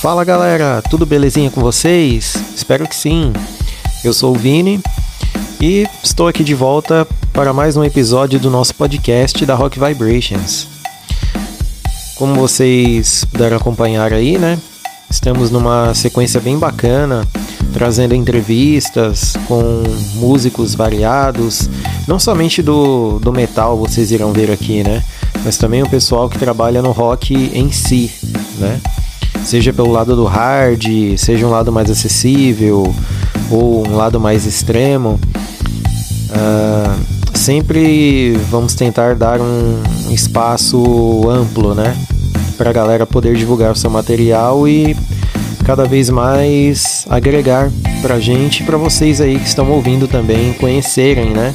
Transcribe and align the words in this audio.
Fala 0.00 0.24
galera, 0.24 0.82
tudo 0.88 1.04
belezinha 1.04 1.50
com 1.50 1.60
vocês? 1.60 2.34
Espero 2.56 2.88
que 2.88 2.96
sim. 2.96 3.34
Eu 4.02 4.14
sou 4.14 4.34
o 4.34 4.38
Vini 4.38 4.80
e 5.60 5.86
estou 6.02 6.26
aqui 6.26 6.42
de 6.42 6.54
volta 6.54 7.06
para 7.34 7.52
mais 7.52 7.76
um 7.76 7.84
episódio 7.84 8.40
do 8.40 8.48
nosso 8.48 8.74
podcast 8.74 9.44
da 9.44 9.54
Rock 9.54 9.78
Vibrations. 9.78 10.66
Como 12.16 12.34
vocês 12.34 13.26
puderam 13.26 13.58
acompanhar 13.58 14.10
aí, 14.10 14.38
né? 14.38 14.58
Estamos 15.10 15.50
numa 15.50 15.92
sequência 15.92 16.40
bem 16.40 16.58
bacana, 16.58 17.28
trazendo 17.74 18.14
entrevistas 18.14 19.34
com 19.46 19.82
músicos 20.14 20.74
variados, 20.74 21.68
não 22.08 22.18
somente 22.18 22.62
do, 22.62 23.18
do 23.18 23.34
metal 23.34 23.76
vocês 23.76 24.10
irão 24.10 24.32
ver 24.32 24.50
aqui, 24.50 24.82
né? 24.82 25.04
Mas 25.44 25.58
também 25.58 25.82
o 25.82 25.90
pessoal 25.90 26.26
que 26.30 26.38
trabalha 26.38 26.80
no 26.80 26.90
rock 26.90 27.34
em 27.34 27.70
si, 27.70 28.10
né? 28.58 28.80
Seja 29.44 29.72
pelo 29.72 29.90
lado 29.90 30.14
do 30.14 30.24
hard, 30.24 30.84
seja 31.16 31.46
um 31.46 31.50
lado 31.50 31.72
mais 31.72 31.90
acessível 31.90 32.94
ou 33.50 33.86
um 33.86 33.96
lado 33.96 34.20
mais 34.20 34.46
extremo. 34.46 35.18
Uh, 36.30 37.36
sempre 37.36 38.36
vamos 38.50 38.74
tentar 38.74 39.16
dar 39.16 39.40
um 39.40 39.82
espaço 40.10 41.28
amplo, 41.28 41.74
né? 41.74 41.96
Para 42.56 42.70
a 42.70 42.72
galera 42.72 43.06
poder 43.06 43.34
divulgar 43.36 43.72
o 43.72 43.76
seu 43.76 43.90
material 43.90 44.68
e 44.68 44.96
cada 45.64 45.84
vez 45.84 46.10
mais 46.10 47.06
agregar 47.08 47.70
pra 48.02 48.18
gente 48.20 48.62
e 48.62 48.66
pra 48.66 48.76
vocês 48.76 49.20
aí 49.20 49.38
que 49.38 49.46
estão 49.46 49.70
ouvindo 49.70 50.06
também 50.06 50.52
conhecerem, 50.54 51.30
né? 51.30 51.54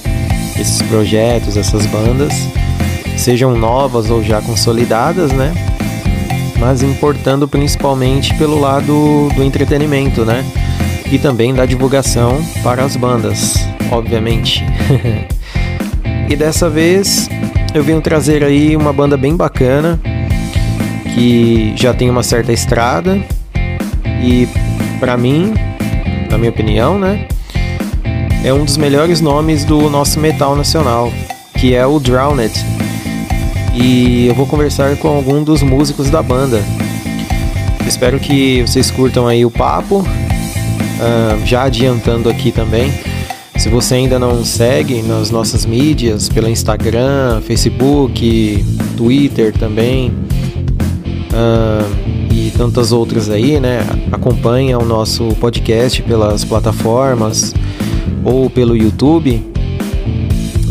Esses 0.60 0.82
projetos, 0.84 1.58
essas 1.58 1.86
bandas, 1.86 2.34
sejam 3.18 3.56
novas 3.56 4.10
ou 4.10 4.24
já 4.24 4.42
consolidadas, 4.42 5.32
né? 5.32 5.75
Mas 6.60 6.82
importando 6.82 7.48
principalmente 7.48 8.34
pelo 8.36 8.60
lado 8.60 9.30
do 9.36 9.44
entretenimento, 9.44 10.26
né? 10.26 10.44
E 11.12 11.20
também 11.20 11.54
da 11.54 11.66
divulgação 11.66 12.44
para 12.64 12.84
as 12.84 12.96
bandas, 12.96 13.56
obviamente. 13.92 14.64
e 16.30 16.36
dessa 16.36 16.70
vez 16.70 17.30
eu 17.74 17.84
venho 17.84 18.02
trazer 18.02 18.44
aí 18.44 18.76
uma 18.76 18.94
banda 18.94 19.18
bem 19.18 19.36
bacana 19.36 20.00
que 21.14 21.74
já 21.76 21.94
tem 21.94 22.10
uma 22.10 22.24
certa 22.24 22.52
estrada 22.52 23.22
e 24.22 24.48
para 25.00 25.18
mim, 25.18 25.54
na 26.30 26.38
minha 26.38 26.50
opinião, 26.50 26.98
né, 26.98 27.28
é 28.44 28.54
um 28.54 28.64
dos 28.64 28.78
melhores 28.78 29.22
nomes 29.22 29.64
do 29.66 29.90
nosso 29.90 30.20
metal 30.20 30.56
nacional, 30.56 31.12
que 31.58 31.74
é 31.74 31.86
o 31.86 32.00
Drowned. 32.00 32.75
E 33.76 34.28
eu 34.28 34.34
vou 34.34 34.48
conversar 34.48 34.96
com 34.96 35.10
algum 35.10 35.44
dos 35.44 35.62
músicos 35.62 36.10
da 36.10 36.24
banda. 36.24 36.64
Espero 37.86 38.20
que 38.20 38.62
vocês 38.62 38.90
curtam 38.90 39.28
aí 39.28 39.46
o 39.46 39.52
papo. 39.52 40.00
Uh, 40.00 41.46
já 41.46 41.64
adiantando 41.64 42.30
aqui 42.30 42.54
também, 42.54 42.92
se 43.58 43.68
você 43.68 43.96
ainda 43.96 44.18
não 44.18 44.46
segue 44.46 45.02
nas 45.02 45.30
nossas 45.30 45.66
mídias, 45.66 46.30
pelo 46.30 46.50
Instagram, 46.50 47.42
Facebook, 47.42 48.66
Twitter 48.96 49.52
também, 49.52 50.10
uh, 51.32 52.34
e 52.34 52.52
tantas 52.58 52.94
outras 52.94 53.30
aí, 53.30 53.60
né? 53.60 53.80
Acompanha 54.12 54.80
o 54.80 54.86
nosso 54.86 55.28
podcast 55.40 56.02
pelas 56.02 56.46
plataformas 56.46 57.54
ou 58.24 58.50
pelo 58.50 58.76
YouTube. 58.76 59.44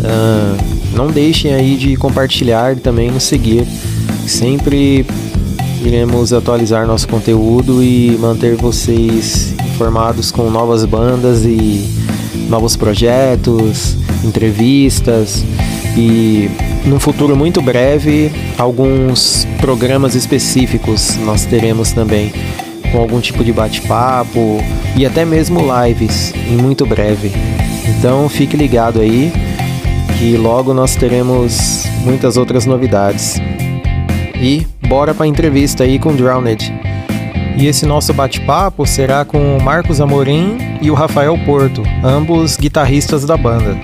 Uh, 0.01 0.74
não 0.95 1.09
deixem 1.09 1.53
aí 1.53 1.77
de 1.77 1.97
compartilhar 1.97 2.77
e 2.77 2.81
também 2.81 3.11
nos 3.11 3.25
seguir. 3.25 3.67
Sempre 4.27 5.05
iremos 5.85 6.33
atualizar 6.33 6.87
nosso 6.87 7.07
conteúdo 7.09 7.83
e 7.83 8.17
manter 8.19 8.57
vocês 8.57 9.55
informados 9.75 10.31
com 10.31 10.49
novas 10.51 10.85
bandas 10.85 11.45
e 11.45 11.85
novos 12.49 12.77
projetos, 12.77 13.97
entrevistas 14.25 15.45
e 15.97 16.49
num 16.85 17.01
futuro 17.01 17.37
muito 17.37 17.63
breve, 17.63 18.31
alguns 18.59 19.47
programas 19.61 20.15
específicos 20.15 21.17
nós 21.25 21.45
teremos 21.45 21.93
também, 21.93 22.33
com 22.93 22.99
algum 22.99 23.21
tipo 23.21 23.43
de 23.43 23.53
bate-papo 23.53 24.59
e 24.97 25.07
até 25.07 25.25
mesmo 25.25 25.61
lives 25.83 26.33
em 26.47 26.57
muito 26.57 26.85
breve. 26.87 27.33
Então 27.89 28.29
fique 28.29 28.57
ligado 28.57 29.01
aí 29.01 29.33
que 30.25 30.39
logo 30.39 30.73
nós 30.73 30.97
teremos 30.97 31.85
muitas 32.01 32.39
outras 32.39 32.65
novidades. 32.65 33.39
E 34.35 34.67
bora 34.89 35.13
para 35.13 35.27
a 35.27 35.29
entrevista 35.29 35.85
aí 35.85 35.99
com 35.99 36.17
Drowned. 36.17 36.73
E 37.59 37.67
esse 37.67 37.85
nosso 37.85 38.15
bate-papo 38.15 38.87
será 38.87 39.23
com 39.27 39.55
o 39.55 39.63
Marcos 39.63 40.01
Amorim 40.01 40.57
e 40.81 40.91
o 40.91 40.95
Rafael 40.95 41.37
Porto, 41.45 41.83
ambos 42.03 42.57
guitarristas 42.57 43.27
da 43.27 43.37
banda. 43.37 43.79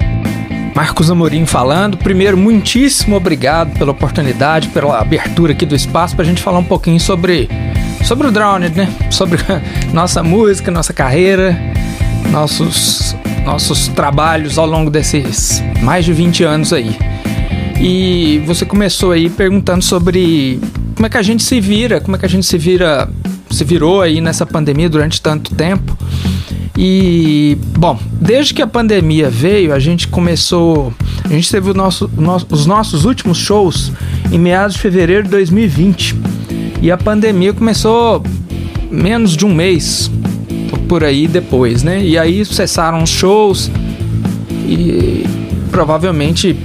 Marcos 0.75 1.11
Amorim 1.11 1.45
falando. 1.45 1.99
Primeiro, 1.99 2.39
muitíssimo 2.39 3.17
obrigado 3.17 3.79
pela 3.79 3.91
oportunidade, 3.91 4.69
pela 4.69 4.99
abertura 4.99 5.53
aqui 5.53 5.67
do 5.67 5.77
espaço 5.77 6.17
para 6.17 6.25
a 6.25 6.27
gente 6.27 6.41
falar 6.41 6.61
um 6.61 6.65
pouquinho 6.65 6.99
sobre, 6.99 7.51
sobre 8.03 8.29
o 8.29 8.31
Drowned, 8.31 8.75
né? 8.75 8.89
Sobre 9.11 9.43
nossa 9.93 10.23
música, 10.23 10.71
nossa 10.71 10.95
carreira, 10.95 11.55
nossos, 12.31 13.15
nossos 13.45 13.89
trabalhos 13.89 14.59
ao 14.59 14.67
longo 14.67 14.91
desses 14.91 15.63
mais 15.83 16.05
de 16.05 16.13
20 16.13 16.45
anos 16.45 16.73
aí. 16.73 16.97
E 17.81 18.43
você 18.47 18.65
começou 18.65 19.13
aí 19.13 19.31
perguntando 19.31 19.83
sobre 19.83 20.61
como 20.95 21.07
é 21.07 21.09
que 21.09 21.17
a 21.17 21.23
gente 21.23 21.43
se 21.43 21.61
vira, 21.61 22.01
como 22.01 22.17
é 22.17 22.19
que 22.19 22.27
a 22.27 22.29
gente 22.29 22.47
se 22.47 22.59
vira, 22.59 23.09
se 23.51 23.65
virou 23.65 24.03
aí 24.03 24.21
nessa 24.21 24.45
pandemia 24.45 24.89
durante 24.89 25.21
tanto 25.21 25.55
tempo. 25.55 25.97
E, 26.77 27.59
bom, 27.79 27.99
desde 28.21 28.55
que 28.55 28.63
a 28.63 28.67
pandemia 28.67 29.29
veio, 29.29 29.73
a 29.73 29.79
gente 29.79 30.09
começou. 30.09 30.93
A 31.25 31.29
gente 31.29 31.51
teve 31.51 31.73
nosso, 31.75 32.11
nosso, 32.17 32.47
os 32.51 32.67
nossos 32.67 33.05
últimos 33.05 33.39
shows 33.39 33.93
em 34.31 34.39
meados 34.39 34.75
de 34.75 34.81
fevereiro 34.81 35.25
de 35.25 35.31
2020. 35.31 36.17
E 36.83 36.91
a 36.91 36.97
pandemia 36.97 37.53
começou 37.53 38.23
menos 38.91 39.37
de 39.37 39.45
um 39.45 39.55
mês 39.55 40.11
por 40.89 41.05
aí 41.05 41.27
depois, 41.27 41.83
né? 41.83 42.03
E 42.03 42.19
aí 42.19 42.45
cessaram 42.45 43.03
os 43.03 43.11
shows 43.11 43.71
e 44.67 45.25
provavelmente 45.71 46.57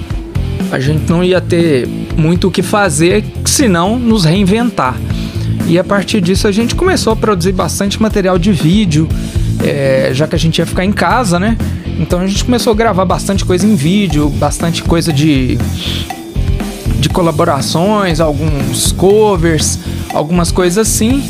a 0.71 0.79
gente 0.79 1.09
não 1.09 1.23
ia 1.23 1.39
ter 1.39 1.87
muito 2.17 2.47
o 2.47 2.51
que 2.51 2.61
fazer 2.61 3.23
senão 3.45 3.99
nos 3.99 4.25
reinventar. 4.25 4.95
E 5.67 5.79
a 5.79 5.83
partir 5.83 6.21
disso 6.21 6.47
a 6.47 6.51
gente 6.51 6.75
começou 6.75 7.13
a 7.13 7.15
produzir 7.15 7.51
bastante 7.51 8.01
material 8.01 8.37
de 8.37 8.51
vídeo 8.51 9.07
é, 9.63 10.11
já 10.13 10.27
que 10.27 10.35
a 10.35 10.39
gente 10.39 10.59
ia 10.59 10.65
ficar 10.65 10.85
em 10.85 10.91
casa, 10.91 11.39
né? 11.39 11.57
Então 11.99 12.19
a 12.19 12.27
gente 12.27 12.43
começou 12.43 12.73
a 12.73 12.75
gravar 12.75 13.05
bastante 13.05 13.45
coisa 13.45 13.65
em 13.65 13.75
vídeo, 13.75 14.29
bastante 14.29 14.83
coisa 14.83 15.11
de 15.11 15.57
de 16.99 17.09
colaborações, 17.09 18.19
alguns 18.19 18.91
covers, 18.91 19.79
algumas 20.13 20.51
coisas 20.51 20.87
assim. 20.87 21.23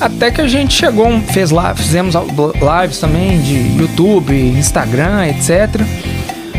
Até 0.00 0.30
que 0.30 0.40
a 0.40 0.48
gente 0.48 0.74
chegou, 0.74 1.20
fez 1.20 1.50
lá, 1.50 1.74
fizemos 1.74 2.14
lives 2.14 2.98
também 2.98 3.40
de 3.40 3.78
YouTube, 3.78 4.34
Instagram, 4.34 5.26
etc. 5.28 5.80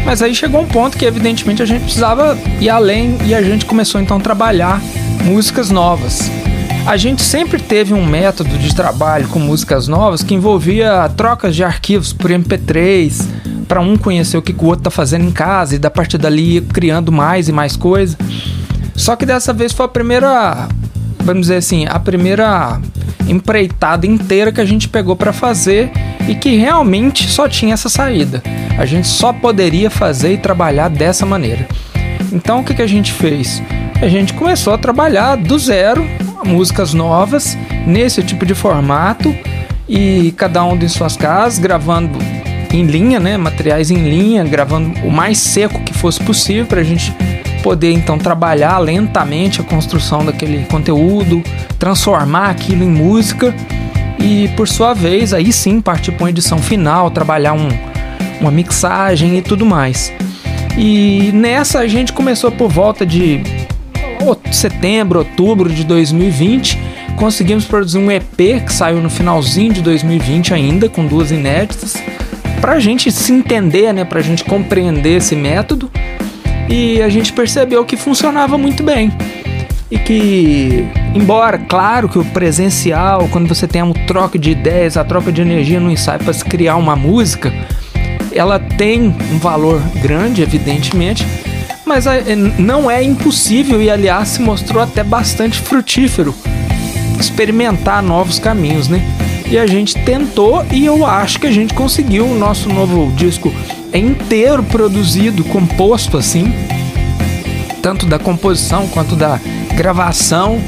Mas 0.06 0.22
aí 0.22 0.34
chegou 0.36 0.62
um 0.62 0.68
ponto 0.68 0.98
que 0.98 1.06
evidentemente 1.06 1.62
a 1.62 1.66
gente 1.66 1.84
precisava 1.84 2.38
ir 2.60 2.70
além 2.70 3.18
e 3.26 3.34
a 3.34 3.42
gente 3.42 3.66
começou 3.66 4.00
então 4.00 4.18
a 4.18 4.20
trabalhar 4.20 4.82
músicas 5.24 5.70
novas. 5.70 6.30
A 6.86 6.98
gente 6.98 7.24
sempre 7.24 7.60
teve 7.60 7.94
um 7.94 8.06
método 8.06 8.58
de 8.58 8.74
trabalho 8.76 9.28
com 9.28 9.40
músicas 9.40 9.88
novas 9.88 10.22
que 10.22 10.36
envolvia 10.36 11.10
trocas 11.18 11.56
de 11.56 11.64
arquivos 11.64 12.14
por 12.14 12.30
MP3, 12.30 13.26
para 13.68 13.82
um 13.82 13.98
conhecer 13.98 14.38
o 14.38 14.42
que 14.42 14.54
o 14.54 14.66
outro 14.66 14.84
tá 14.84 14.92
fazendo 14.92 15.26
em 15.26 15.32
casa 15.32 15.76
e 15.76 15.80
da 15.80 15.90
partir 15.90 16.18
dali 16.18 16.62
criando 16.62 17.12
mais 17.12 17.50
e 17.50 17.52
mais 17.52 17.76
coisa. 17.76 18.16
Só 18.96 19.16
que 19.16 19.26
dessa 19.26 19.52
vez 19.52 19.74
foi 19.74 19.86
a 19.86 19.90
primeira, 19.90 20.68
vamos 21.20 21.42
dizer 21.42 21.58
assim, 21.58 21.86
a 21.88 22.00
primeira 22.00 22.80
empreitada 23.28 24.06
inteira 24.06 24.52
que 24.52 24.62
a 24.62 24.66
gente 24.66 24.88
pegou 24.88 25.16
para 25.16 25.34
fazer 25.34 25.92
e 26.28 26.36
que 26.36 26.56
realmente 26.56 27.28
só 27.28 27.48
tinha 27.48 27.74
essa 27.74 27.90
saída. 27.90 28.42
A 28.78 28.86
gente 28.86 29.08
só 29.08 29.32
poderia 29.32 29.90
fazer 29.90 30.34
e 30.34 30.38
trabalhar 30.38 30.90
dessa 30.90 31.26
maneira. 31.26 31.68
Então 32.32 32.60
o 32.60 32.64
que, 32.64 32.74
que 32.74 32.82
a 32.82 32.88
gente 32.88 33.12
fez? 33.12 33.62
A 34.02 34.08
gente 34.08 34.34
começou 34.34 34.74
a 34.74 34.78
trabalhar 34.78 35.36
do 35.38 35.58
zero 35.58 36.06
músicas 36.46 36.94
novas 36.94 37.58
nesse 37.88 38.22
tipo 38.22 38.46
de 38.46 38.54
formato 38.54 39.34
e 39.88 40.34
cada 40.38 40.64
um 40.64 40.76
em 40.76 40.88
suas 40.88 41.18
casas, 41.18 41.60
gravando 41.60 42.20
em 42.72 42.84
linha, 42.84 43.20
né, 43.20 43.38
materiais 43.38 43.90
em 43.90 44.10
linha, 44.10 44.44
gravando 44.44 45.00
o 45.02 45.12
mais 45.12 45.38
seco 45.38 45.80
que 45.82 45.94
fosse 45.94 46.22
possível 46.24 46.66
para 46.66 46.82
a 46.82 46.84
gente 46.84 47.14
poder 47.66 47.92
então 47.94 48.20
trabalhar 48.20 48.78
lentamente 48.78 49.60
a 49.60 49.64
construção 49.64 50.24
daquele 50.24 50.64
conteúdo, 50.66 51.42
transformar 51.80 52.52
aquilo 52.52 52.84
em 52.84 52.90
música 52.90 53.56
e 54.20 54.48
por 54.50 54.68
sua 54.68 54.94
vez 54.94 55.34
aí 55.34 55.52
sim 55.52 55.82
partir 55.82 56.12
para 56.12 56.26
uma 56.26 56.30
edição 56.30 56.60
final, 56.60 57.10
trabalhar 57.10 57.54
um, 57.54 57.68
uma 58.40 58.52
mixagem 58.52 59.40
e 59.40 59.42
tudo 59.42 59.66
mais. 59.66 60.14
E 60.78 61.32
nessa 61.34 61.80
a 61.80 61.88
gente 61.88 62.14
começou 62.14 62.52
por 62.52 62.70
volta 62.70 63.04
de 63.04 63.42
setembro, 64.52 65.18
outubro 65.18 65.68
de 65.68 65.84
2020, 65.86 66.78
conseguimos 67.16 67.66
produzir 67.66 67.98
um 67.98 68.12
EP 68.12 68.64
que 68.64 68.72
saiu 68.72 69.02
no 69.02 69.10
finalzinho 69.10 69.74
de 69.74 69.82
2020 69.82 70.54
ainda, 70.54 70.88
com 70.88 71.04
duas 71.04 71.32
inéditas, 71.32 71.96
pra 72.62 72.80
gente 72.80 73.12
se 73.12 73.34
entender, 73.34 73.92
né, 73.92 74.06
pra 74.06 74.22
gente 74.22 74.44
compreender 74.44 75.18
esse 75.18 75.36
método. 75.36 75.90
E 76.70 77.02
a 77.02 77.10
gente 77.10 77.32
percebeu 77.34 77.86
que 77.86 77.96
funcionava 77.96 78.58
muito 78.58 78.84
bem. 78.84 79.12
E 79.90 79.98
que, 79.98 80.88
embora, 81.14 81.58
claro 81.58 82.10
que 82.10 82.18
o 82.18 82.26
presencial, 82.26 83.28
quando 83.32 83.48
você 83.48 83.68
tem 83.68 83.84
um 83.84 83.94
troca 83.94 84.38
de 84.38 84.52
ideias, 84.52 84.98
a 84.98 85.04
troca 85.04 85.32
de 85.32 85.42
energia 85.42 85.80
no 85.80 85.92
ensaio 85.92 86.20
para 86.20 86.34
se 86.34 86.44
criar 86.44 86.76
uma 86.76 86.96
música, 86.96 87.54
ela 88.32 88.60
tem 88.60 89.16
um 89.32 89.38
valor 89.38 89.82
grande, 90.02 90.42
evidentemente, 90.42 91.26
mas 91.86 92.08
é, 92.08 92.36
não 92.36 92.90
é 92.90 93.04
impossível 93.04 93.82
e, 93.82 93.90
aliás, 93.90 94.30
se 94.30 94.42
mostrou 94.42 94.82
até 94.82 95.04
bastante 95.04 95.60
frutífero 95.60 96.34
experimentar 97.20 98.04
novos 98.04 98.40
caminhos, 98.40 98.88
né? 98.88 99.02
E 99.56 99.58
a 99.58 99.66
gente 99.66 99.96
tentou 100.04 100.66
e 100.70 100.86
eu 100.86 101.06
acho 101.06 101.40
que 101.40 101.48
a 101.48 101.52
gente 101.52 101.74
conseguiu. 101.74 102.26
O 102.26 102.36
nosso 102.38 102.68
novo 102.68 103.10
disco 103.16 103.54
inteiro 103.94 104.62
produzido, 104.62 105.46
composto 105.46 106.18
assim, 106.18 106.54
tanto 107.82 108.06
da 108.06 108.20
composição 108.20 108.86
quanto 108.90 109.16
da 109.16 109.40
gravação, 109.74 110.62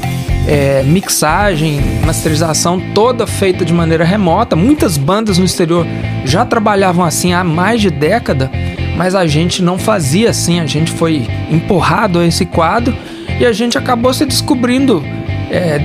é, 0.46 0.82
mixagem, 0.84 1.82
masterização, 2.06 2.80
toda 2.94 3.26
feita 3.26 3.62
de 3.62 3.74
maneira 3.74 4.06
remota. 4.06 4.56
Muitas 4.56 4.96
bandas 4.96 5.36
no 5.36 5.44
exterior 5.44 5.86
já 6.24 6.46
trabalhavam 6.46 7.04
assim 7.04 7.34
há 7.34 7.44
mais 7.44 7.82
de 7.82 7.90
década, 7.90 8.50
mas 8.96 9.14
a 9.14 9.26
gente 9.26 9.62
não 9.62 9.76
fazia 9.76 10.30
assim. 10.30 10.60
A 10.60 10.66
gente 10.66 10.90
foi 10.92 11.26
empurrado 11.50 12.20
a 12.20 12.26
esse 12.26 12.46
quadro 12.46 12.96
e 13.38 13.44
a 13.44 13.52
gente 13.52 13.76
acabou 13.76 14.14
se 14.14 14.24
descobrindo, 14.24 15.04
é, 15.50 15.80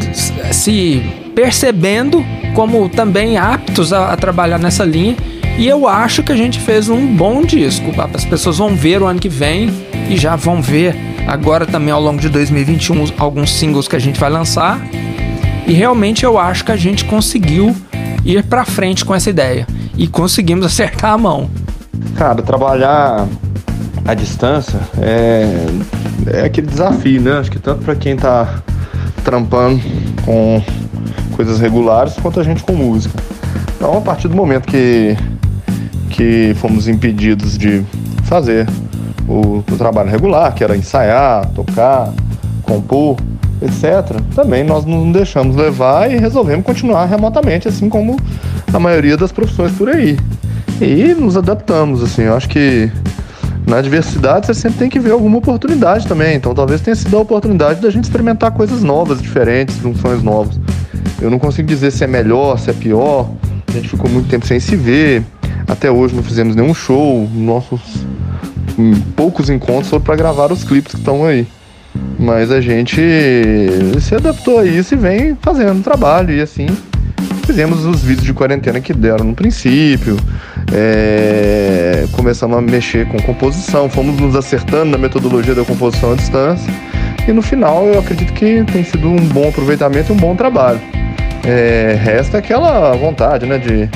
se 0.52 1.02
percebendo 1.36 2.24
como 2.54 2.88
também 2.90 3.38
aptos 3.38 3.92
a, 3.92 4.14
a 4.14 4.18
trabalhar 4.18 4.60
nessa 4.60 4.84
linha. 4.84 5.16
E 5.58 5.68
eu 5.68 5.88
acho 5.88 6.24
que 6.24 6.32
a 6.32 6.36
gente 6.36 6.60
fez 6.60 6.90
um 6.90 7.16
bom 7.16 7.44
disco. 7.44 7.92
As 8.14 8.26
pessoas 8.26 8.58
vão 8.58 8.76
ver 8.76 9.02
o 9.02 9.06
ano 9.06 9.20
que 9.20 9.30
vem 9.30 9.72
e 10.10 10.18
já 10.18 10.36
vão 10.36 10.62
ver 10.62 10.96
agora 11.28 11.66
também 11.66 11.92
ao 11.92 12.02
longo 12.02 12.20
de 12.20 12.30
2021 12.30 13.06
alguns 13.18 13.54
singles 13.54 13.88
que 13.88 13.96
a 13.96 14.00
gente 14.00 14.20
vai 14.20 14.30
lançar. 14.30 14.82
E 15.68 15.74
realmente 15.74 16.26
eu 16.26 16.38
acho 16.38 16.66
que 16.66 16.72
a 16.72 16.76
gente 16.76 17.06
conseguiu 17.06 17.76
ir 18.26 18.44
para 18.44 18.66
frente 18.66 19.06
com 19.06 19.14
essa 19.14 19.30
ideia 19.30 19.68
e 19.96 20.08
conseguimos 20.08 20.66
acertar 20.68 21.14
a 21.14 21.18
mão. 21.18 21.50
Cara, 22.16 22.42
trabalhar 22.42 23.28
à 24.06 24.14
distância 24.14 24.80
é, 25.00 25.48
é 26.34 26.46
aquele 26.46 26.68
desafio, 26.68 27.22
né? 27.22 27.38
Acho 27.38 27.52
que 27.52 27.60
tanto 27.60 27.84
para 27.84 27.96
quem 27.96 28.16
tá 28.16 28.62
trampando 29.24 29.82
com 30.26 30.62
coisas 31.36 31.60
regulares 31.60 32.14
quanto 32.22 32.40
a 32.40 32.44
gente 32.44 32.64
com 32.64 32.74
música. 32.74 33.18
Então, 33.76 33.98
a 33.98 34.02
partir 34.02 34.28
do 34.28 34.36
momento 34.36 34.68
que 34.68 35.18
que 36.14 36.54
fomos 36.58 36.88
impedidos 36.88 37.58
de 37.58 37.84
fazer 38.26 38.68
o, 39.28 39.58
o 39.58 39.78
trabalho 39.78 40.10
regular, 40.10 40.54
que 40.54 40.64
era 40.64 40.78
ensaiar, 40.78 41.50
tocar, 41.50 42.14
compor, 42.62 43.18
etc., 43.62 44.22
também 44.36 44.64
nós 44.64 44.86
não 44.86 45.12
deixamos 45.12 45.56
levar 45.56 46.12
e 46.12 46.18
resolvemos 46.18 46.66
continuar 46.66 47.06
remotamente, 47.06 47.68
assim 47.68 47.90
como 47.90 48.16
a 48.72 48.80
maioria 48.80 49.18
das 49.18 49.32
profissões 49.32 49.72
por 49.74 49.90
aí. 49.90 50.18
E 50.80 51.14
nos 51.16 51.36
adaptamos, 51.36 52.04
assim, 52.04 52.24
eu 52.24 52.36
acho 52.36 52.50
que 52.50 52.92
na 53.66 53.82
diversidade 53.82 54.48
você 54.48 54.54
sempre 54.54 54.80
tem 54.80 54.90
que 54.90 55.00
ver 55.00 55.12
alguma 55.12 55.38
oportunidade 55.38 56.08
também. 56.08 56.36
Então 56.36 56.54
talvez 56.54 56.82
tenha 56.82 56.96
sido 56.96 57.18
a 57.18 57.22
oportunidade 57.22 57.82
da 57.82 57.90
gente 57.90 58.06
experimentar 58.06 58.52
coisas 58.52 58.84
novas, 58.84 59.22
diferentes, 59.22 59.78
funções 59.78 60.22
novas. 60.22 60.60
Eu 61.22 61.30
não 61.30 61.40
consigo 61.40 61.68
dizer 61.68 61.92
se 61.92 62.04
é 62.04 62.08
melhor, 62.08 62.60
se 62.60 62.70
é 62.70 62.74
pior. 62.74 63.30
A 63.68 63.72
gente 63.72 63.90
ficou 63.90 64.10
muito 64.10 64.28
tempo 64.30 64.46
sem 64.46 64.60
se 64.60 64.76
ver. 64.76 65.24
Até 65.68 65.90
hoje 65.90 66.14
não 66.14 66.24
fizemos 66.24 66.56
nenhum 66.56 66.74
show. 66.74 67.30
Nossos 67.34 67.82
poucos 69.16 69.50
encontros 69.50 69.90
foram 69.90 70.04
para 70.04 70.16
gravar 70.16 70.52
os 70.52 70.64
clipes 70.64 70.94
que 70.94 71.00
estão 71.00 71.26
aí. 71.26 71.48
Mas 72.20 72.52
a 72.52 72.60
gente 72.60 73.00
se 74.02 74.16
adaptou 74.16 74.60
a 74.60 74.66
isso 74.66 74.94
e 74.94 74.98
vem 74.98 75.38
fazendo 75.42 75.82
trabalho. 75.84 76.34
E 76.34 76.42
assim, 76.42 76.68
fizemos 77.46 77.86
os 77.86 78.02
vídeos 78.02 78.26
de 78.26 78.34
quarentena 78.34 78.82
que 78.82 78.94
deram 78.94 79.26
no 79.26 79.34
princípio. 79.34 80.18
É, 80.74 82.06
começamos 82.12 82.58
a 82.58 82.62
mexer 82.62 83.08
com 83.08 83.22
composição, 83.22 83.88
fomos 83.90 84.20
nos 84.20 84.36
acertando 84.36 84.92
na 84.92 84.98
metodologia 84.98 85.54
da 85.54 85.64
composição 85.64 86.14
à 86.14 86.16
distância. 86.16 86.74
E 87.28 87.32
no 87.32 87.42
final 87.42 87.86
eu 87.86 88.00
acredito 88.00 88.34
que 88.34 88.64
tem 88.72 88.84
sido 88.84 89.08
um 89.08 89.28
bom 89.28 89.50
aproveitamento 89.50 90.12
e 90.12 90.16
um 90.16 90.18
bom 90.18 90.36
trabalho. 90.36 90.82
É, 91.46 91.98
resta 92.02 92.40
aquela 92.40 92.94
vontade, 92.94 93.46
né, 93.46 93.58
de 93.58 93.90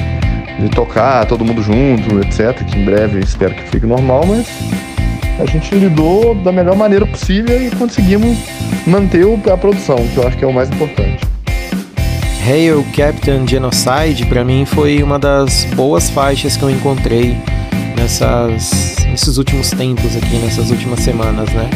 de 0.59 0.69
tocar 0.69 1.25
todo 1.25 1.45
mundo 1.45 1.61
junto, 1.61 2.19
etc. 2.19 2.63
Que 2.65 2.79
em 2.79 2.85
breve 2.85 3.19
espero 3.19 3.53
que 3.53 3.63
fique 3.69 3.85
normal, 3.85 4.25
mas 4.25 4.47
a 5.39 5.45
gente 5.45 5.73
lidou 5.75 6.33
da 6.35 6.51
melhor 6.51 6.75
maneira 6.75 7.05
possível 7.05 7.61
e 7.61 7.69
conseguimos 7.71 8.37
manter 8.85 9.25
a 9.51 9.57
produção, 9.57 9.97
que 10.13 10.17
eu 10.17 10.27
acho 10.27 10.37
que 10.37 10.43
é 10.43 10.47
o 10.47 10.53
mais 10.53 10.69
importante. 10.69 11.36
Hail 12.47 12.81
Captain 12.95 13.45
Genocide 13.45 14.25
para 14.27 14.41
mim 14.45 14.63
foi 14.63 15.03
uma 15.03 15.19
das 15.19 15.65
boas 15.75 16.09
faixas 16.09 16.55
que 16.55 16.63
eu 16.63 16.69
encontrei 16.69 17.35
nessas, 17.97 18.95
nesses 19.05 19.37
últimos 19.37 19.69
tempos 19.71 20.15
aqui, 20.15 20.37
nessas 20.37 20.71
últimas 20.71 21.01
semanas, 21.01 21.49
né? 21.49 21.69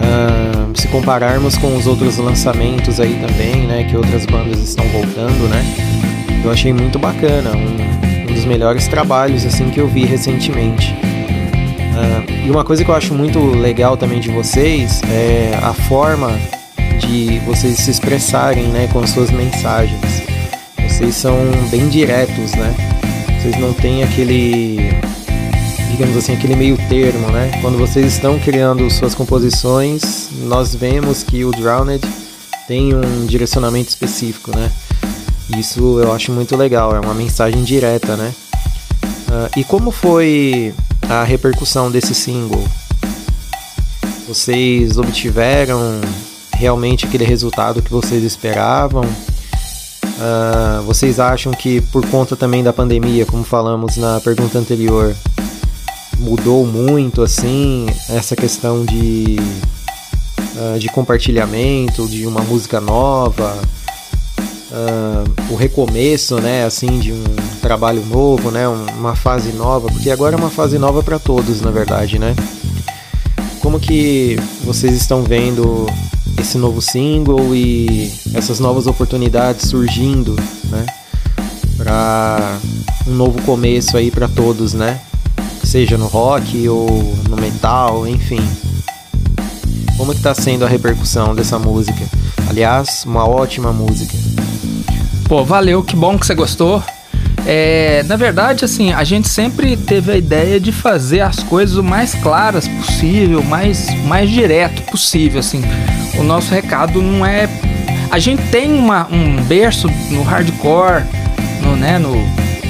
Uh, 0.00 0.76
se 0.76 0.88
compararmos 0.88 1.56
com 1.56 1.76
os 1.76 1.86
outros 1.86 2.18
lançamentos 2.18 2.98
aí 2.98 3.20
também, 3.24 3.68
né, 3.68 3.86
que 3.88 3.96
outras 3.96 4.26
bandas 4.26 4.58
estão 4.58 4.84
voltando, 4.88 5.48
né? 5.48 5.64
Eu 6.44 6.50
achei 6.50 6.72
muito 6.72 6.98
bacana, 6.98 7.52
um, 7.52 8.22
um 8.28 8.34
dos 8.34 8.44
melhores 8.46 8.88
trabalhos 8.88 9.46
assim 9.46 9.70
que 9.70 9.78
eu 9.78 9.86
vi 9.86 10.04
recentemente. 10.04 10.92
Uh, 10.92 12.46
e 12.48 12.50
uma 12.50 12.64
coisa 12.64 12.84
que 12.84 12.90
eu 12.90 12.96
acho 12.96 13.14
muito 13.14 13.38
legal 13.38 13.96
também 13.96 14.18
de 14.18 14.28
vocês 14.28 15.02
é 15.04 15.56
a 15.62 15.72
forma 15.72 16.36
de 16.98 17.38
vocês 17.40 17.76
se 17.78 17.90
expressarem, 17.90 18.68
né, 18.68 18.88
com 18.92 19.06
suas 19.06 19.30
mensagens. 19.30 20.22
Vocês 20.88 21.14
são 21.14 21.36
bem 21.70 21.88
diretos, 21.88 22.52
né? 22.52 22.74
Vocês 23.40 23.56
não 23.58 23.72
têm 23.72 24.02
aquele, 24.02 24.78
digamos 25.90 26.16
assim, 26.16 26.32
aquele 26.32 26.56
meio 26.56 26.76
termo, 26.88 27.28
né? 27.30 27.50
Quando 27.60 27.78
vocês 27.78 28.04
estão 28.14 28.38
criando 28.38 28.90
suas 28.90 29.14
composições, 29.14 30.28
nós 30.42 30.74
vemos 30.74 31.22
que 31.22 31.44
o 31.44 31.52
Drowned 31.52 32.06
tem 32.66 32.94
um 32.94 33.26
direcionamento 33.26 33.90
específico, 33.90 34.50
né? 34.56 34.70
Isso 35.56 36.00
eu 36.00 36.12
acho 36.12 36.32
muito 36.32 36.56
legal, 36.56 36.94
é 36.94 37.00
uma 37.00 37.14
mensagem 37.14 37.62
direta, 37.62 38.16
né? 38.16 38.34
Uh, 39.28 39.58
e 39.60 39.64
como 39.64 39.90
foi 39.90 40.74
a 41.08 41.22
repercussão 41.22 41.90
desse 41.90 42.14
single? 42.14 42.66
Vocês 44.26 44.98
obtiveram 44.98 46.00
realmente 46.58 47.06
aquele 47.06 47.24
resultado 47.24 47.80
que 47.80 47.90
vocês 47.90 48.22
esperavam? 48.24 49.04
Uh, 49.04 50.82
vocês 50.82 51.20
acham 51.20 51.52
que 51.52 51.80
por 51.80 52.04
conta 52.08 52.34
também 52.36 52.62
da 52.62 52.72
pandemia, 52.72 53.24
como 53.24 53.44
falamos 53.44 53.96
na 53.96 54.20
pergunta 54.20 54.58
anterior, 54.58 55.14
mudou 56.18 56.66
muito 56.66 57.22
assim 57.22 57.86
essa 58.08 58.34
questão 58.34 58.84
de, 58.84 59.36
uh, 60.56 60.78
de 60.78 60.88
compartilhamento 60.88 62.08
de 62.08 62.26
uma 62.26 62.42
música 62.42 62.80
nova? 62.80 63.56
uh, 64.70 65.52
o 65.52 65.56
recomeço, 65.56 66.40
né, 66.40 66.64
assim, 66.64 66.98
de 66.98 67.12
um 67.12 67.24
trabalho 67.60 68.04
novo, 68.06 68.50
né, 68.50 68.68
uma 68.68 69.14
fase 69.14 69.52
nova, 69.52 69.88
porque 69.88 70.10
agora 70.10 70.36
é 70.36 70.38
uma 70.38 70.50
fase 70.50 70.78
nova 70.78 71.02
para 71.02 71.18
todos, 71.18 71.60
na 71.60 71.70
verdade, 71.70 72.18
né? 72.18 72.34
Como 73.60 73.80
que 73.80 74.38
vocês 74.64 74.94
estão 74.94 75.22
vendo 75.22 75.86
esse 76.38 76.56
novo 76.58 76.80
single 76.80 77.54
e 77.54 78.12
essas 78.34 78.60
novas 78.60 78.86
oportunidades 78.86 79.68
surgindo, 79.68 80.36
né, 80.64 80.86
para 81.76 82.58
um 83.06 83.14
novo 83.14 83.40
começo 83.42 83.96
aí 83.96 84.10
para 84.10 84.28
todos, 84.28 84.74
né? 84.74 85.00
Seja 85.64 85.96
no 85.98 86.06
rock 86.06 86.68
ou 86.68 87.14
no 87.28 87.36
metal, 87.36 88.06
enfim. 88.06 88.40
Como 89.96 90.14
que 90.14 90.20
tá 90.20 90.34
sendo 90.34 90.64
a 90.64 90.68
repercussão 90.68 91.34
dessa 91.34 91.58
música? 91.58 92.04
Aliás, 92.48 93.04
uma 93.04 93.28
ótima 93.28 93.72
música. 93.72 94.16
Pô, 95.28 95.44
valeu, 95.44 95.82
que 95.82 95.94
bom 95.94 96.18
que 96.18 96.26
você 96.26 96.34
gostou. 96.34 96.82
É, 97.46 98.02
na 98.04 98.16
verdade, 98.16 98.64
assim, 98.64 98.92
a 98.92 99.04
gente 99.04 99.28
sempre 99.28 99.76
teve 99.76 100.12
a 100.12 100.16
ideia 100.16 100.58
de 100.58 100.72
fazer 100.72 101.20
as 101.20 101.42
coisas 101.42 101.76
o 101.76 101.82
mais 101.82 102.14
claras 102.14 102.66
possível, 102.66 103.42
mais, 103.42 103.88
mais 104.04 104.30
direto 104.30 104.82
possível, 104.90 105.40
assim. 105.40 105.62
O 106.18 106.22
nosso 106.22 106.52
recado 106.52 107.00
não 107.00 107.24
é... 107.24 107.48
A 108.10 108.18
gente 108.18 108.42
tem 108.50 108.72
uma, 108.72 109.06
um 109.10 109.42
berço 109.44 109.88
no 110.10 110.22
hardcore, 110.22 111.04
no, 111.62 111.76
né, 111.76 111.98
no, 111.98 112.14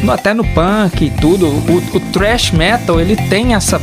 no, 0.02 0.12
até 0.12 0.34
no 0.34 0.44
punk 0.44 1.04
e 1.04 1.10
tudo. 1.10 1.46
O, 1.46 1.96
o 1.96 2.00
thrash 2.12 2.50
metal, 2.50 3.00
ele 3.00 3.16
tem 3.28 3.54
essa, 3.54 3.80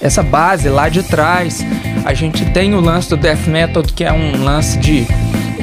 essa 0.00 0.22
base 0.22 0.68
lá 0.68 0.88
de 0.88 1.02
trás. 1.02 1.64
A 2.04 2.14
gente 2.14 2.44
tem 2.46 2.74
o 2.74 2.80
lance 2.80 3.08
do 3.08 3.16
death 3.16 3.46
metal, 3.46 3.82
que 3.82 4.04
é 4.04 4.12
um 4.12 4.42
lance 4.42 4.78
de 4.78 5.06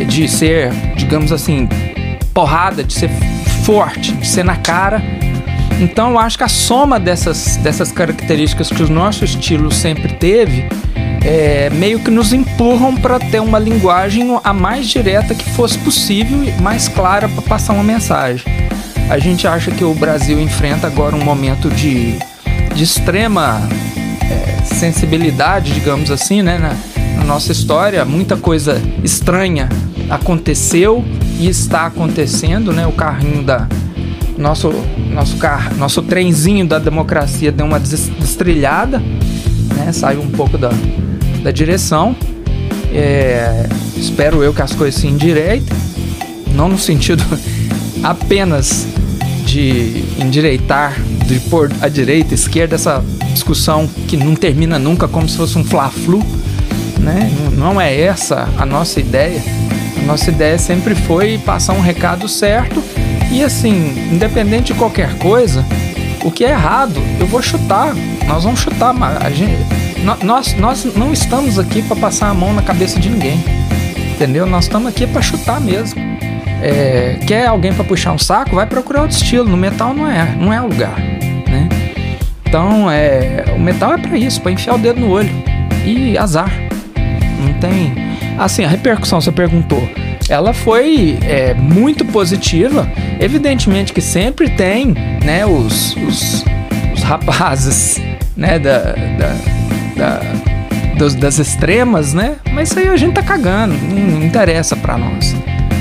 de 0.06 0.28
ser, 0.28 0.72
digamos 0.96 1.32
assim, 1.32 1.68
porrada, 2.34 2.84
de 2.84 2.94
ser 2.94 3.10
forte, 3.66 4.14
de 4.14 4.28
ser 4.28 4.44
na 4.44 4.56
cara. 4.56 5.02
Então 5.80 6.12
eu 6.12 6.20
acho 6.20 6.38
que 6.38 6.44
a 6.44 6.48
soma 6.48 7.00
dessas, 7.00 7.58
dessas 7.58 7.92
características 7.92 8.70
que 8.70 8.84
o 8.84 8.90
nosso 8.90 9.26
estilo 9.26 9.72
sempre 9.72 10.14
teve 10.14 10.68
é, 11.24 11.70
meio 11.70 12.00
que 12.00 12.10
nos 12.10 12.34
empurram 12.34 12.96
para 12.96 13.20
ter 13.20 13.40
uma 13.40 13.60
linguagem 13.60 14.40
a 14.44 14.54
mais 14.54 14.88
direta 14.88 15.36
que 15.36 15.48
fosse 15.52 15.78
possível 15.80 16.44
e 16.44 16.52
mais 16.62 16.88
clara 16.88 17.30
para 17.30 17.42
passar 17.44 17.74
uma 17.74 17.84
mensagem. 17.84 18.46
A 19.10 19.20
gente 19.20 19.48
acha 19.48 19.72
que 19.72 19.84
o 19.84 19.94
Brasil 19.94 20.40
enfrenta 20.40 20.88
agora 20.88 21.16
um 21.16 21.24
momento 21.24 21.70
de, 21.70 22.18
de 22.74 22.84
extrema 22.84 23.62
é, 24.24 24.64
sensibilidade, 24.64 25.74
digamos 25.74 26.10
assim, 26.10 26.42
né, 26.42 26.58
na, 26.58 26.76
na 27.18 27.26
nossa 27.26 27.52
história. 27.52 28.04
Muita 28.06 28.38
coisa 28.38 28.82
estranha 29.04 29.70
aconteceu 30.10 31.04
e 31.40 31.48
está 31.48 31.86
acontecendo, 31.86 32.72
né? 32.72 32.86
O 32.88 32.92
carrinho 32.92 33.44
da 33.44 33.68
nosso 34.38 34.74
nosso 35.12 35.38
car, 35.38 35.76
nosso 35.76 36.02
trenzinho 36.02 36.66
da 36.66 36.80
democracia 36.80 37.52
deu 37.52 37.66
uma 37.66 37.80
destrilhada, 37.80 39.00
né? 39.76 39.92
Saiu 39.92 40.22
um 40.22 40.30
pouco 40.30 40.58
da, 40.58 40.70
da 41.42 41.52
direção. 41.52 42.16
É, 42.94 43.68
espero 43.96 44.44
eu 44.44 44.54
que 44.54 44.62
as 44.62 44.74
coisas 44.74 45.00
se 45.00 45.08
endireitem, 45.08 45.76
não 46.54 46.68
no 46.68 46.78
sentido 46.78 47.24
apenas 48.04 48.88
de 49.46 50.04
endireitar, 50.20 51.00
de 51.26 51.40
pôr 51.42 51.72
a 51.82 51.88
direita, 51.88 52.34
a 52.34 52.36
esquerda, 52.36 52.76
essa 52.76 53.04
discussão 53.34 53.88
que 54.08 54.18
não 54.18 54.36
termina 54.36 54.78
nunca 54.78 55.08
como 55.08 55.28
se 55.28 55.38
fosse 55.38 55.58
um 55.58 55.64
fla-flu, 55.64 56.24
né? 57.00 57.32
Não 57.58 57.80
é 57.80 58.00
essa 58.00 58.48
a 58.58 58.66
nossa 58.66 59.00
ideia. 59.00 59.42
A 59.98 60.06
nossa 60.06 60.30
ideia 60.30 60.58
sempre 60.58 60.96
foi 60.96 61.38
passar 61.40 61.74
um 61.74 61.82
recado 61.82 62.28
certo 62.28 62.84
e 63.32 63.44
assim, 63.44 63.94
independente 64.12 64.74
de 64.74 64.80
qualquer 64.80 65.18
coisa, 65.18 65.66
o 66.24 66.30
que 66.30 66.44
é 66.44 66.50
errado, 66.50 67.02
eu 67.20 67.26
vou 67.28 67.42
chutar. 67.42 67.96
Nós 68.28 68.44
vamos 68.44 68.60
chutar. 68.60 68.94
A 69.22 69.30
gente, 69.30 69.58
nós, 70.24 70.54
nós 70.56 70.86
não 70.96 71.14
estamos 71.14 71.60
aqui 71.60 71.82
para 71.82 71.96
passar 71.96 72.30
a 72.30 72.34
mão 72.34 72.54
na 72.54 72.62
cabeça 72.62 73.00
de 73.00 73.10
ninguém. 73.10 73.44
Entendeu? 74.16 74.46
Nós 74.46 74.66
estamos 74.66 74.88
aqui 74.88 75.08
para 75.08 75.22
chutar 75.22 75.60
mesmo. 75.60 76.00
É, 76.62 77.20
quer 77.26 77.48
alguém 77.48 77.74
para 77.74 77.84
puxar 77.84 78.12
um 78.12 78.18
saco? 78.18 78.56
Vai 78.56 78.66
procurar 78.66 79.02
outro 79.02 79.18
estilo. 79.18 79.48
No 79.50 79.58
metal 79.58 79.94
não 79.94 80.08
é, 80.08 80.36
não 80.40 80.54
é 80.54 80.62
lugar, 80.62 81.00
né? 81.00 81.70
Então, 82.46 82.90
é, 82.92 83.46
o 83.56 83.60
metal 83.60 83.94
é 83.94 83.98
para 83.98 84.18
isso, 84.18 84.42
para 84.42 84.52
enfiar 84.52 84.76
o 84.76 84.78
dedo 84.78 85.00
no 85.00 85.10
olho 85.10 85.32
e 85.86 86.18
azar. 86.18 86.52
Não 87.40 87.54
tem. 87.60 87.94
Assim, 88.38 88.64
a 88.64 88.68
repercussão 88.68 89.22
você 89.22 89.32
perguntou, 89.32 89.88
ela 90.30 90.54
foi 90.54 91.18
é, 91.24 91.54
muito 91.54 92.06
positiva. 92.06 92.88
Evidentemente 93.20 93.94
que 93.94 94.02
sempre 94.02 94.50
tem, 94.50 94.94
né, 95.24 95.46
os, 95.46 95.96
os, 95.96 96.46
os 96.94 97.04
rapazes, 97.04 98.02
né, 98.36 98.60
da, 98.60 98.94
da 99.18 99.61
da, 100.02 100.20
dos, 100.98 101.14
das 101.14 101.38
extremas, 101.38 102.12
né? 102.12 102.38
Mas 102.52 102.70
isso 102.70 102.80
aí 102.80 102.90
a 102.90 102.98
gente 102.98 103.14
tá 103.14 103.22
cagando, 103.22 103.76
não 103.76 104.24
interessa 104.24 104.76
para 104.76 104.98
nós. 104.98 105.34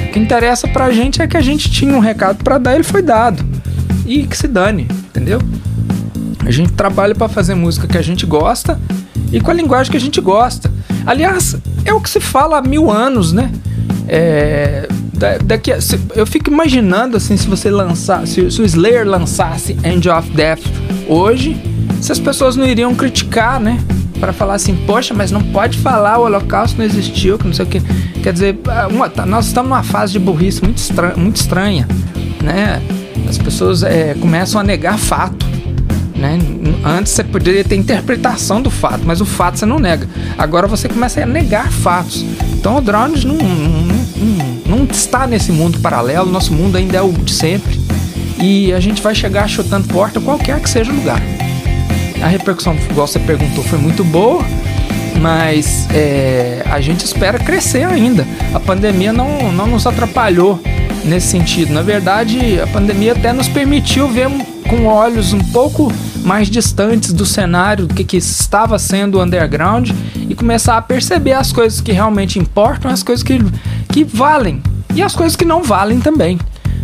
O 0.08 0.12
que 0.12 0.18
interessa 0.18 0.68
pra 0.68 0.90
gente 0.90 1.22
é 1.22 1.26
que 1.26 1.38
a 1.38 1.40
gente 1.40 1.70
tinha 1.70 1.96
um 1.96 2.00
recado 2.00 2.44
para 2.44 2.58
dar, 2.58 2.74
ele 2.74 2.84
foi 2.84 3.00
dado. 3.00 3.42
E 4.04 4.24
que 4.24 4.36
se 4.36 4.46
dane, 4.46 4.86
entendeu? 5.08 5.40
A 6.44 6.50
gente 6.50 6.72
trabalha 6.72 7.14
para 7.14 7.28
fazer 7.28 7.54
música 7.54 7.86
que 7.86 7.96
a 7.96 8.02
gente 8.02 8.26
gosta 8.26 8.78
e 9.32 9.40
com 9.40 9.50
a 9.50 9.54
linguagem 9.54 9.90
que 9.90 9.96
a 9.96 10.00
gente 10.00 10.20
gosta. 10.20 10.70
Aliás, 11.06 11.56
é 11.84 11.92
o 11.94 12.00
que 12.00 12.10
se 12.10 12.20
fala 12.20 12.58
há 12.58 12.62
mil 12.62 12.90
anos, 12.90 13.32
né? 13.32 13.50
É, 14.06 14.88
daqui, 15.44 15.70
eu 16.14 16.26
fico 16.26 16.50
imaginando 16.50 17.16
assim, 17.16 17.36
se 17.36 17.46
você 17.46 17.70
lançar, 17.70 18.26
se, 18.26 18.50
se 18.50 18.60
o 18.60 18.64
Slayer 18.64 19.06
lançasse 19.06 19.78
End 19.84 20.08
of 20.08 20.28
Death 20.30 20.62
hoje, 21.08 21.56
se 22.02 22.10
as 22.10 22.18
pessoas 22.18 22.56
não 22.56 22.66
iriam 22.66 22.94
criticar, 22.94 23.60
né? 23.60 23.78
Para 24.20 24.32
falar 24.32 24.54
assim, 24.54 24.76
poxa, 24.86 25.14
mas 25.14 25.32
não 25.32 25.42
pode 25.42 25.78
falar 25.78 26.18
o 26.18 26.24
Holocausto 26.24 26.78
não 26.78 26.84
existiu, 26.84 27.38
que 27.38 27.46
não 27.46 27.54
sei 27.54 27.64
o 27.64 27.68
que. 27.68 27.80
Quer 28.22 28.32
dizer, 28.32 28.60
ah, 28.68 28.86
uma, 28.88 29.08
tá, 29.08 29.24
nós 29.24 29.46
estamos 29.46 29.70
numa 29.70 29.82
fase 29.82 30.12
de 30.12 30.18
burrice 30.18 30.62
muito, 30.62 30.78
estranha, 30.78 31.16
muito 31.16 31.36
estranha, 31.36 31.88
né? 32.42 32.82
As 33.28 33.38
pessoas 33.38 33.82
é, 33.82 34.14
começam 34.14 34.60
a 34.60 34.64
negar 34.64 34.98
fato. 34.98 35.46
Né? 36.14 36.38
Antes 36.84 37.12
você 37.12 37.24
poderia 37.24 37.64
ter 37.64 37.76
interpretação 37.76 38.60
do 38.60 38.70
fato, 38.70 39.00
mas 39.06 39.22
o 39.22 39.24
fato 39.24 39.58
você 39.58 39.64
não 39.64 39.78
nega. 39.78 40.06
Agora 40.36 40.66
você 40.66 40.86
começa 40.86 41.22
a 41.22 41.26
negar 41.26 41.70
fatos. 41.72 42.24
Então 42.52 42.76
o 42.76 42.80
Drones 42.80 43.24
não, 43.24 43.36
não, 43.36 43.86
não, 43.86 44.76
não 44.76 44.84
está 44.84 45.26
nesse 45.26 45.50
mundo 45.50 45.78
paralelo, 45.78 46.30
nosso 46.30 46.52
mundo 46.52 46.76
ainda 46.76 46.98
é 46.98 47.02
o 47.02 47.10
de 47.10 47.32
sempre. 47.32 47.80
E 48.38 48.72
a 48.72 48.80
gente 48.80 49.00
vai 49.00 49.14
chegar 49.14 49.48
chutando 49.48 49.88
porta 49.88 50.20
qualquer 50.20 50.60
que 50.60 50.68
seja 50.68 50.92
o 50.92 50.94
lugar. 50.94 51.20
A 52.22 52.28
repercussão, 52.28 52.76
igual 52.90 53.06
você 53.06 53.18
perguntou, 53.18 53.64
foi 53.64 53.78
muito 53.78 54.04
boa, 54.04 54.44
mas 55.20 55.88
é, 55.90 56.62
a 56.70 56.80
gente 56.80 57.04
espera 57.04 57.38
crescer 57.38 57.84
ainda. 57.84 58.26
A 58.54 58.60
pandemia 58.60 59.12
não, 59.12 59.52
não 59.52 59.66
nos 59.66 59.86
atrapalhou 59.86 60.60
nesse 61.04 61.28
sentido. 61.28 61.72
Na 61.72 61.82
verdade, 61.82 62.60
a 62.60 62.66
pandemia 62.66 63.12
até 63.12 63.32
nos 63.32 63.48
permitiu 63.48 64.08
ver 64.08 64.28
com 64.68 64.86
olhos 64.86 65.32
um 65.32 65.38
pouco 65.38 65.92
mais 66.24 66.48
distantes 66.48 67.12
do 67.12 67.24
cenário 67.24 67.86
do 67.86 67.94
que, 67.94 68.04
que 68.04 68.16
estava 68.16 68.78
sendo 68.78 69.18
o 69.18 69.22
underground 69.22 69.90
e 70.28 70.34
começar 70.34 70.76
a 70.76 70.82
perceber 70.82 71.32
as 71.32 71.52
coisas 71.52 71.80
que 71.80 71.92
realmente 71.92 72.38
importam, 72.38 72.90
as 72.90 73.02
coisas 73.02 73.22
que, 73.22 73.38
que 73.90 74.04
valem 74.04 74.62
e 74.94 75.02
as 75.02 75.14
coisas 75.14 75.36
que 75.36 75.44
não 75.44 75.62
valem 75.62 76.00
também. 76.00 76.38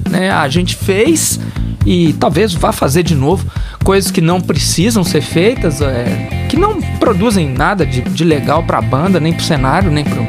Né? 0.09 0.31
A 0.31 0.49
gente 0.49 0.75
fez 0.75 1.39
e 1.87 2.13
talvez 2.15 2.53
vá 2.53 2.73
fazer 2.73 3.05
de 3.05 3.15
novo 3.15 3.47
coisas 3.85 4.11
que 4.11 4.21
não 4.21 4.41
precisam 4.41 5.05
ser 5.05 5.21
feitas, 5.23 5.81
é, 5.81 6.47
que 6.49 6.57
não 6.57 6.81
produzem 6.99 7.49
nada 7.49 7.87
de, 7.87 8.03
de 8.03 8.25
legal 8.25 8.65
para 8.65 8.79
a 8.79 8.83
banda, 8.83 9.21
nem 9.21 9.33
para 9.33 9.43
o 9.43 9.45
cenário, 9.45 9.91
nem 9.91 10.05
para 10.05 10.21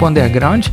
o 0.00 0.08
underground. 0.08 0.68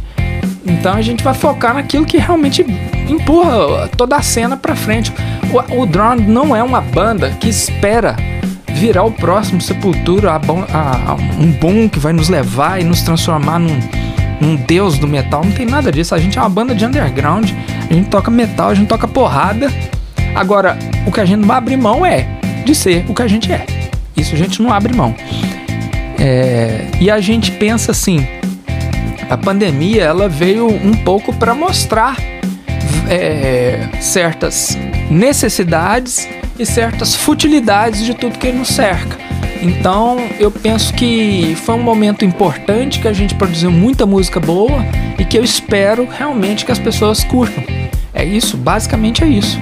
Então 0.66 0.94
a 0.94 1.02
gente 1.02 1.22
vai 1.22 1.34
focar 1.34 1.74
naquilo 1.74 2.06
que 2.06 2.18
realmente 2.18 2.66
empurra 3.10 3.90
toda 3.98 4.16
a 4.16 4.22
cena 4.22 4.56
para 4.56 4.76
frente. 4.78 5.12
O, 5.52 5.82
o 5.82 5.86
Drone 5.86 6.22
não 6.22 6.56
é 6.56 6.64
uma 6.64 6.80
banda 6.80 7.30
que 7.32 7.50
espera 7.50 8.16
virar 8.74 9.04
o 9.04 9.12
próximo 9.12 9.60
Sepultura, 9.60 10.32
a, 10.32 10.36
a, 10.36 11.12
a, 11.12 11.16
um 11.38 11.52
boom 11.52 11.90
que 11.90 12.00
vai 12.00 12.14
nos 12.14 12.30
levar 12.30 12.80
e 12.82 12.86
nos 12.86 13.02
transformar 13.02 13.60
num, 13.60 13.78
num 14.40 14.56
deus 14.56 14.98
do 14.98 15.08
metal. 15.08 15.44
Não 15.44 15.52
tem 15.52 15.66
nada 15.66 15.92
disso. 15.92 16.16
A 16.16 16.18
gente 16.18 16.38
é 16.38 16.42
uma 16.42 16.50
banda 16.50 16.74
de 16.74 16.86
underground. 16.86 17.52
A 17.90 17.94
gente 17.94 18.08
toca 18.08 18.32
metal, 18.32 18.70
a 18.70 18.74
gente 18.74 18.88
toca 18.88 19.06
porrada 19.06 19.70
Agora, 20.36 20.78
o 21.06 21.12
que 21.12 21.20
a 21.20 21.26
gente 21.26 21.46
não 21.46 21.54
abre 21.54 21.78
mão 21.78 22.06
é 22.06 22.28
de 22.66 22.74
ser 22.74 23.06
o 23.08 23.14
que 23.14 23.22
a 23.22 23.28
gente 23.28 23.52
é. 23.52 23.66
Isso 24.16 24.36
a 24.36 24.38
gente 24.38 24.62
não 24.62 24.72
abre 24.72 24.96
mão. 24.96 25.14
É, 26.20 26.88
e 27.00 27.10
a 27.10 27.20
gente 27.20 27.52
pensa 27.52 27.92
assim: 27.92 28.26
a 29.30 29.38
pandemia 29.38 30.04
ela 30.04 30.30
veio 30.30 30.68
um 30.68 30.94
pouco 30.94 31.34
para 31.34 31.54
mostrar 31.54 32.18
é, 33.10 33.88
certas 34.00 34.78
necessidades 35.10 36.28
e 36.58 36.66
certas 36.66 37.16
futilidades 37.16 38.06
de 38.06 38.14
tudo 38.14 38.38
que 38.38 38.52
nos 38.52 38.70
cerca. 38.70 39.18
Então 39.62 40.18
eu 40.40 40.52
penso 40.52 40.94
que 40.94 41.56
foi 41.64 41.76
um 41.76 41.84
momento 41.84 42.26
importante 42.26 43.00
que 43.00 43.08
a 43.08 43.14
gente 43.14 43.36
produziu 43.36 43.72
muita 43.72 44.06
música 44.06 44.40
boa 44.40 44.86
e 45.18 45.26
que 45.26 45.38
eu 45.38 45.44
espero 45.44 46.08
realmente 46.10 46.66
que 46.66 46.72
as 46.72 46.80
pessoas 46.80 47.24
curtam. 47.24 47.64
É 48.14 48.24
isso, 48.24 48.58
basicamente 48.58 49.24
é 49.24 49.28
isso. 49.28 49.60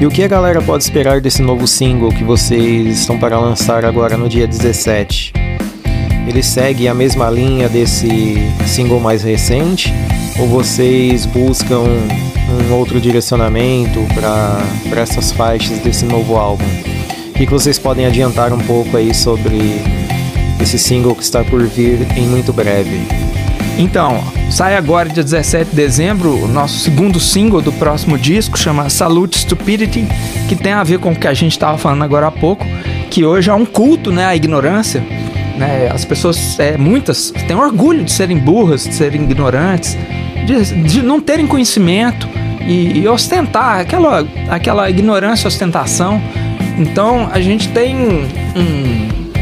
E 0.00 0.06
o 0.06 0.10
que 0.10 0.22
a 0.22 0.28
galera 0.28 0.62
pode 0.62 0.82
esperar 0.82 1.20
desse 1.20 1.42
novo 1.42 1.66
single 1.66 2.08
que 2.08 2.24
vocês 2.24 3.00
estão 3.00 3.18
para 3.18 3.38
lançar 3.38 3.84
agora 3.84 4.16
no 4.16 4.30
dia 4.30 4.46
17? 4.46 5.30
Ele 6.26 6.42
segue 6.42 6.88
a 6.88 6.94
mesma 6.94 7.28
linha 7.28 7.68
desse 7.68 8.36
single 8.66 8.98
mais 8.98 9.22
recente? 9.22 9.92
Ou 10.38 10.48
vocês 10.48 11.26
buscam 11.26 11.82
um 11.82 12.72
outro 12.72 12.98
direcionamento 12.98 14.00
para 14.14 15.02
essas 15.02 15.32
faixas 15.32 15.78
desse 15.80 16.06
novo 16.06 16.34
álbum? 16.34 16.64
O 17.28 17.32
que 17.34 17.44
vocês 17.44 17.78
podem 17.78 18.06
adiantar 18.06 18.54
um 18.54 18.60
pouco 18.60 18.96
aí 18.96 19.12
sobre 19.14 19.82
esse 20.62 20.78
single 20.78 21.14
que 21.14 21.22
está 21.22 21.44
por 21.44 21.62
vir 21.66 21.98
em 22.16 22.26
muito 22.26 22.54
breve? 22.54 23.19
Então, 23.80 24.22
sai 24.50 24.76
agora 24.76 25.08
dia 25.08 25.24
17 25.24 25.70
de 25.70 25.76
dezembro 25.76 26.44
o 26.44 26.46
nosso 26.46 26.80
segundo 26.80 27.18
single 27.18 27.62
do 27.62 27.72
próximo 27.72 28.18
disco, 28.18 28.58
chama 28.58 28.90
Salute 28.90 29.38
Stupidity, 29.38 30.06
que 30.50 30.54
tem 30.54 30.74
a 30.74 30.84
ver 30.84 30.98
com 30.98 31.12
o 31.12 31.16
que 31.16 31.26
a 31.26 31.32
gente 31.32 31.52
estava 31.52 31.78
falando 31.78 32.04
agora 32.04 32.26
há 32.26 32.30
pouco, 32.30 32.62
que 33.08 33.24
hoje 33.24 33.48
é 33.48 33.54
um 33.54 33.64
culto, 33.64 34.12
né, 34.12 34.26
à 34.26 34.36
ignorância. 34.36 35.00
Né? 35.56 35.88
As 35.90 36.04
pessoas, 36.04 36.60
é, 36.60 36.76
muitas, 36.76 37.30
têm 37.48 37.56
orgulho 37.56 38.04
de 38.04 38.12
serem 38.12 38.36
burras, 38.36 38.84
de 38.84 38.92
serem 38.92 39.22
ignorantes, 39.22 39.96
de, 40.44 40.82
de 40.82 41.02
não 41.02 41.18
terem 41.18 41.46
conhecimento 41.46 42.28
e, 42.60 42.98
e 42.98 43.08
ostentar 43.08 43.80
aquela, 43.80 44.28
aquela 44.50 44.90
ignorância, 44.90 45.48
ostentação. 45.48 46.20
Então 46.78 47.30
a 47.32 47.40
gente 47.40 47.68
tem 47.68 47.96
um, 47.96 48.28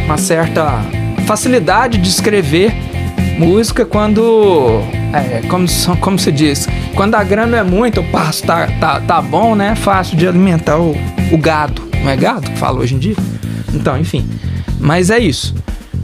uma 0.04 0.16
certa 0.16 0.80
facilidade 1.26 1.98
de 1.98 2.08
escrever 2.08 2.72
música 3.38 3.84
quando 3.86 4.82
É, 5.12 5.40
como, 5.48 5.66
como 6.00 6.18
se 6.18 6.30
diz, 6.30 6.68
quando 6.94 7.14
a 7.14 7.24
grama 7.24 7.56
é 7.56 7.62
muito, 7.62 8.00
o 8.00 8.04
pasto 8.10 8.46
tá, 8.46 8.66
tá, 8.78 9.00
tá 9.00 9.22
bom, 9.22 9.54
né? 9.54 9.70
É 9.72 9.74
fácil 9.74 10.16
de 10.16 10.28
alimentar 10.28 10.78
o, 10.78 10.94
o 11.32 11.38
gado. 11.38 11.82
Não 12.02 12.10
é 12.10 12.16
gado 12.16 12.50
que 12.50 12.58
fala 12.58 12.80
hoje 12.80 12.94
em 12.94 12.98
dia? 12.98 13.16
Então, 13.72 13.98
enfim. 13.98 14.28
Mas 14.78 15.10
é 15.10 15.18
isso. 15.18 15.54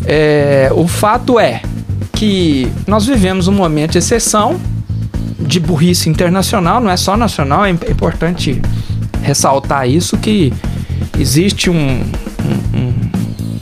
É, 0.06 0.70
o 0.74 0.86
fato 0.86 1.38
é 1.38 1.60
que 2.12 2.70
nós 2.86 3.06
vivemos 3.06 3.48
um 3.48 3.52
momento 3.52 3.92
de 3.92 3.98
exceção 3.98 4.60
de 5.38 5.60
burrice 5.60 6.08
internacional, 6.08 6.80
não 6.80 6.90
é 6.90 6.96
só 6.96 7.16
nacional, 7.16 7.66
é 7.66 7.70
importante 7.70 8.60
ressaltar 9.22 9.88
isso 9.88 10.16
que 10.16 10.52
existe 11.18 11.68
um, 11.70 12.02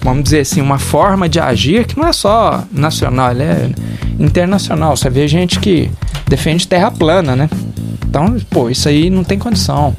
vamos 0.02 0.24
dizer 0.24 0.40
assim, 0.40 0.60
uma 0.60 0.78
forma 0.78 1.28
de 1.28 1.38
agir 1.38 1.86
que 1.86 1.98
não 1.98 2.08
é 2.08 2.12
só 2.12 2.64
nacional, 2.72 3.30
ele 3.30 3.42
é 3.42 3.70
internacional. 4.18 4.96
Você 4.96 5.08
vê 5.08 5.28
gente 5.28 5.60
que 5.60 5.90
defende 6.28 6.66
terra 6.66 6.90
plana, 6.90 7.36
né? 7.36 7.48
Então, 8.06 8.36
pô, 8.50 8.68
isso 8.68 8.88
aí 8.88 9.08
não 9.08 9.24
tem 9.24 9.38
condição, 9.38 9.96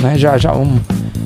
né? 0.00 0.16
Já, 0.18 0.36
já, 0.36 0.52
um, 0.52 0.78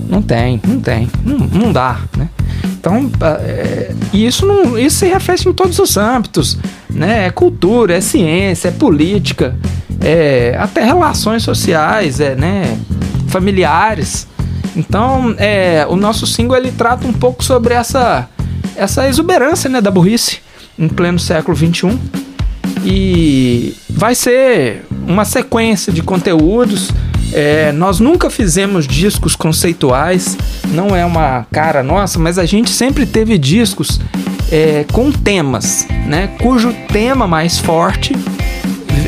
não 0.09 0.23
tem, 0.23 0.61
não 0.66 0.80
tem, 0.80 1.09
não, 1.25 1.38
não 1.38 1.73
dá, 1.73 1.99
né? 2.16 2.28
Então, 2.64 3.11
é, 3.40 3.92
isso, 4.12 4.47
não, 4.47 4.78
isso 4.78 4.99
se 4.99 5.06
reflete 5.06 5.49
em 5.49 5.52
todos 5.52 5.78
os 5.78 5.97
âmbitos, 5.97 6.59
né? 6.88 7.26
É 7.26 7.30
cultura, 7.30 7.97
é 7.97 8.00
ciência, 8.00 8.68
é 8.68 8.71
política, 8.71 9.56
é 10.00 10.56
até 10.59 10.85
relações 10.85 11.42
sociais, 11.42 12.21
é, 12.21 12.35
né? 12.37 12.78
Familiares. 13.28 14.28
Então, 14.76 15.34
é, 15.38 15.86
o 15.88 15.96
nosso 15.96 16.26
single 16.26 16.56
ele 16.56 16.72
trata 16.72 17.06
um 17.06 17.12
pouco 17.12 17.44
sobre 17.44 17.74
essa, 17.74 18.28
essa 18.76 19.08
exuberância, 19.08 19.70
né, 19.70 19.80
da 19.80 19.90
burrice 19.90 20.40
em 20.78 20.88
pleno 20.88 21.18
século 21.18 21.56
21 21.56 21.98
e 22.84 23.76
vai 23.88 24.14
ser 24.14 24.84
uma 25.06 25.24
sequência 25.24 25.92
de 25.92 26.02
conteúdos 26.02 26.90
é, 27.34 27.72
nós 27.72 27.98
nunca 27.98 28.30
fizemos 28.30 28.86
discos 28.86 29.34
conceituais, 29.34 30.38
não 30.68 30.94
é 30.94 31.04
uma 31.04 31.44
cara 31.50 31.82
nossa, 31.82 32.16
mas 32.16 32.38
a 32.38 32.46
gente 32.46 32.70
sempre 32.70 33.04
teve 33.06 33.36
discos 33.36 34.00
é, 34.52 34.84
com 34.92 35.10
temas, 35.10 35.84
né? 36.06 36.28
Cujo 36.40 36.72
tema 36.92 37.26
mais 37.26 37.58
forte 37.58 38.14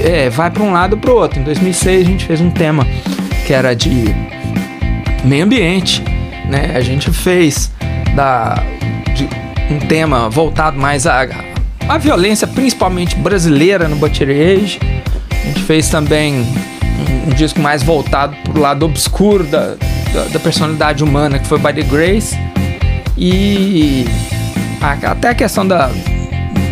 é, 0.02 0.28
vai 0.28 0.50
para 0.50 0.64
um 0.64 0.72
lado 0.72 0.98
para 0.98 1.12
o 1.12 1.14
outro. 1.14 1.38
Em 1.38 1.44
2006 1.44 2.00
a 2.00 2.10
gente 2.10 2.24
fez 2.24 2.40
um 2.40 2.50
tema 2.50 2.84
que 3.46 3.52
era 3.52 3.74
de 3.74 4.06
meio 5.24 5.44
ambiente, 5.44 6.02
né? 6.48 6.72
A 6.74 6.80
gente 6.80 7.10
fez 7.10 7.70
da, 8.14 8.62
de, 9.14 9.28
um 9.70 9.78
tema 9.80 10.28
voltado 10.30 10.78
mais 10.78 11.06
à, 11.06 11.26
à 11.88 11.98
violência, 11.98 12.46
principalmente 12.46 13.16
brasileira 13.16 13.88
no 13.88 14.04
Age. 14.04 14.78
A 15.30 15.46
gente 15.46 15.62
fez 15.62 15.88
também 15.88 16.46
um, 17.26 17.30
disco 17.34 17.60
mais 17.60 17.82
voltado 17.82 18.34
pro 18.44 18.60
lado 18.60 18.84
obscuro 18.86 19.44
da, 19.44 19.74
da, 20.12 20.24
da, 20.32 20.40
personalidade 20.40 21.04
humana, 21.04 21.38
que 21.38 21.46
foi 21.46 21.58
By 21.58 21.72
the 21.72 21.82
Grace. 21.82 22.36
E 23.16 24.06
a, 24.80 24.92
até 25.10 25.30
a 25.30 25.34
questão 25.34 25.66
da, 25.66 25.90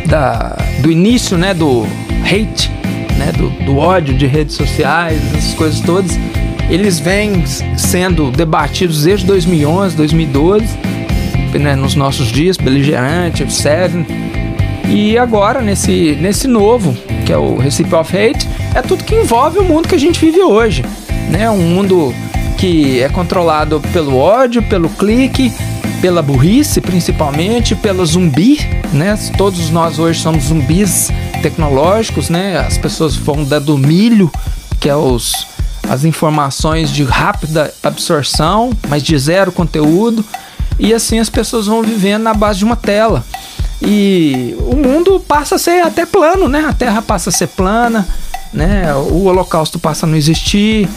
da, 0.07 0.57
do 0.81 0.91
início, 0.91 1.37
né, 1.37 1.55
do 1.55 1.87
hate, 2.25 2.71
né, 3.17 3.33
do, 3.37 3.51
do 3.65 3.77
ódio 3.77 4.15
de 4.15 4.27
redes 4.27 4.55
sociais, 4.55 5.21
essas 5.35 5.55
coisas 5.55 5.81
todas, 5.81 6.19
eles 6.71 6.99
vêm 6.99 7.45
sendo 7.77 8.31
debatidos 8.31 9.05
desde 9.05 9.27
2011, 9.27 9.97
2012, 9.97 10.67
né, 11.61 11.77
nos 11.77 11.95
nossos 11.95 12.29
dias, 12.29 12.57
Beligerante, 12.57 13.51
Seven. 13.53 14.07
E 14.89 15.17
agora, 15.17 15.61
nesse, 15.61 16.17
nesse 16.21 16.47
novo, 16.47 16.97
que 17.25 17.33
é 17.33 17.37
o 17.37 17.57
Recipe 17.57 17.95
of 17.95 18.17
Hate, 18.17 18.49
é 18.75 18.83
tudo 18.83 19.05
que 19.05 19.15
envolve 19.15 19.59
o 19.59 19.65
mundo 19.65 19.89
que 19.89 19.95
a 19.95 19.99
gente 19.99 20.21
vive 20.21 20.43
hoje, 20.43 20.85
né? 21.31 21.49
Um 21.49 21.63
mundo 21.63 22.15
que 22.59 23.01
é 23.01 23.09
controlado 23.09 23.81
pelo 23.93 24.17
ódio, 24.17 24.63
pelo 24.63 24.89
clique, 24.89 25.53
pela 26.01 26.23
burrice, 26.23 26.81
principalmente, 26.81 27.75
pelo 27.75 28.05
zumbi, 28.05 28.59
né? 28.93 29.19
Todos 29.39 29.71
nós 29.71 29.99
hoje 29.99 30.21
somos 30.21 30.45
zumbis 30.45 31.11
tecnológicos, 31.41 32.29
né? 32.29 32.59
As 32.59 32.77
pessoas 32.77 33.17
vão 33.17 33.43
do 33.45 33.79
milho, 33.79 34.31
que 34.81 34.89
é 34.89 34.97
os 34.97 35.54
as 35.89 36.05
informações 36.05 36.91
de 36.91 37.05
rápida 37.05 37.73
absorção, 37.83 38.71
mas 38.89 39.03
de 39.03 39.17
zero 39.19 39.53
conteúdo, 39.53 40.25
e 40.79 40.93
assim 40.93 41.19
as 41.19 41.31
pessoas 41.31 41.67
vão 41.67 41.83
vivendo 41.83 42.23
na 42.23 42.35
base 42.35 42.59
de 42.59 42.65
uma 42.65 42.77
tela. 42.77 43.25
E 43.81 44.57
o 44.61 44.77
mundo 44.77 45.21
passa 45.21 45.57
a 45.57 45.59
ser 45.59 45.83
até 45.83 46.07
plano, 46.07 46.49
né? 46.49 46.65
A 46.69 46.73
Terra 46.73 47.03
passa 47.03 47.31
a 47.31 47.33
ser 47.33 47.49
plana, 47.49 48.07
né? 48.53 48.95
O 48.95 49.25
Holocausto 49.25 49.79
passa 49.79 50.07
a 50.07 50.09
não 50.09 50.17
existir. 50.17 50.89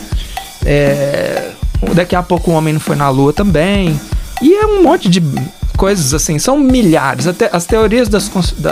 É, 0.65 1.51
daqui 1.93 2.15
a 2.15 2.23
pouco 2.23 2.51
o 2.51 2.53
homem 2.53 2.73
não 2.73 2.79
foi 2.79 2.95
na 2.95 3.09
Lua 3.09 3.33
também. 3.33 3.99
E 4.41 4.53
é 4.53 4.65
um 4.65 4.83
monte 4.83 5.09
de 5.09 5.21
coisas 5.75 6.13
assim, 6.13 6.39
são 6.39 6.57
milhares. 6.59 7.27
Até 7.27 7.49
as 7.51 7.65
teorias 7.65 8.07
das, 8.07 8.29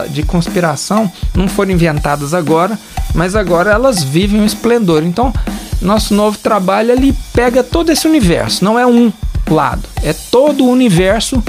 de 0.10 0.23
conspiração 0.23 1.12
não 1.36 1.47
foram 1.47 1.71
inventadas 1.71 2.34
agora, 2.34 2.78
mas 3.13 3.36
agora 3.36 3.71
elas 3.71 4.04
vivem 4.04 4.41
um 4.41 4.45
esplendor. 4.45 5.04
Então, 5.04 5.34
nosso 5.81 6.13
novo 6.13 6.38
trabalho 6.38 6.91
ele 6.91 7.15
pega 7.33 7.63
todo 7.63 7.91
esse 7.91 8.07
universo, 8.07 8.63
não 8.63 8.77
é 8.77 8.85
um 8.85 9.11
lado, 9.49 9.88
é 10.03 10.13
todo 10.13 10.65
o 10.65 10.69
universo 10.69 11.43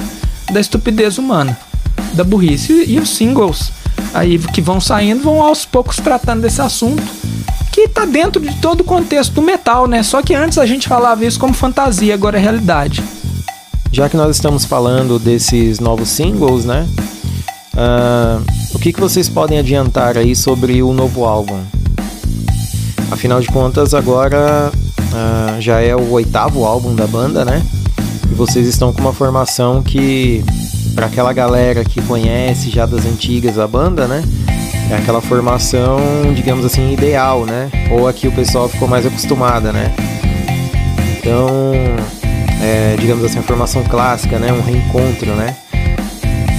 da 0.53 0.61
estupidez 0.61 1.19
humana, 1.19 1.59
da 2.15 2.25
burrice. 2.25 2.85
E, 2.87 2.99
os 2.99 3.11
singles 3.11 3.73
aí 4.13 4.39
que 4.39 4.61
vão 4.61 4.81
saindo 4.81 5.23
vão 5.23 5.43
aos 5.43 5.65
poucos 5.65 5.97
tratando 5.97 6.43
desse 6.43 6.61
assunto 6.61 7.03
que 7.73 7.83
está 7.83 8.07
dentro 8.07 8.41
de 8.41 8.55
todo 8.57 8.81
o 8.81 8.85
contexto 8.85 9.35
do 9.35 9.43
metal, 9.43 9.87
né? 9.87 10.03
Só 10.03 10.23
que 10.23 10.35
antes 10.35 10.57
a 10.57 10.65
gente 10.65 10.89
falava 10.89 11.27
isso 11.27 11.39
como 11.39 11.53
fantasia, 11.53 12.15
agora 12.15 12.39
é 12.39 12.41
realidade. 12.41 13.05
Já 13.93 14.09
que 14.09 14.17
nós 14.17 14.35
estamos 14.35 14.65
falando 14.65 15.19
desses 15.19 15.79
novos 15.79 16.09
singles, 16.09 16.65
né? 16.65 16.89
Uh, 17.75 18.43
o 18.75 18.79
que, 18.79 18.95
que 18.95 19.01
vocês 19.01 19.29
podem 19.29 19.59
adiantar 19.59 20.17
aí 20.17 20.35
sobre 20.35 20.83
o 20.83 20.95
novo 20.95 21.27
álbum? 21.27 21.61
Afinal 23.11 23.41
de 23.41 23.49
contas, 23.49 23.95
agora 23.95 24.71
uh, 24.73 25.61
já 25.61 25.81
é 25.81 25.95
o 25.95 26.11
oitavo 26.11 26.65
álbum 26.65 26.95
da 26.95 27.07
banda, 27.07 27.45
né? 27.45 27.65
E 28.31 28.35
vocês 28.35 28.67
estão 28.67 28.93
com 28.93 29.01
uma 29.01 29.13
formação 29.13 29.83
que, 29.83 30.45
para 30.95 31.07
aquela 31.07 31.33
galera 31.33 31.85
que 31.85 32.03
conhece 32.03 32.71
já 32.71 32.85
das 32.87 33.05
antigas 33.07 33.59
a 33.59 33.67
banda, 33.67 34.07
né? 34.07 34.23
é 34.91 34.95
aquela 34.95 35.21
formação, 35.21 35.99
digamos 36.35 36.65
assim, 36.65 36.93
ideal, 36.93 37.45
né? 37.45 37.71
Ou 37.91 38.07
aqui 38.07 38.29
o 38.29 38.33
pessoal 38.33 38.69
ficou 38.69 38.87
mais 38.87 39.05
acostumada, 39.05 39.73
né? 39.73 39.93
Então, 41.19 41.49
é, 42.63 42.97
digamos 42.99 43.25
assim, 43.25 43.39
a 43.39 43.43
formação 43.43 43.83
clássica, 43.83 44.39
né? 44.39 44.53
Um 44.53 44.63
reencontro, 44.63 45.35
né? 45.35 45.57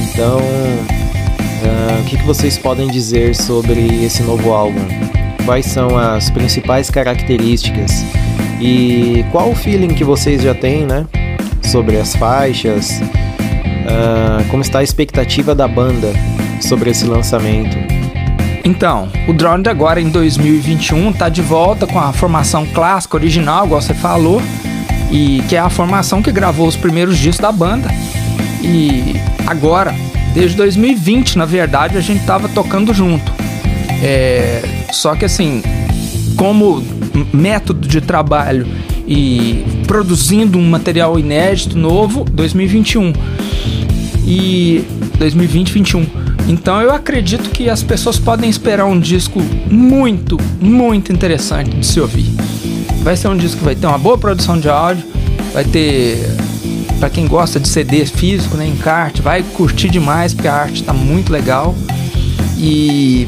Então, 0.09 0.39
uh, 0.39 2.01
o 2.01 2.03
que, 2.05 2.17
que 2.17 2.23
vocês 2.23 2.57
podem 2.57 2.89
dizer 2.89 3.33
sobre 3.35 4.03
esse 4.03 4.23
novo 4.23 4.51
álbum? 4.51 4.85
Quais 5.47 5.65
são 5.67 5.97
as 5.97 6.29
principais 6.29 6.89
características? 6.89 8.03
E 8.59 9.23
qual 9.31 9.49
o 9.49 9.55
feeling 9.55 9.93
que 9.93 10.03
vocês 10.03 10.41
já 10.41 10.53
têm, 10.53 10.85
né? 10.85 11.07
Sobre 11.63 11.95
as 11.95 12.13
faixas? 12.13 12.99
Uh, 12.99 14.43
como 14.49 14.61
está 14.61 14.79
a 14.79 14.83
expectativa 14.83 15.55
da 15.55 15.65
banda 15.65 16.11
sobre 16.59 16.89
esse 16.89 17.05
lançamento? 17.05 17.77
Então, 18.65 19.07
o 19.25 19.31
Drowned 19.31 19.69
agora 19.69 20.01
em 20.01 20.09
2021 20.09 21.13
tá 21.13 21.29
de 21.29 21.41
volta 21.41 21.87
com 21.87 21.97
a 21.97 22.11
formação 22.11 22.65
clássica 22.65 23.15
original, 23.15 23.67
igual 23.67 23.81
você 23.81 23.93
falou, 23.93 24.41
e 25.09 25.41
que 25.47 25.55
é 25.55 25.59
a 25.59 25.69
formação 25.69 26.21
que 26.21 26.29
gravou 26.29 26.67
os 26.67 26.75
primeiros 26.75 27.17
discos 27.17 27.39
da 27.39 27.53
banda. 27.53 27.87
E 28.61 29.15
agora, 29.47 29.95
desde 30.33 30.57
2020, 30.57 31.37
na 31.37 31.45
verdade, 31.45 31.97
a 31.97 32.01
gente 32.01 32.25
tava 32.25 32.49
tocando 32.49 32.93
junto. 32.93 33.31
É, 34.03 34.76
só 34.91 35.15
que 35.15 35.25
assim, 35.25 35.61
como 36.35 36.83
método 37.33 37.87
de 37.87 38.01
trabalho 38.01 38.67
e 39.07 39.65
produzindo 39.87 40.57
um 40.57 40.69
material 40.69 41.17
inédito 41.17 41.77
novo, 41.77 42.23
2021 42.25 43.13
e 44.25 44.83
2020, 45.17 45.71
21. 45.71 46.05
Então 46.47 46.81
eu 46.81 46.93
acredito 46.93 47.49
que 47.49 47.69
as 47.69 47.83
pessoas 47.83 48.19
podem 48.19 48.49
esperar 48.49 48.85
um 48.85 48.99
disco 48.99 49.41
muito, 49.69 50.37
muito 50.59 51.11
interessante 51.11 51.77
de 51.77 51.85
se 51.85 51.99
ouvir. 51.99 52.25
Vai 53.01 53.15
ser 53.15 53.29
um 53.29 53.37
disco 53.37 53.57
que 53.59 53.65
vai 53.65 53.75
ter 53.75 53.87
uma 53.87 53.97
boa 53.97 54.17
produção 54.17 54.59
de 54.59 54.69
áudio, 54.69 55.03
vai 55.53 55.63
ter 55.63 56.17
para 56.99 57.09
quem 57.09 57.27
gosta 57.27 57.59
de 57.59 57.67
CD 57.67 58.05
físico, 58.05 58.57
né, 58.57 58.67
encarte, 58.67 59.21
vai 59.21 59.43
curtir 59.43 59.89
demais 59.89 60.33
porque 60.33 60.47
a 60.47 60.55
arte 60.55 60.81
está 60.81 60.93
muito 60.93 61.31
legal. 61.31 61.75
E 62.57 63.27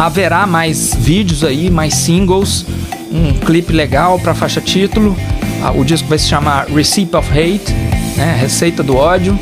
haverá 0.00 0.46
mais 0.46 0.94
vídeos 0.94 1.44
aí, 1.44 1.70
mais 1.70 1.94
singles, 1.94 2.64
um 3.12 3.34
clipe 3.34 3.70
legal 3.70 4.18
para 4.18 4.34
faixa 4.34 4.60
título. 4.60 5.14
Ah, 5.62 5.72
o 5.72 5.84
disco 5.84 6.08
vai 6.08 6.18
se 6.18 6.26
chamar 6.26 6.68
Recipe 6.68 7.14
of 7.16 7.30
Hate, 7.30 7.70
né, 8.16 8.38
Receita 8.40 8.82
do 8.82 8.96
ódio. 8.96 9.38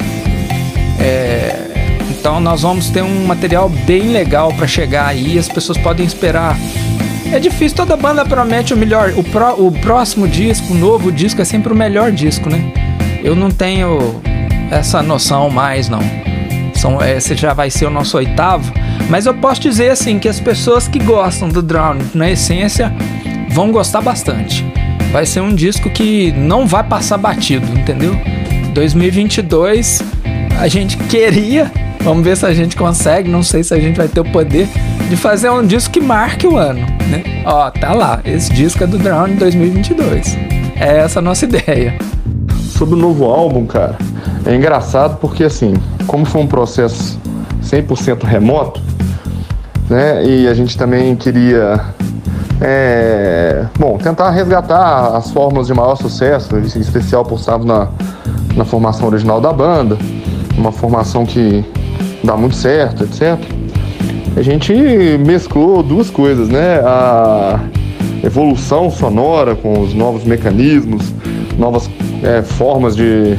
É, 0.98 1.64
Então 2.10 2.40
nós 2.40 2.62
vamos 2.62 2.90
ter 2.90 3.02
um 3.02 3.26
material 3.26 3.68
bem 3.68 4.08
legal 4.08 4.52
para 4.52 4.66
chegar 4.66 5.06
aí, 5.06 5.38
as 5.38 5.48
pessoas 5.48 5.78
podem 5.78 6.04
esperar. 6.04 6.56
É 7.32 7.38
difícil, 7.38 7.76
toda 7.76 7.96
banda 7.96 8.24
promete 8.24 8.74
o 8.74 8.76
melhor. 8.76 9.12
O, 9.16 9.22
pro, 9.22 9.66
o 9.66 9.70
próximo 9.70 10.26
disco, 10.26 10.72
o 10.72 10.76
novo 10.76 11.12
disco, 11.12 11.40
é 11.40 11.44
sempre 11.44 11.72
o 11.72 11.76
melhor 11.76 12.10
disco, 12.10 12.50
né? 12.50 12.72
Eu 13.22 13.36
não 13.36 13.50
tenho 13.50 14.20
essa 14.70 15.02
noção 15.02 15.50
mais, 15.50 15.88
não. 15.88 16.00
São, 16.74 17.00
esse 17.02 17.36
já 17.36 17.52
vai 17.52 17.70
ser 17.70 17.86
o 17.86 17.90
nosso 17.90 18.16
oitavo. 18.16 18.72
Mas 19.08 19.24
eu 19.24 19.34
posso 19.34 19.60
dizer 19.60 19.90
assim 19.90 20.18
que 20.18 20.28
as 20.28 20.38
pessoas 20.38 20.86
que 20.86 20.98
gostam 20.98 21.48
do 21.48 21.62
Drown, 21.62 21.98
na 22.14 22.30
essência, 22.30 22.92
vão 23.50 23.72
gostar 23.72 24.02
bastante. 24.02 24.64
Vai 25.10 25.24
ser 25.24 25.40
um 25.40 25.54
disco 25.54 25.88
que 25.88 26.30
não 26.32 26.66
vai 26.66 26.84
passar 26.84 27.16
batido, 27.16 27.66
entendeu? 27.78 28.14
2022 28.74 30.02
a 30.60 30.68
gente 30.68 30.96
queria, 30.96 31.72
vamos 32.02 32.22
ver 32.22 32.36
se 32.36 32.44
a 32.44 32.52
gente 32.52 32.76
consegue, 32.76 33.30
não 33.30 33.42
sei 33.42 33.64
se 33.64 33.72
a 33.72 33.80
gente 33.80 33.96
vai 33.96 34.08
ter 34.08 34.20
o 34.20 34.24
poder 34.24 34.68
de 35.08 35.16
fazer 35.16 35.48
um 35.50 35.66
disco 35.66 35.94
que 35.94 36.00
marque 36.00 36.46
o 36.46 36.56
ano, 36.56 36.80
né? 37.08 37.42
Ó, 37.46 37.70
tá 37.70 37.94
lá, 37.94 38.20
esse 38.24 38.52
disco 38.52 38.84
é 38.84 38.86
do 38.86 38.98
Drown 38.98 39.36
2022. 39.36 40.36
É 40.76 40.98
essa 40.98 41.20
a 41.20 41.22
nossa 41.22 41.46
ideia. 41.46 41.96
Sobre 42.76 42.94
o 42.94 42.98
novo 42.98 43.24
álbum, 43.24 43.64
cara, 43.64 43.96
é 44.44 44.54
engraçado 44.54 45.16
porque 45.18 45.44
assim, 45.44 45.72
como 46.06 46.26
foi 46.26 46.42
um 46.42 46.46
processo 46.46 47.18
100% 47.62 48.24
remoto, 48.24 48.80
né? 49.88 50.24
E 50.24 50.48
a 50.48 50.54
gente 50.54 50.76
também 50.76 51.14
queria 51.16 51.80
é, 52.60 53.66
bom, 53.78 53.98
tentar 53.98 54.30
resgatar 54.30 55.16
as 55.16 55.30
fórmulas 55.30 55.66
de 55.66 55.74
maior 55.74 55.96
sucesso, 55.96 56.56
em 56.56 56.80
especial 56.80 57.24
por 57.24 57.40
na, 57.64 57.88
na 58.56 58.64
formação 58.64 59.06
original 59.06 59.40
da 59.40 59.52
banda 59.52 59.96
uma 60.58 60.72
formação 60.72 61.24
que 61.24 61.64
dá 62.22 62.36
muito 62.36 62.56
certo, 62.56 63.04
etc. 63.04 63.38
A 64.36 64.42
gente 64.42 64.72
mesclou 65.18 65.82
duas 65.82 66.10
coisas, 66.10 66.48
né? 66.48 66.80
A 66.84 67.60
evolução 68.22 68.90
sonora 68.90 69.54
com 69.54 69.80
os 69.80 69.94
novos 69.94 70.24
mecanismos, 70.24 71.12
novas 71.56 71.88
é, 72.22 72.42
formas 72.42 72.96
de, 72.96 73.36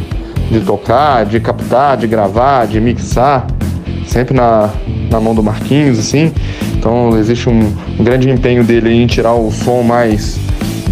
de 0.49 0.61
tocar, 0.61 1.25
de 1.25 1.39
captar, 1.39 1.97
de 1.97 2.07
gravar, 2.07 2.65
de 2.65 2.79
mixar, 2.79 3.45
sempre 4.07 4.33
na, 4.33 4.69
na 5.09 5.19
mão 5.19 5.33
do 5.35 5.43
Marquinhos, 5.43 5.99
assim. 5.99 6.31
Então 6.77 7.17
existe 7.17 7.49
um, 7.49 7.73
um 7.99 8.03
grande 8.03 8.29
empenho 8.29 8.63
dele 8.63 8.91
em 8.91 9.07
tirar 9.07 9.33
o 9.33 9.51
som 9.51 9.81
mais 9.81 10.39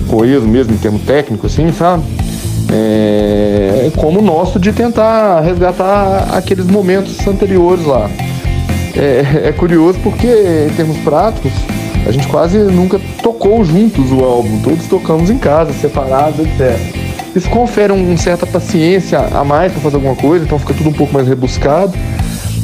coeso 0.08 0.48
mesmo, 0.48 0.74
em 0.74 0.78
termo 0.78 1.00
técnico, 1.00 1.48
assim, 1.48 1.72
sabe? 1.72 2.04
é, 2.72 3.92
como 3.96 4.20
o 4.20 4.22
nosso 4.22 4.60
de 4.60 4.72
tentar 4.74 5.42
resgatar 5.42 6.30
aqueles 6.34 6.66
momentos 6.66 7.26
anteriores 7.28 7.86
lá. 7.86 8.10
É, 8.96 9.50
é, 9.50 9.52
curioso 9.52 10.00
porque, 10.02 10.28
em 10.28 10.74
termos 10.76 10.98
práticos, 10.98 11.52
a 12.06 12.12
gente 12.12 12.28
quase 12.28 12.58
nunca 12.58 13.00
tocou 13.22 13.64
juntos 13.64 14.12
o 14.12 14.24
álbum, 14.24 14.60
todos 14.62 14.86
tocamos 14.88 15.30
em 15.30 15.38
casa, 15.38 15.72
separados, 15.74 16.40
etc. 16.40 16.80
Isso 17.36 17.50
confere 17.50 17.94
uma 17.94 18.02
um 18.02 18.18
certa 18.18 18.48
paciência 18.48 19.20
a 19.20 19.44
mais 19.44 19.72
para 19.72 19.82
fazer 19.82 19.98
alguma 19.98 20.16
coisa, 20.16 20.46
então 20.46 20.58
fica 20.58 20.74
tudo 20.74 20.90
um 20.90 20.94
pouco 20.94 21.14
mais 21.14 21.28
rebuscado, 21.28 21.94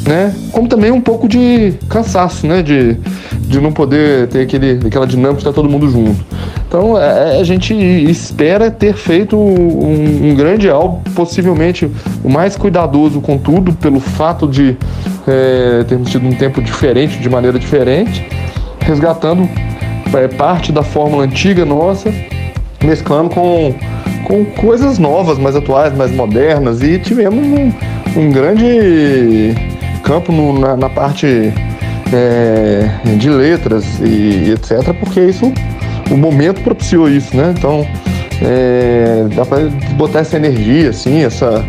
né? 0.06 0.34
Como 0.52 0.68
também 0.68 0.90
um 0.90 1.00
pouco 1.00 1.26
de 1.26 1.74
cansaço, 1.88 2.46
né? 2.46 2.62
De, 2.62 2.94
de 3.40 3.60
não 3.60 3.72
poder 3.72 4.28
ter 4.28 4.42
aquele, 4.42 4.86
aquela 4.86 5.06
dinâmica 5.06 5.34
de 5.34 5.40
estar 5.40 5.52
todo 5.52 5.68
mundo 5.68 5.88
junto. 5.88 6.24
Então 6.66 7.00
é, 7.00 7.36
é, 7.36 7.40
a 7.40 7.44
gente 7.44 7.74
espera 7.74 8.70
ter 8.70 8.94
feito 8.94 9.36
um, 9.36 10.30
um, 10.30 10.34
grande 10.34 10.68
álbum, 10.68 11.00
possivelmente 11.14 11.90
o 12.22 12.28
mais 12.28 12.56
cuidadoso 12.56 13.20
com 13.20 13.38
tudo, 13.38 13.72
pelo 13.74 14.00
fato 14.00 14.46
de 14.46 14.76
é, 15.26 15.84
termos 15.84 16.10
tido 16.10 16.26
um 16.26 16.34
tempo 16.34 16.60
diferente, 16.60 17.18
de 17.18 17.30
maneira 17.30 17.58
diferente, 17.58 18.26
resgatando 18.80 19.48
é, 20.12 20.28
parte 20.28 20.72
da 20.72 20.82
fórmula 20.82 21.24
antiga 21.24 21.64
nossa, 21.64 22.12
mesclando 22.82 23.30
com, 23.30 23.74
com 24.24 24.44
coisas 24.44 24.98
novas, 24.98 25.38
mais 25.38 25.54
atuais, 25.54 25.96
mais 25.96 26.12
modernas, 26.12 26.82
e 26.82 26.98
tivemos 26.98 27.44
um, 27.46 27.72
um 28.20 28.30
grande 28.30 29.54
campo 30.04 30.30
no, 30.30 30.58
na, 30.58 30.76
na, 30.76 30.88
parte 30.88 31.52
é, 32.12 32.88
de 33.16 33.28
letras 33.28 33.84
e, 34.00 34.04
e 34.46 34.52
etc, 34.52 34.94
porque 35.00 35.20
isso 35.20 35.52
o 36.10 36.16
momento 36.16 36.60
propiciou 36.60 37.08
isso, 37.08 37.36
né? 37.36 37.54
Então, 37.56 37.86
é, 38.42 39.26
dá 39.34 39.44
para 39.44 39.68
botar 39.96 40.20
essa 40.20 40.36
energia, 40.36 40.90
assim, 40.90 41.24
essa 41.24 41.64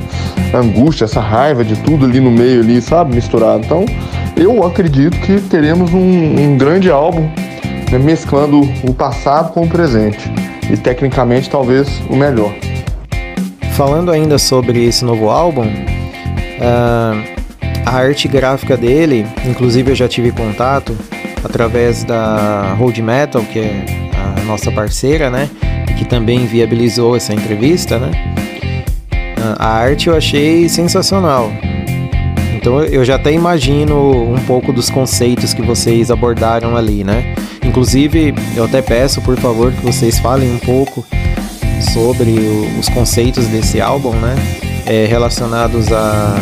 angústia, 0.54 1.06
essa 1.06 1.22
raiva 1.22 1.64
de 1.64 1.76
tudo 1.78 2.06
ali 2.06 2.20
no 2.20 2.32
meio, 2.32 2.62
ali, 2.62 2.82
sabe? 2.82 3.16
Misturado. 3.16 3.64
Então, 3.66 3.86
eu 4.36 4.66
acredito 4.66 5.18
que 5.20 5.40
teremos 5.40 5.94
um, 5.94 5.98
um 5.98 6.58
grande 6.58 6.92
álbum 6.92 7.30
né, 7.92 7.98
mesclando 7.98 8.62
o 8.84 8.94
passado 8.94 9.54
com 9.54 9.64
o 9.64 9.70
presente. 9.70 10.30
E 10.70 10.76
tecnicamente, 10.76 11.50
talvez, 11.50 11.88
o 12.10 12.16
melhor. 12.16 12.54
Falando 13.72 14.12
ainda 14.12 14.38
sobre 14.38 14.84
esse 14.86 15.06
novo 15.06 15.30
álbum, 15.30 15.68
uh, 15.68 17.45
a 17.86 17.92
arte 17.92 18.28
gráfica 18.28 18.76
dele, 18.76 19.26
inclusive 19.46 19.92
eu 19.92 19.96
já 19.96 20.08
tive 20.08 20.32
contato 20.32 20.98
através 21.44 22.04
da 22.04 22.74
Road 22.74 23.02
Metal, 23.02 23.44
que 23.44 23.60
é 23.60 23.86
nossa 24.46 24.72
parceira, 24.72 25.30
né? 25.30 25.50
Que 25.98 26.06
também 26.06 26.46
viabilizou 26.46 27.16
essa 27.16 27.34
entrevista, 27.34 27.98
né? 27.98 28.12
A 29.58 29.68
arte 29.68 30.08
eu 30.08 30.16
achei 30.16 30.68
sensacional. 30.70 31.52
Então 32.56 32.84
eu 32.84 33.04
já 33.06 33.16
até 33.16 33.32
imagino 33.32 34.34
um 34.34 34.40
pouco 34.46 34.72
dos 34.74 34.90
conceitos 34.90 35.54
que 35.54 35.62
vocês 35.62 36.10
abordaram 36.10 36.76
ali, 36.76 37.04
né? 37.04 37.36
Inclusive, 37.64 38.34
eu 38.56 38.66
até 38.66 38.82
peço, 38.82 39.22
por 39.22 39.38
favor, 39.38 39.72
que 39.72 39.82
vocês 39.82 40.20
falem 40.20 40.52
um 40.52 40.60
pouco 40.60 41.06
sobre 41.94 42.36
os 42.80 42.88
conceitos 42.90 43.48
desse 43.48 43.82
álbum, 43.82 44.14
né? 44.14 44.36
É, 44.86 45.06
relacionados 45.06 45.92
à, 45.92 46.36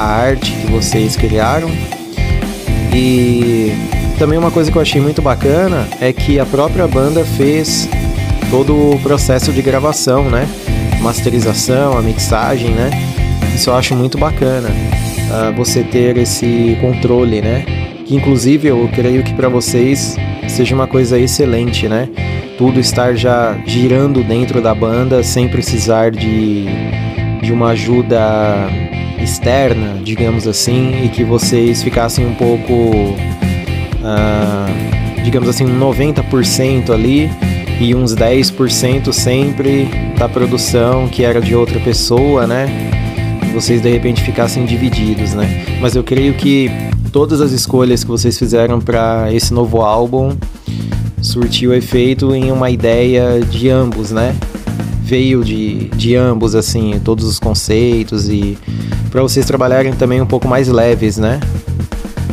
à 0.00 0.04
arte 0.04 0.52
que 0.52 0.66
vocês 0.66 1.14
criaram. 1.14 1.70
E 2.94 3.72
também 4.18 4.38
uma 4.38 4.50
coisa 4.50 4.72
que 4.72 4.76
eu 4.76 4.82
achei 4.82 5.00
muito 5.00 5.20
bacana 5.20 5.86
é 6.00 6.12
que 6.12 6.40
a 6.40 6.46
própria 6.46 6.88
banda 6.88 7.24
fez 7.24 7.88
todo 8.50 8.94
o 8.94 8.98
processo 9.00 9.52
de 9.52 9.62
gravação, 9.62 10.24
né? 10.30 10.48
Masterização, 11.00 11.96
a 11.96 12.02
mixagem, 12.02 12.70
né? 12.70 12.90
Isso 13.54 13.70
eu 13.70 13.74
acho 13.74 13.94
muito 13.94 14.18
bacana. 14.18 14.68
Uh, 14.68 15.54
você 15.54 15.82
ter 15.82 16.16
esse 16.16 16.76
controle, 16.80 17.40
né? 17.40 17.64
Que 18.06 18.16
inclusive 18.16 18.68
eu 18.68 18.88
creio 18.92 19.22
que 19.22 19.34
para 19.34 19.48
vocês 19.48 20.16
seja 20.48 20.74
uma 20.74 20.86
coisa 20.86 21.18
excelente, 21.18 21.88
né? 21.88 22.08
Tudo 22.58 22.80
estar 22.80 23.14
já 23.14 23.56
girando 23.64 24.24
dentro 24.24 24.60
da 24.60 24.74
banda 24.74 25.22
sem 25.22 25.48
precisar 25.48 26.10
de, 26.10 26.66
de 27.40 27.52
uma 27.52 27.68
ajuda 27.70 28.18
externa, 29.22 30.00
digamos 30.02 30.46
assim, 30.46 31.04
e 31.04 31.08
que 31.08 31.24
vocês 31.24 31.82
ficassem 31.82 32.26
um 32.26 32.34
pouco 32.34 32.72
uh, 34.00 35.00
digamos 35.24 35.48
assim, 35.48 35.64
90% 35.64 36.90
ali 36.90 37.30
e 37.80 37.94
uns 37.94 38.14
10% 38.14 39.12
sempre 39.12 39.88
da 40.18 40.28
produção 40.28 41.08
que 41.08 41.22
era 41.24 41.40
de 41.40 41.54
outra 41.54 41.78
pessoa, 41.80 42.46
né? 42.46 42.66
Vocês 43.54 43.80
de 43.82 43.90
repente 43.90 44.22
ficassem 44.22 44.64
divididos, 44.64 45.34
né? 45.34 45.64
Mas 45.80 45.96
eu 45.96 46.04
creio 46.04 46.34
que 46.34 46.70
todas 47.12 47.40
as 47.40 47.52
escolhas 47.52 48.04
que 48.04 48.10
vocês 48.10 48.38
fizeram 48.38 48.80
para 48.80 49.32
esse 49.32 49.52
novo 49.52 49.80
álbum 49.80 50.36
surtiu 51.20 51.74
efeito 51.74 52.34
em 52.34 52.50
uma 52.52 52.70
ideia 52.70 53.40
de 53.40 53.68
ambos, 53.68 54.10
né? 54.10 54.34
Veio 55.02 55.42
de, 55.42 55.88
de 55.88 56.14
ambos, 56.14 56.54
assim, 56.54 57.00
todos 57.02 57.24
os 57.24 57.40
conceitos 57.40 58.28
e 58.28 58.56
para 59.10 59.22
vocês 59.22 59.44
trabalharem 59.46 59.92
também 59.92 60.20
um 60.20 60.26
pouco 60.26 60.46
mais 60.46 60.68
leves, 60.68 61.18
né? 61.18 61.40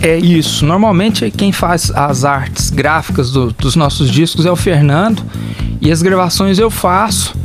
É 0.02 0.18
isso. 0.18 0.66
Normalmente 0.66 1.30
quem 1.32 1.52
faz 1.52 1.92
as 1.92 2.24
artes 2.24 2.70
gráficas 2.70 3.32
do, 3.32 3.52
dos 3.52 3.76
nossos 3.76 4.10
discos 4.10 4.46
é 4.46 4.52
o 4.52 4.56
Fernando 4.56 5.24
e 5.82 5.92
as 5.92 6.02
gravações 6.02 6.60
eu 6.60 6.70
faço, 6.70 7.36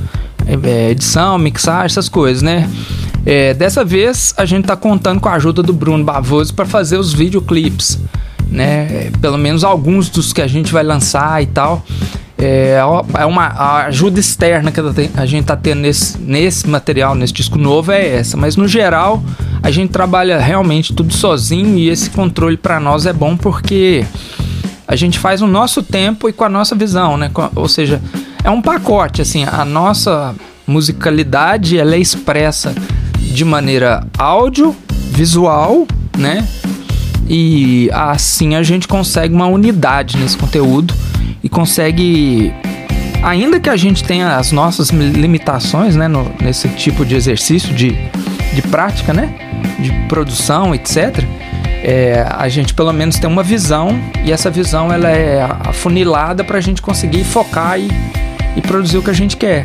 é, 0.46 0.68
é 0.68 0.90
edição, 0.90 1.38
mixagem, 1.38 1.86
essas 1.86 2.08
coisas, 2.08 2.42
né? 2.42 2.68
É, 3.24 3.54
dessa 3.54 3.84
vez 3.84 4.34
a 4.36 4.44
gente 4.44 4.66
tá 4.66 4.76
contando 4.76 5.20
com 5.20 5.28
a 5.28 5.34
ajuda 5.34 5.62
do 5.62 5.72
Bruno 5.72 6.04
Bavoso 6.04 6.52
para 6.52 6.66
fazer 6.66 6.98
os 6.98 7.12
videoclipes, 7.12 7.98
né? 8.48 9.06
É, 9.06 9.10
pelo 9.20 9.38
menos 9.38 9.64
alguns 9.64 10.08
dos 10.08 10.32
que 10.32 10.42
a 10.42 10.46
gente 10.46 10.72
vai 10.72 10.82
lançar 10.82 11.42
e 11.42 11.46
tal. 11.46 11.84
É, 12.44 12.78
é 13.20 13.24
uma 13.24 13.84
ajuda 13.84 14.18
externa 14.18 14.72
que 14.72 14.80
a 15.14 15.24
gente 15.24 15.44
tá 15.44 15.54
tendo 15.54 15.82
nesse, 15.82 16.18
nesse 16.18 16.68
material, 16.68 17.14
nesse 17.14 17.32
disco 17.32 17.56
novo, 17.56 17.92
é 17.92 18.16
essa. 18.16 18.36
Mas 18.36 18.56
no 18.56 18.66
geral, 18.66 19.22
a 19.62 19.70
gente 19.70 19.90
trabalha 19.90 20.40
realmente 20.40 20.92
tudo 20.92 21.14
sozinho 21.14 21.78
e 21.78 21.88
esse 21.88 22.10
controle 22.10 22.56
para 22.56 22.80
nós 22.80 23.06
é 23.06 23.12
bom 23.12 23.36
porque 23.36 24.04
a 24.88 24.96
gente 24.96 25.20
faz 25.20 25.40
no 25.40 25.46
nosso 25.46 25.84
tempo 25.84 26.28
e 26.28 26.32
com 26.32 26.42
a 26.42 26.48
nossa 26.48 26.74
visão, 26.74 27.16
né? 27.16 27.30
Ou 27.54 27.68
seja, 27.68 28.02
é 28.42 28.50
um 28.50 28.60
pacote, 28.60 29.22
assim, 29.22 29.44
a 29.44 29.64
nossa 29.64 30.34
musicalidade 30.66 31.78
ela 31.78 31.94
é 31.94 31.98
expressa 32.00 32.74
de 33.20 33.44
maneira 33.44 34.04
áudio, 34.18 34.74
visual, 35.12 35.86
né? 36.18 36.44
E 37.28 37.88
assim 37.92 38.56
a 38.56 38.64
gente 38.64 38.88
consegue 38.88 39.32
uma 39.32 39.46
unidade 39.46 40.16
nesse 40.16 40.36
conteúdo 40.36 40.92
e 41.42 41.48
consegue 41.48 42.52
ainda 43.22 43.60
que 43.60 43.70
a 43.70 43.76
gente 43.76 44.02
tenha 44.02 44.36
as 44.36 44.52
nossas 44.52 44.90
limitações, 44.90 45.96
né, 45.96 46.08
no, 46.08 46.30
nesse 46.40 46.68
tipo 46.70 47.04
de 47.04 47.14
exercício 47.14 47.72
de, 47.72 47.96
de 48.52 48.62
prática, 48.62 49.12
né, 49.12 49.32
de 49.78 49.92
produção, 50.08 50.74
etc., 50.74 51.24
é, 51.84 52.24
a 52.30 52.48
gente 52.48 52.74
pelo 52.74 52.92
menos 52.92 53.18
tem 53.18 53.28
uma 53.28 53.42
visão 53.42 54.00
e 54.24 54.30
essa 54.30 54.48
visão 54.48 54.92
ela 54.92 55.10
é 55.10 55.42
afunilada 55.64 56.44
para 56.44 56.58
a 56.58 56.60
gente 56.60 56.80
conseguir 56.80 57.24
focar 57.24 57.76
e, 57.78 57.88
e 58.56 58.60
produzir 58.60 58.98
o 58.98 59.02
que 59.02 59.10
a 59.10 59.14
gente 59.14 59.36
quer. 59.36 59.64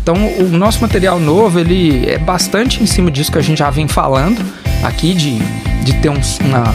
Então, 0.00 0.14
o 0.38 0.44
nosso 0.44 0.80
material 0.80 1.18
novo 1.18 1.58
ele 1.58 2.08
é 2.08 2.16
bastante 2.16 2.80
em 2.80 2.86
cima 2.86 3.10
disso 3.10 3.32
que 3.32 3.38
a 3.38 3.42
gente 3.42 3.58
já 3.58 3.70
vem 3.70 3.88
falando 3.88 4.40
aqui 4.84 5.12
de, 5.12 5.36
de 5.82 5.94
ter 5.94 6.08
um, 6.10 6.20
uma 6.46 6.72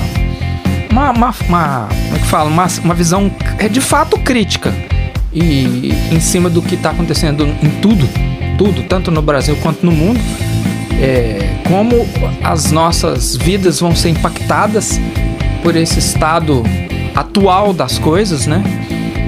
uma, 0.93 1.09
uma, 1.09 1.35
uma, 1.47 1.87
como 1.87 2.15
é 2.15 2.19
que 2.19 2.27
fala? 2.27 2.49
Uma, 2.49 2.67
uma 2.83 2.93
visão 2.93 3.31
é 3.57 3.67
de 3.67 3.81
fato 3.81 4.15
crítica 4.19 4.71
e 5.33 5.91
em 6.11 6.19
cima 6.19 6.51
do 6.51 6.61
que 6.61 6.75
está 6.75 6.91
acontecendo 6.91 7.47
em 7.63 7.69
tudo, 7.81 8.07
tudo, 8.59 8.83
tanto 8.83 9.09
no 9.09 9.19
Brasil 9.19 9.57
quanto 9.63 9.83
no 9.83 9.91
mundo, 9.91 10.19
é, 11.01 11.55
como 11.67 12.07
as 12.43 12.71
nossas 12.71 13.35
vidas 13.35 13.79
vão 13.79 13.95
ser 13.95 14.09
impactadas 14.09 14.99
por 15.63 15.75
esse 15.75 15.97
estado 15.97 16.61
atual 17.15 17.73
das 17.73 17.97
coisas, 17.97 18.45
né? 18.45 18.63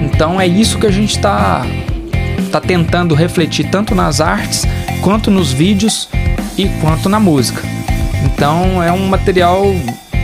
Então 0.04 0.40
é 0.40 0.46
isso 0.46 0.78
que 0.78 0.86
a 0.86 0.92
gente 0.92 1.16
está 1.16 1.66
tá 2.52 2.60
tentando 2.60 3.12
refletir 3.12 3.68
tanto 3.70 3.92
nas 3.92 4.20
artes 4.20 4.64
quanto 5.02 5.32
nos 5.32 5.52
vídeos 5.52 6.08
e 6.56 6.68
quanto 6.80 7.08
na 7.08 7.18
música. 7.18 7.60
Então 8.24 8.80
é 8.80 8.92
um 8.92 9.08
material 9.08 9.74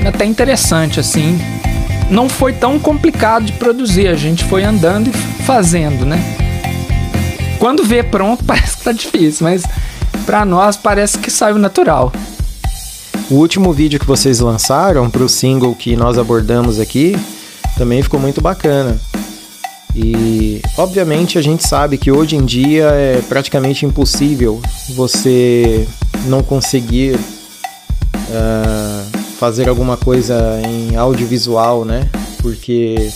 até 0.08 0.24
interessante 0.24 1.00
assim 1.00 1.38
não 2.12 2.28
foi 2.28 2.52
tão 2.52 2.78
complicado 2.78 3.46
de 3.46 3.52
produzir, 3.54 4.06
a 4.08 4.14
gente 4.14 4.44
foi 4.44 4.62
andando 4.62 5.08
e 5.08 5.12
fazendo, 5.44 6.04
né? 6.04 6.18
Quando 7.58 7.84
vê 7.84 8.02
pronto, 8.02 8.44
parece 8.44 8.76
que 8.76 8.84
tá 8.84 8.92
difícil, 8.92 9.44
mas 9.44 9.62
para 10.26 10.44
nós 10.44 10.76
parece 10.76 11.18
que 11.18 11.30
saiu 11.30 11.58
natural. 11.58 12.12
O 13.30 13.36
último 13.36 13.72
vídeo 13.72 13.98
que 13.98 14.06
vocês 14.06 14.40
lançaram 14.40 15.08
para 15.08 15.22
o 15.22 15.28
single 15.28 15.74
que 15.74 15.96
nós 15.96 16.18
abordamos 16.18 16.78
aqui 16.78 17.16
também 17.78 18.02
ficou 18.02 18.20
muito 18.20 18.42
bacana. 18.42 19.00
E 19.94 20.60
obviamente 20.76 21.38
a 21.38 21.42
gente 21.42 21.66
sabe 21.66 21.96
que 21.96 22.10
hoje 22.10 22.36
em 22.36 22.44
dia 22.44 22.88
é 22.90 23.22
praticamente 23.28 23.86
impossível 23.86 24.60
você 24.90 25.86
não 26.26 26.42
conseguir 26.42 27.14
uh, 27.14 29.11
fazer 29.42 29.68
alguma 29.68 29.96
coisa 29.96 30.62
em 30.64 30.94
audiovisual, 30.94 31.84
né? 31.84 32.08
Porque 32.40 33.10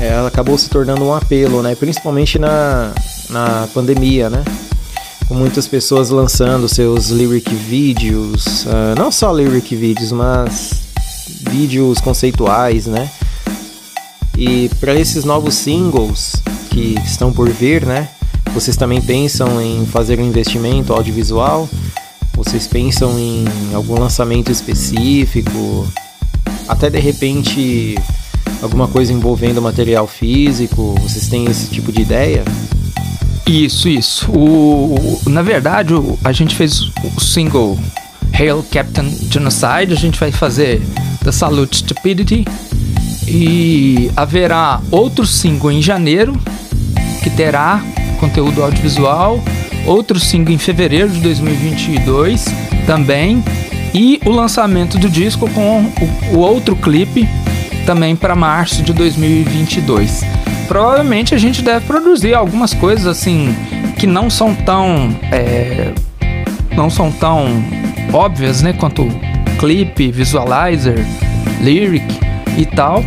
ela 0.00 0.28
acabou 0.28 0.56
se 0.56 0.70
tornando 0.70 1.04
um 1.04 1.12
apelo, 1.12 1.60
né? 1.64 1.74
Principalmente 1.74 2.38
na, 2.38 2.92
na 3.28 3.68
pandemia, 3.74 4.30
né? 4.30 4.44
Com 5.26 5.34
muitas 5.34 5.66
pessoas 5.66 6.10
lançando 6.10 6.68
seus 6.68 7.08
lyric 7.08 7.52
vídeos, 7.52 8.66
uh, 8.66 8.94
não 8.96 9.10
só 9.10 9.32
lyric 9.32 9.74
vídeos, 9.74 10.12
mas 10.12 10.82
vídeos 11.50 12.00
conceituais, 12.00 12.86
né? 12.86 13.10
E 14.38 14.70
para 14.78 14.94
esses 14.94 15.24
novos 15.24 15.56
singles 15.56 16.34
que 16.70 16.94
estão 17.04 17.32
por 17.32 17.50
vir, 17.50 17.84
né? 17.84 18.08
Vocês 18.54 18.76
também 18.76 19.02
pensam 19.02 19.60
em 19.60 19.84
fazer 19.86 20.20
um 20.20 20.24
investimento 20.24 20.92
audiovisual? 20.92 21.68
Vocês 22.34 22.66
pensam 22.66 23.18
em 23.18 23.44
algum 23.74 23.98
lançamento 23.98 24.50
específico? 24.50 25.86
Até 26.68 26.88
de 26.88 26.98
repente 26.98 27.96
alguma 28.62 28.88
coisa 28.88 29.12
envolvendo 29.12 29.60
material 29.60 30.06
físico? 30.06 30.94
Vocês 31.02 31.28
têm 31.28 31.44
esse 31.46 31.68
tipo 31.68 31.92
de 31.92 32.02
ideia? 32.02 32.44
Isso, 33.46 33.88
isso. 33.88 34.30
O, 34.30 35.20
o, 35.26 35.30
na 35.30 35.42
verdade, 35.42 35.92
o, 35.92 36.18
a 36.24 36.32
gente 36.32 36.54
fez 36.54 36.80
o 36.80 37.20
single 37.20 37.78
Hail 38.32 38.64
Captain 38.70 39.10
Genocide, 39.30 39.92
a 39.92 39.96
gente 39.96 40.18
vai 40.18 40.32
fazer 40.32 40.80
The 41.22 41.32
Salute 41.32 41.76
Stupidity 41.78 42.44
e 43.28 44.10
haverá 44.16 44.80
outro 44.90 45.26
single 45.26 45.70
em 45.70 45.82
janeiro 45.82 46.38
que 47.22 47.30
terá 47.30 47.84
conteúdo 48.18 48.62
audiovisual 48.62 49.42
outro 49.86 50.18
single 50.18 50.54
em 50.54 50.58
fevereiro 50.58 51.08
de 51.08 51.20
2022 51.20 52.44
também, 52.86 53.42
e 53.94 54.20
o 54.24 54.30
lançamento 54.30 54.98
do 54.98 55.08
disco 55.08 55.48
com 55.50 55.80
o, 55.80 56.36
o 56.36 56.38
outro 56.38 56.74
clipe 56.74 57.28
também 57.84 58.16
para 58.16 58.34
março 58.34 58.82
de 58.82 58.92
2022. 58.92 60.22
Provavelmente 60.66 61.34
a 61.34 61.38
gente 61.38 61.62
deve 61.62 61.86
produzir 61.86 62.34
algumas 62.34 62.72
coisas 62.72 63.06
assim 63.06 63.54
que 63.98 64.06
não 64.06 64.30
são 64.30 64.54
tão 64.54 65.14
é, 65.30 65.92
não 66.74 66.88
são 66.88 67.12
tão 67.12 67.62
óbvias, 68.12 68.62
né, 68.62 68.72
quanto 68.72 69.06
clipe, 69.58 70.10
visualizer, 70.10 71.04
lyric 71.60 72.04
e 72.56 72.64
tal, 72.64 73.04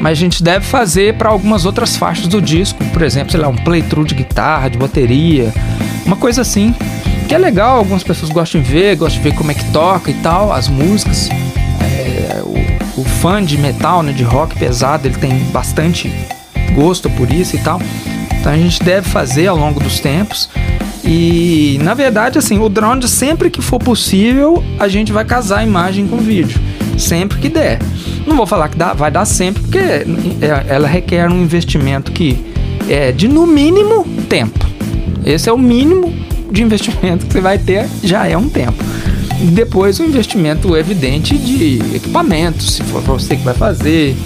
mas 0.00 0.18
a 0.18 0.20
gente 0.20 0.42
deve 0.42 0.64
fazer 0.64 1.14
para 1.14 1.28
algumas 1.28 1.64
outras 1.64 1.96
faixas 1.96 2.26
do 2.26 2.40
disco, 2.40 2.84
por 2.92 3.02
exemplo, 3.02 3.30
sei 3.30 3.40
lá, 3.40 3.48
um 3.48 3.56
playthrough 3.56 4.06
de 4.06 4.14
guitarra, 4.14 4.68
de 4.68 4.76
bateria, 4.78 5.52
uma 6.06 6.16
coisa 6.16 6.40
assim. 6.40 6.74
Que 7.28 7.34
é 7.34 7.38
legal, 7.38 7.78
algumas 7.78 8.04
pessoas 8.04 8.30
gostam 8.30 8.62
de 8.62 8.70
ver, 8.70 8.96
gostam 8.96 9.20
de 9.20 9.28
ver 9.28 9.36
como 9.36 9.50
é 9.50 9.54
que 9.54 9.64
toca 9.72 10.10
e 10.10 10.14
tal, 10.14 10.52
as 10.52 10.68
músicas. 10.68 11.28
É, 11.80 12.40
o, 12.42 13.00
o, 13.00 13.04
fã 13.04 13.44
de 13.44 13.58
metal, 13.58 14.02
né, 14.02 14.12
de 14.12 14.22
rock 14.22 14.56
pesado, 14.56 15.08
ele 15.08 15.16
tem 15.16 15.36
bastante 15.52 16.12
gosto 16.74 17.10
por 17.10 17.30
isso 17.30 17.56
e 17.56 17.58
tal. 17.58 17.80
Então 18.38 18.52
a 18.52 18.56
gente 18.56 18.82
deve 18.82 19.08
fazer 19.08 19.48
ao 19.48 19.56
longo 19.56 19.80
dos 19.80 19.98
tempos. 19.98 20.48
E 21.04 21.78
na 21.82 21.94
verdade, 21.94 22.38
assim, 22.38 22.58
o 22.60 22.68
drone, 22.68 23.06
sempre 23.08 23.50
que 23.50 23.60
for 23.60 23.78
possível, 23.78 24.62
a 24.78 24.86
gente 24.86 25.12
vai 25.12 25.24
casar 25.24 25.58
a 25.58 25.64
imagem 25.64 26.06
com 26.06 26.18
vídeo. 26.18 26.60
Sempre 26.96 27.38
que 27.38 27.48
der. 27.48 27.80
Não 28.26 28.36
vou 28.36 28.46
falar 28.46 28.68
que 28.68 28.76
dá, 28.76 28.92
vai 28.92 29.10
dar 29.10 29.24
sempre, 29.24 29.62
porque 29.62 29.78
é, 29.78 30.04
ela 30.68 30.88
requer 30.88 31.28
um 31.30 31.42
investimento 31.42 32.12
que 32.12 32.44
é 32.88 33.12
de 33.12 33.28
no 33.28 33.46
mínimo 33.46 34.04
tempo. 34.28 34.65
Esse 35.26 35.48
é 35.48 35.52
o 35.52 35.58
mínimo 35.58 36.14
de 36.52 36.62
investimento 36.62 37.26
que 37.26 37.32
você 37.32 37.40
vai 37.40 37.58
ter, 37.58 37.88
já 38.04 38.28
é 38.28 38.36
um 38.36 38.48
tempo. 38.48 38.82
Depois 39.52 39.98
o 39.98 40.04
investimento 40.04 40.76
evidente 40.76 41.36
de 41.36 41.80
equipamentos, 41.94 42.74
se 42.74 42.84
for 42.84 43.02
você 43.02 43.34
que 43.34 43.42
vai 43.42 43.52
fazer, 43.52 44.16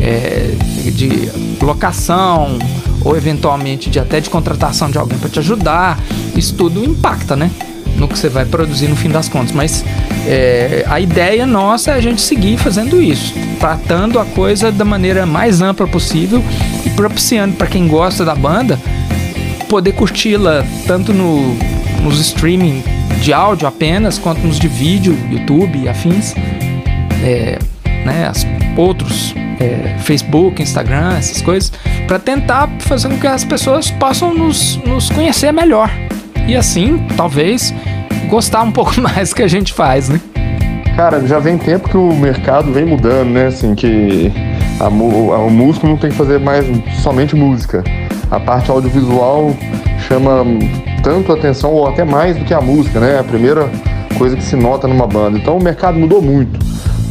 é, 0.00 0.54
de 0.90 1.30
locação, 1.62 2.58
ou 3.04 3.16
eventualmente 3.16 3.90
de 3.90 4.00
até 4.00 4.18
de 4.18 4.30
contratação 4.30 4.90
de 4.90 4.98
alguém 4.98 5.18
para 5.18 5.28
te 5.28 5.38
ajudar. 5.38 5.98
Isso 6.34 6.54
tudo 6.54 6.82
impacta, 6.84 7.36
né? 7.36 7.50
No 7.96 8.08
que 8.08 8.18
você 8.18 8.28
vai 8.28 8.44
produzir 8.44 8.88
no 8.88 8.96
fim 8.96 9.10
das 9.10 9.28
contas. 9.28 9.52
Mas 9.52 9.84
é, 10.26 10.84
a 10.88 10.98
ideia 10.98 11.46
nossa 11.46 11.92
é 11.92 11.94
a 11.94 12.00
gente 12.00 12.20
seguir 12.20 12.56
fazendo 12.56 13.00
isso, 13.00 13.32
tratando 13.60 14.18
a 14.18 14.24
coisa 14.24 14.72
da 14.72 14.84
maneira 14.84 15.24
mais 15.26 15.60
ampla 15.60 15.86
possível 15.86 16.42
e 16.84 16.90
propiciando 16.90 17.54
para 17.54 17.66
quem 17.66 17.86
gosta 17.86 18.24
da 18.24 18.34
banda 18.34 18.78
poder 19.68 19.92
curti-la 19.92 20.64
tanto 20.86 21.12
no, 21.12 21.56
nos 22.02 22.20
streaming 22.20 22.82
de 23.20 23.32
áudio 23.32 23.66
apenas, 23.66 24.18
quanto 24.18 24.40
nos 24.40 24.58
de 24.58 24.68
vídeo, 24.68 25.16
YouTube 25.30 25.78
e 25.78 25.88
afins. 25.88 26.34
É, 27.24 27.58
né, 28.04 28.28
as, 28.28 28.46
outros, 28.76 29.34
é, 29.58 29.96
Facebook, 29.98 30.62
Instagram, 30.62 31.16
essas 31.16 31.42
coisas, 31.42 31.72
para 32.06 32.18
tentar 32.18 32.68
fazer 32.80 33.08
com 33.08 33.18
que 33.18 33.26
as 33.26 33.44
pessoas 33.44 33.90
possam 33.90 34.32
nos, 34.32 34.76
nos 34.84 35.10
conhecer 35.10 35.52
melhor. 35.52 35.90
E 36.46 36.54
assim, 36.54 37.04
talvez, 37.16 37.74
gostar 38.28 38.62
um 38.62 38.70
pouco 38.72 39.00
mais 39.00 39.32
que 39.32 39.42
a 39.42 39.48
gente 39.48 39.72
faz, 39.72 40.08
né? 40.08 40.20
Cara, 40.94 41.26
já 41.26 41.38
vem 41.38 41.58
tempo 41.58 41.88
que 41.88 41.96
o 41.96 42.14
mercado 42.14 42.72
vem 42.72 42.86
mudando, 42.86 43.30
né? 43.30 43.46
Assim, 43.46 43.74
que 43.74 44.32
a, 44.80 44.88
o 44.88 45.50
músico 45.50 45.86
não 45.86 45.96
tem 45.96 46.10
que 46.10 46.16
fazer 46.16 46.38
mais 46.38 46.64
somente 47.02 47.34
música 47.34 47.82
a 48.30 48.40
parte 48.40 48.70
audiovisual 48.70 49.54
chama 50.08 50.44
tanto 51.02 51.32
atenção 51.32 51.72
ou 51.72 51.88
até 51.88 52.04
mais 52.04 52.36
do 52.36 52.44
que 52.44 52.52
a 52.52 52.60
música, 52.60 52.98
né? 52.98 53.16
É 53.16 53.18
a 53.20 53.24
primeira 53.24 53.70
coisa 54.18 54.36
que 54.36 54.42
se 54.42 54.56
nota 54.56 54.88
numa 54.88 55.06
banda. 55.06 55.38
Então 55.38 55.56
o 55.56 55.62
mercado 55.62 55.98
mudou 55.98 56.20
muito. 56.20 56.58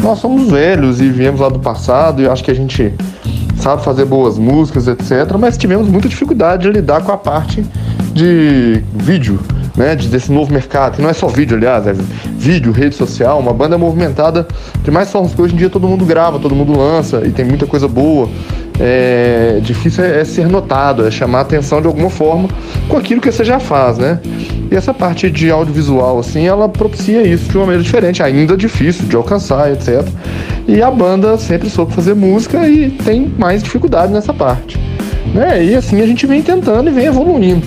Nós 0.04 0.20
somos 0.20 0.52
velhos 0.52 1.02
e 1.02 1.10
viemos 1.10 1.40
lá 1.40 1.50
do 1.50 1.60
passado 1.60 2.22
e 2.22 2.28
acho 2.28 2.44
que 2.44 2.52
a 2.52 2.56
gente 2.56 2.94
sabe 3.58 3.84
fazer 3.84 4.06
boas 4.06 4.38
músicas, 4.38 4.88
etc. 4.88 5.36
Mas 5.40 5.58
tivemos 5.58 5.88
muita 5.88 6.08
dificuldade 6.08 6.64
de 6.64 6.72
lidar 6.72 7.02
com 7.02 7.12
a 7.12 7.18
parte 7.18 7.66
de 8.14 8.84
vídeo, 8.94 9.40
né? 9.76 9.96
Desse 9.96 10.32
novo 10.32 10.52
mercado, 10.54 10.98
que 10.98 11.02
não 11.02 11.10
é 11.10 11.14
só 11.14 11.28
vídeo, 11.28 11.58
aliás, 11.58 11.88
é 11.88 11.94
vídeo, 12.38 12.72
rede 12.72 12.96
social, 12.96 13.40
uma 13.40 13.54
banda 13.54 13.78
movimentada 13.78 14.48
de 14.84 14.92
mais 14.92 15.10
formas 15.12 15.34
que 15.34 15.42
hoje 15.42 15.54
em 15.54 15.58
dia 15.58 15.70
todo 15.70 15.88
mundo 15.88 16.06
grava, 16.06 16.38
todo 16.38 16.54
mundo 16.54 16.78
lança 16.78 17.26
e 17.26 17.32
tem 17.32 17.46
muita 17.46 17.66
coisa 17.66 17.88
boa. 17.88 18.30
É, 18.80 19.60
difícil 19.62 20.04
é, 20.04 20.22
é 20.22 20.26
ser 20.26 20.48
notado, 20.48 21.08
é 21.08 21.12
chamar 21.12 21.42
atenção 21.42 21.82
de 21.82 21.88
alguma 21.88 22.10
forma 22.10 22.50
com 22.88 22.98
aquilo 22.98 23.22
que 23.22 23.32
você 23.32 23.44
já 23.44 23.60
faz, 23.60 23.98
né? 23.98 24.20
E 24.72 24.76
essa 24.76 24.94
parte 24.94 25.30
de 25.30 25.50
audiovisual, 25.50 26.20
assim, 26.20 26.48
ela 26.48 26.68
propicia 26.68 27.22
isso 27.22 27.50
de 27.50 27.58
uma 27.58 27.66
maneira 27.66 27.84
diferente, 27.84 28.22
ainda 28.22 28.58
difícil 28.58 29.06
de 29.06 29.16
alcançar, 29.16 29.72
etc. 29.72 30.06
E 30.68 30.82
a 30.82 30.90
banda 30.90 31.38
sempre 31.38 31.70
soube 31.70 31.94
fazer 31.94 32.16
música 32.16 32.68
e 32.68 32.90
tem 32.90 33.32
mais 33.38 33.62
dificuldade 33.64 34.12
nessa 34.12 34.34
parte. 34.34 34.78
Né? 35.34 35.64
E 35.66 35.76
assim 35.76 36.02
a 36.02 36.08
gente 36.08 36.26
vem 36.26 36.42
tentando 36.42 36.90
e 36.90 36.94
vem 36.94 37.06
evoluindo. 37.06 37.66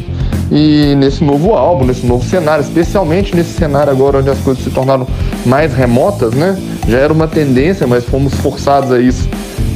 E 0.50 0.94
nesse 0.96 1.22
novo 1.22 1.52
álbum, 1.52 1.84
nesse 1.84 2.06
novo 2.06 2.24
cenário, 2.24 2.62
especialmente 2.62 3.36
nesse 3.36 3.50
cenário 3.50 3.92
agora 3.92 4.18
onde 4.18 4.30
as 4.30 4.38
coisas 4.38 4.64
se 4.64 4.70
tornaram 4.70 5.06
mais 5.44 5.74
remotas, 5.74 6.32
né? 6.32 6.56
Já 6.88 6.98
era 6.98 7.12
uma 7.12 7.28
tendência, 7.28 7.86
mas 7.86 8.04
fomos 8.04 8.32
forçados 8.34 8.90
a 8.90 8.98
isso 8.98 9.28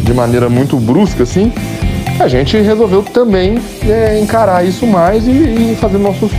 de 0.03 0.13
maneira 0.13 0.49
muito 0.49 0.77
brusca, 0.77 1.23
assim. 1.23 1.53
A 2.21 2.29
gente 2.29 2.57
resolveu 2.59 3.03
também 3.03 3.59
é, 3.89 4.21
encarar 4.21 4.65
isso 4.65 4.87
mais 4.87 5.27
e, 5.27 5.31
e 5.31 5.77
fazer 5.81 5.99
nossos 5.99 6.31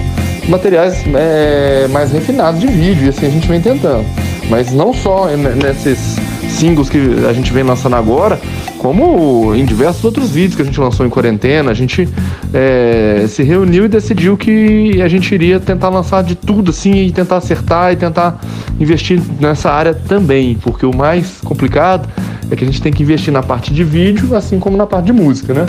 materiais 0.48 1.04
é, 1.16 1.88
mais 1.90 2.12
refinados 2.12 2.60
de 2.60 2.68
vídeo, 2.68 3.06
e 3.06 3.10
assim 3.10 3.28
a 3.28 3.30
gente 3.30 3.48
vem 3.48 3.62
tentando. 3.62 4.06
Mas 4.50 4.72
não 4.72 4.94
só 4.94 5.28
nesses 5.28 6.18
singles 6.50 6.90
que 6.90 6.98
a 7.28 7.34
gente 7.34 7.52
vem 7.52 7.64
lançando 7.64 7.96
agora, 7.96 8.40
como 8.78 9.56
em 9.56 9.64
diversos 9.66 10.04
outros 10.04 10.32
vídeos 10.32 10.56
que 10.56 10.62
a 10.62 10.66
gente 10.66 10.80
lançou 10.80 11.06
em 11.06 11.10
quarentena, 11.10 11.72
a 11.72 11.74
gente 11.74 12.08
é, 12.54 13.26
se 13.28 13.42
reuniu 13.42 13.86
e 13.86 13.88
decidiu 13.88 14.38
que 14.38 15.02
a 15.02 15.08
gente 15.08 15.34
iria 15.34 15.60
tentar 15.60 15.90
lançar 15.90 16.24
de 16.24 16.36
tudo 16.36 16.72
assim 16.72 16.94
e 17.06 17.12
tentar 17.12 17.38
acertar 17.38 17.94
e 17.94 17.96
tentar 17.96 18.40
investir 18.80 19.22
nessa 19.40 19.72
área 19.72 19.94
também, 19.94 20.56
porque 20.62 20.86
o 20.86 20.96
mais 20.96 21.40
complicado 21.44 22.10
é 22.54 22.58
que 22.58 22.64
a 22.64 22.68
gente 22.68 22.82
tem 22.82 22.92
que 22.92 23.04
investir 23.04 23.34
na 23.34 23.42
parte 23.42 23.74
de 23.74 23.84
vídeo, 23.84 24.36
assim 24.36 24.60
como 24.60 24.78
na 24.78 24.86
parte 24.86 25.06
de 25.06 25.14
música, 25.14 25.54
né? 25.54 25.66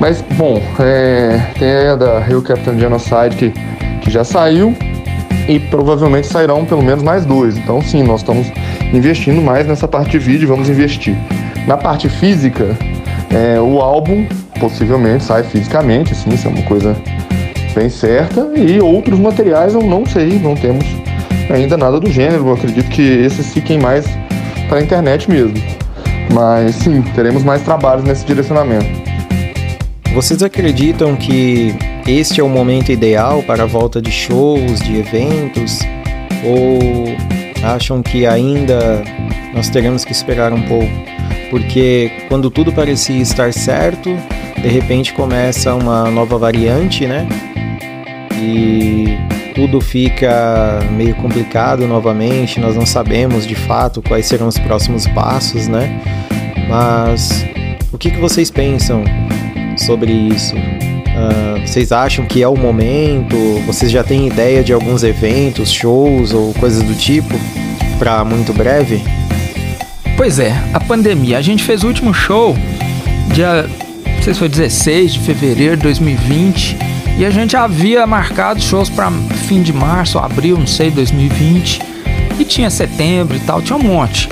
Mas, 0.00 0.22
bom, 0.36 0.62
é, 0.78 1.52
tem 1.58 1.88
a 1.88 1.96
da 1.96 2.18
Rio 2.20 2.42
Captain 2.42 2.78
Genocide 2.78 3.36
que, 3.36 3.52
que 4.02 4.10
já 4.10 4.24
saiu 4.24 4.76
e 5.48 5.58
provavelmente 5.58 6.26
sairão 6.26 6.64
pelo 6.64 6.82
menos 6.82 7.02
mais 7.02 7.24
dois. 7.24 7.56
Então, 7.56 7.80
sim, 7.80 8.02
nós 8.02 8.20
estamos 8.20 8.46
investindo 8.92 9.40
mais 9.40 9.66
nessa 9.66 9.88
parte 9.88 10.12
de 10.12 10.18
vídeo, 10.18 10.46
vamos 10.48 10.68
investir. 10.68 11.16
Na 11.66 11.76
parte 11.76 12.08
física, 12.08 12.76
é, 13.30 13.60
o 13.60 13.80
álbum 13.80 14.26
possivelmente 14.60 15.24
sai 15.24 15.42
fisicamente, 15.42 16.12
assim, 16.12 16.30
isso 16.30 16.46
é 16.46 16.50
uma 16.50 16.62
coisa 16.62 16.96
bem 17.74 17.88
certa. 17.88 18.52
E 18.56 18.80
outros 18.80 19.18
materiais 19.18 19.74
eu 19.74 19.82
não 19.82 20.04
sei, 20.06 20.38
não 20.38 20.54
temos 20.54 20.84
ainda 21.50 21.76
nada 21.76 21.98
do 21.98 22.10
gênero. 22.10 22.46
Eu 22.48 22.54
acredito 22.54 22.88
que 22.90 23.02
esses 23.02 23.52
fiquem 23.52 23.78
mais 23.78 24.06
para 24.68 24.78
a 24.78 24.82
internet 24.82 25.30
mesmo. 25.30 25.54
Mas 26.32 26.76
sim, 26.76 27.02
teremos 27.14 27.42
mais 27.42 27.62
trabalhos 27.62 28.04
nesse 28.04 28.24
direcionamento. 28.24 28.86
Vocês 30.14 30.42
acreditam 30.42 31.14
que 31.16 31.74
este 32.06 32.40
é 32.40 32.44
o 32.44 32.48
momento 32.48 32.90
ideal 32.90 33.42
para 33.42 33.64
a 33.64 33.66
volta 33.66 34.00
de 34.00 34.10
shows, 34.10 34.80
de 34.80 34.98
eventos? 34.98 35.80
Ou 36.44 36.78
acham 37.62 38.02
que 38.02 38.26
ainda 38.26 39.02
nós 39.54 39.68
teremos 39.68 40.04
que 40.04 40.12
esperar 40.12 40.52
um 40.52 40.62
pouco? 40.62 41.06
porque 41.50 42.10
quando 42.28 42.50
tudo 42.50 42.72
parecia 42.72 43.20
estar 43.20 43.52
certo, 43.52 44.16
de 44.60 44.68
repente 44.68 45.12
começa 45.12 45.74
uma 45.74 46.10
nova 46.10 46.38
variante, 46.38 47.06
né? 47.06 47.26
E 48.34 49.16
tudo 49.56 49.80
fica 49.80 50.80
meio 50.92 51.14
complicado 51.14 51.88
novamente, 51.88 52.60
nós 52.60 52.76
não 52.76 52.84
sabemos 52.84 53.46
de 53.46 53.54
fato 53.54 54.02
quais 54.02 54.26
serão 54.26 54.48
os 54.48 54.58
próximos 54.58 55.06
passos, 55.08 55.66
né? 55.66 55.98
Mas 56.68 57.42
o 57.90 57.96
que, 57.96 58.10
que 58.10 58.18
vocês 58.18 58.50
pensam 58.50 59.02
sobre 59.78 60.12
isso? 60.12 60.54
Uh, 60.54 61.66
vocês 61.66 61.90
acham 61.90 62.26
que 62.26 62.42
é 62.42 62.48
o 62.48 62.54
momento? 62.54 63.34
Vocês 63.66 63.90
já 63.90 64.04
têm 64.04 64.26
ideia 64.26 64.62
de 64.62 64.74
alguns 64.74 65.02
eventos, 65.02 65.72
shows 65.72 66.34
ou 66.34 66.52
coisas 66.54 66.82
do 66.82 66.94
tipo 66.94 67.34
para 67.98 68.22
muito 68.26 68.52
breve? 68.52 69.02
Pois 70.18 70.38
é, 70.38 70.52
a 70.74 70.80
pandemia. 70.80 71.38
A 71.38 71.42
gente 71.42 71.64
fez 71.64 71.82
o 71.82 71.86
último 71.86 72.12
show 72.12 72.54
dia, 73.32 73.62
não 73.62 74.22
sei 74.22 74.34
se 74.34 74.38
foi 74.38 74.48
16 74.50 75.14
de 75.14 75.20
fevereiro 75.20 75.78
de 75.78 75.82
2020 75.84 76.76
e 77.18 77.24
a 77.24 77.30
gente 77.30 77.56
havia 77.56 78.06
marcado 78.06 78.60
shows 78.60 78.90
para 78.90 79.10
fim 79.10 79.62
de 79.62 79.72
março, 79.72 80.18
abril, 80.18 80.58
não 80.58 80.66
sei, 80.66 80.90
2020 80.90 81.80
e 82.38 82.44
tinha 82.44 82.70
setembro 82.70 83.36
e 83.36 83.40
tal, 83.40 83.62
tinha 83.62 83.76
um 83.76 83.82
monte. 83.82 84.28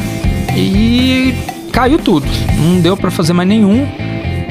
E 0.56 1.34
caiu 1.72 1.98
tudo, 1.98 2.26
não 2.58 2.80
deu 2.80 2.96
para 2.96 3.10
fazer 3.10 3.32
mais 3.32 3.48
nenhum. 3.48 3.86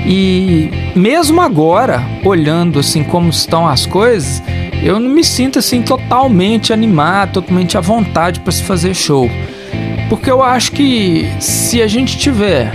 E 0.06 0.70
mesmo 0.96 1.40
agora, 1.40 2.04
olhando 2.26 2.80
assim 2.80 3.04
como 3.04 3.30
estão 3.30 3.68
as 3.68 3.86
coisas, 3.86 4.44
eu 4.84 5.00
não 5.00 5.10
me 5.10 5.24
sinto 5.24 5.60
assim 5.60 5.82
totalmente 5.82 6.74
animado, 6.74 7.34
totalmente 7.34 7.78
à 7.78 7.82
vontade 7.82 8.42
para 8.42 8.52
se 8.52 8.64
fazer 8.64 8.94
show. 8.94 9.30
Porque 10.10 10.30
eu 10.30 10.44
acho 10.44 10.74
que 10.74 11.30
se 11.40 11.82
a 11.82 11.88
gente 11.88 12.18
tiver 12.18 12.74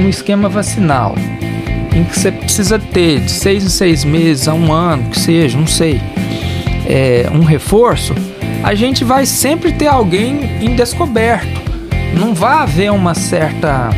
um 0.00 0.08
esquema 0.08 0.48
vacinal 0.48 1.14
em 1.94 2.04
que 2.04 2.18
você 2.18 2.32
precisa 2.32 2.78
ter 2.78 3.20
de 3.20 3.30
seis 3.30 3.64
em 3.64 3.68
seis 3.68 4.04
meses 4.04 4.48
a 4.48 4.54
um 4.54 4.72
ano, 4.72 5.10
que 5.10 5.18
seja, 5.18 5.58
não 5.58 5.66
sei, 5.66 6.00
é, 6.86 7.28
um 7.32 7.44
reforço, 7.44 8.14
a 8.62 8.74
gente 8.74 9.04
vai 9.04 9.26
sempre 9.26 9.72
ter 9.72 9.88
alguém 9.88 10.64
em 10.64 10.74
descoberto. 10.74 11.60
Não 12.18 12.34
vai 12.34 12.58
haver 12.58 12.92
uma 12.92 13.14
certa 13.14 13.90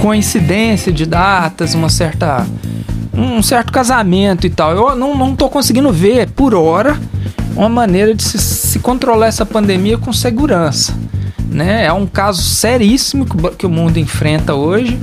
coincidência 0.00 0.92
de 0.92 1.06
datas, 1.06 1.74
uma 1.74 1.88
certa 1.88 2.46
um 3.12 3.42
certo 3.42 3.72
casamento 3.72 4.46
e 4.46 4.50
tal. 4.50 4.72
Eu 4.72 4.96
não, 4.96 5.16
não 5.16 5.36
tô 5.36 5.48
conseguindo 5.48 5.92
ver 5.92 6.28
por 6.30 6.54
hora 6.54 6.98
uma 7.54 7.68
maneira 7.68 8.14
de 8.14 8.22
se, 8.22 8.38
se 8.38 8.78
controlar 8.80 9.28
essa 9.28 9.46
pandemia 9.46 9.96
com 9.96 10.12
segurança 10.12 10.94
né? 11.54 11.84
É 11.84 11.92
um 11.92 12.06
caso 12.06 12.42
seríssimo 12.42 13.24
que 13.56 13.64
o 13.64 13.70
mundo 13.70 13.98
enfrenta 13.98 14.54
hoje 14.54 14.98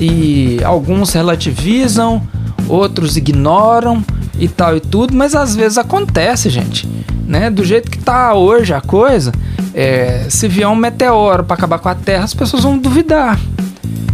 e 0.00 0.58
alguns 0.64 1.12
relativizam, 1.12 2.22
outros 2.68 3.16
ignoram 3.16 4.02
e 4.38 4.48
tal 4.48 4.76
e 4.76 4.80
tudo, 4.80 5.14
mas 5.14 5.34
às 5.34 5.54
vezes 5.54 5.78
acontece, 5.78 6.50
gente, 6.50 6.88
né? 7.26 7.50
Do 7.50 7.64
jeito 7.64 7.90
que 7.90 7.98
tá 7.98 8.34
hoje 8.34 8.74
a 8.74 8.80
coisa, 8.80 9.32
é, 9.72 10.26
se 10.28 10.48
vier 10.48 10.68
um 10.68 10.74
meteoro 10.74 11.44
para 11.44 11.54
acabar 11.54 11.78
com 11.78 11.88
a 11.88 11.94
Terra, 11.94 12.24
as 12.24 12.34
pessoas 12.34 12.62
vão 12.62 12.78
duvidar. 12.78 13.38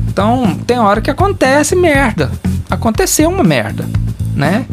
Então 0.08 0.58
tem 0.66 0.78
hora 0.78 1.00
que 1.00 1.10
acontece 1.10 1.74
merda, 1.74 2.30
aconteceu 2.68 3.30
uma 3.30 3.44
merda, 3.44 3.86
né? 4.34 4.66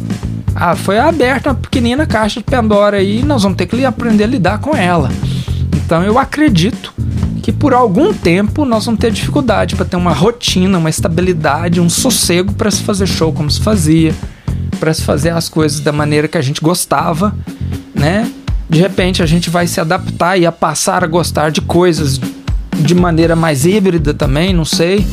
Ah, 0.54 0.74
foi 0.74 0.98
aberta 0.98 1.50
uma 1.50 1.54
pequenina 1.54 2.04
caixa 2.04 2.40
de 2.40 2.44
Pandora 2.44 2.96
aí, 2.96 3.22
nós 3.22 3.44
vamos 3.44 3.56
ter 3.56 3.66
que 3.66 3.84
aprender 3.84 4.24
a 4.24 4.26
lidar 4.26 4.58
com 4.58 4.76
ela. 4.76 5.08
Então 5.76 6.02
eu 6.02 6.18
acredito 6.18 6.92
que 7.48 7.52
por 7.52 7.72
algum 7.72 8.12
tempo 8.12 8.66
nós 8.66 8.84
vamos 8.84 9.00
ter 9.00 9.10
dificuldade 9.10 9.74
para 9.74 9.86
ter 9.86 9.96
uma 9.96 10.12
rotina, 10.12 10.76
uma 10.76 10.90
estabilidade, 10.90 11.80
um 11.80 11.88
sossego 11.88 12.52
para 12.52 12.70
se 12.70 12.82
fazer 12.82 13.06
show 13.06 13.32
como 13.32 13.50
se 13.50 13.58
fazia, 13.62 14.14
para 14.78 14.92
se 14.92 15.02
fazer 15.02 15.30
as 15.30 15.48
coisas 15.48 15.80
da 15.80 15.90
maneira 15.90 16.28
que 16.28 16.36
a 16.36 16.42
gente 16.42 16.60
gostava, 16.60 17.34
né? 17.94 18.30
De 18.68 18.78
repente 18.78 19.22
a 19.22 19.26
gente 19.26 19.48
vai 19.48 19.66
se 19.66 19.80
adaptar 19.80 20.36
e 20.36 20.44
a 20.44 20.52
passar 20.52 21.02
a 21.02 21.06
gostar 21.06 21.50
de 21.50 21.62
coisas 21.62 22.20
de 22.74 22.94
maneira 22.94 23.34
mais 23.34 23.64
híbrida 23.64 24.12
também, 24.12 24.52
não 24.52 24.66
sei, 24.66 25.06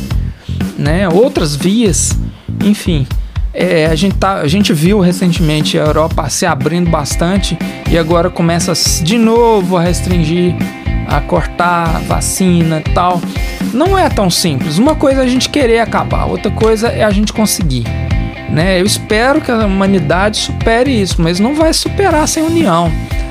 né? 0.76 1.08
Outras 1.08 1.56
vias, 1.56 2.18
enfim. 2.62 3.06
É, 3.54 3.86
a, 3.86 3.94
gente 3.94 4.16
tá, 4.16 4.40
a 4.40 4.46
gente 4.46 4.74
viu 4.74 5.00
recentemente 5.00 5.78
a 5.78 5.84
Europa 5.86 6.28
se 6.28 6.44
abrindo 6.44 6.90
bastante 6.90 7.56
e 7.90 7.96
agora 7.96 8.28
começa 8.28 8.74
de 9.02 9.16
novo 9.16 9.78
a 9.78 9.80
restringir, 9.80 10.54
a 11.06 11.20
cortar 11.20 12.00
vacina 12.02 12.82
e 12.84 12.90
tal. 12.92 13.20
Não 13.72 13.98
é 13.98 14.08
tão 14.08 14.30
simples. 14.30 14.78
Uma 14.78 14.94
coisa 14.94 15.22
é 15.22 15.24
a 15.24 15.28
gente 15.28 15.48
querer 15.48 15.80
acabar, 15.80 16.26
outra 16.26 16.50
coisa 16.50 16.88
é 16.88 17.04
a 17.04 17.10
gente 17.10 17.32
conseguir. 17.32 17.84
Né? 18.50 18.80
Eu 18.80 18.86
espero 18.86 19.40
que 19.40 19.50
a 19.50 19.66
humanidade 19.66 20.38
supere 20.38 20.90
isso, 20.90 21.20
mas 21.20 21.40
não 21.40 21.54
vai 21.54 21.72
superar 21.72 22.26
sem 22.28 22.42
união, 22.42 22.90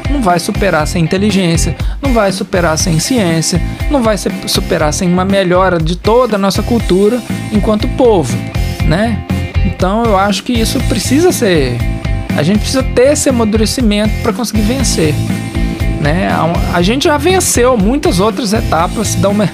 não 0.10 0.22
vai 0.22 0.40
superar 0.40 0.86
sem 0.86 1.04
inteligência, 1.04 1.76
não 2.02 2.14
vai 2.14 2.32
superar 2.32 2.78
sem 2.78 3.00
ciência, 3.00 3.62
não 3.90 4.04
vai 4.04 4.18
superar 4.18 4.94
sem 4.94 5.12
uma 5.12 5.26
melhora 5.26 5.78
de 5.78 5.96
toda 5.96 6.36
a 6.36 6.40
nossa 6.40 6.62
cultura 6.62 7.22
enquanto 7.52 7.88
povo, 7.90 8.38
né? 8.86 9.24
Então 9.66 10.04
eu 10.04 10.18
acho 10.18 10.44
que 10.44 10.54
isso 10.54 10.80
precisa 10.82 11.32
ser. 11.32 11.78
A 12.38 12.44
gente 12.44 12.60
precisa 12.60 12.84
ter 12.84 13.14
esse 13.14 13.30
amadurecimento 13.30 14.14
para 14.22 14.34
conseguir 14.34 14.62
vencer. 14.62 15.16
Né? 16.02 16.30
A, 16.74 16.82
gente 16.82 17.06
já 17.06 17.18
venceu 17.18 17.78
muitas 17.78 18.20
outras 18.20 18.54
etapas 18.54 19.16
da, 19.16 19.30
uma, 19.30 19.50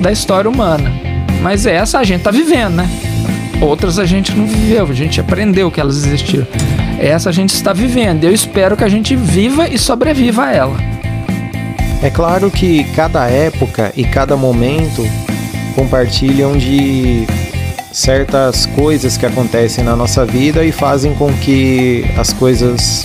da 0.00 0.12
história 0.12 0.50
humana. 0.50 0.92
Mas 1.40 1.66
essa 1.66 1.98
a 1.98 2.04
gente 2.04 2.18
está 2.18 2.30
vivendo, 2.30 2.76
né? 2.76 2.88
Outras 3.60 3.98
a 3.98 4.04
gente 4.04 4.32
não 4.32 4.46
viveu, 4.46 4.86
a 4.86 4.92
gente 4.92 5.20
aprendeu 5.20 5.70
que 5.70 5.80
elas 5.80 5.96
existiram. 5.96 6.46
Essa 6.98 7.30
a 7.30 7.32
gente 7.32 7.54
está 7.54 7.72
vivendo. 7.72 8.24
Eu 8.24 8.32
espero 8.32 8.76
que 8.76 8.84
a 8.84 8.88
gente 8.88 9.14
viva 9.16 9.68
e 9.68 9.78
sobreviva 9.78 10.44
a 10.44 10.52
ela. 10.52 10.76
É 12.02 12.10
claro 12.10 12.50
que 12.50 12.84
cada 12.94 13.26
época 13.28 13.92
e 13.96 14.04
cada 14.04 14.36
momento 14.36 15.02
compartilham 15.74 16.56
de 16.56 17.26
certas 17.90 18.66
coisas 18.66 19.16
que 19.16 19.24
acontecem 19.24 19.84
na 19.84 19.94
nossa 19.94 20.26
vida 20.26 20.64
e 20.64 20.72
fazem 20.72 21.14
com 21.14 21.32
que 21.32 22.04
as 22.18 22.32
coisas 22.32 23.04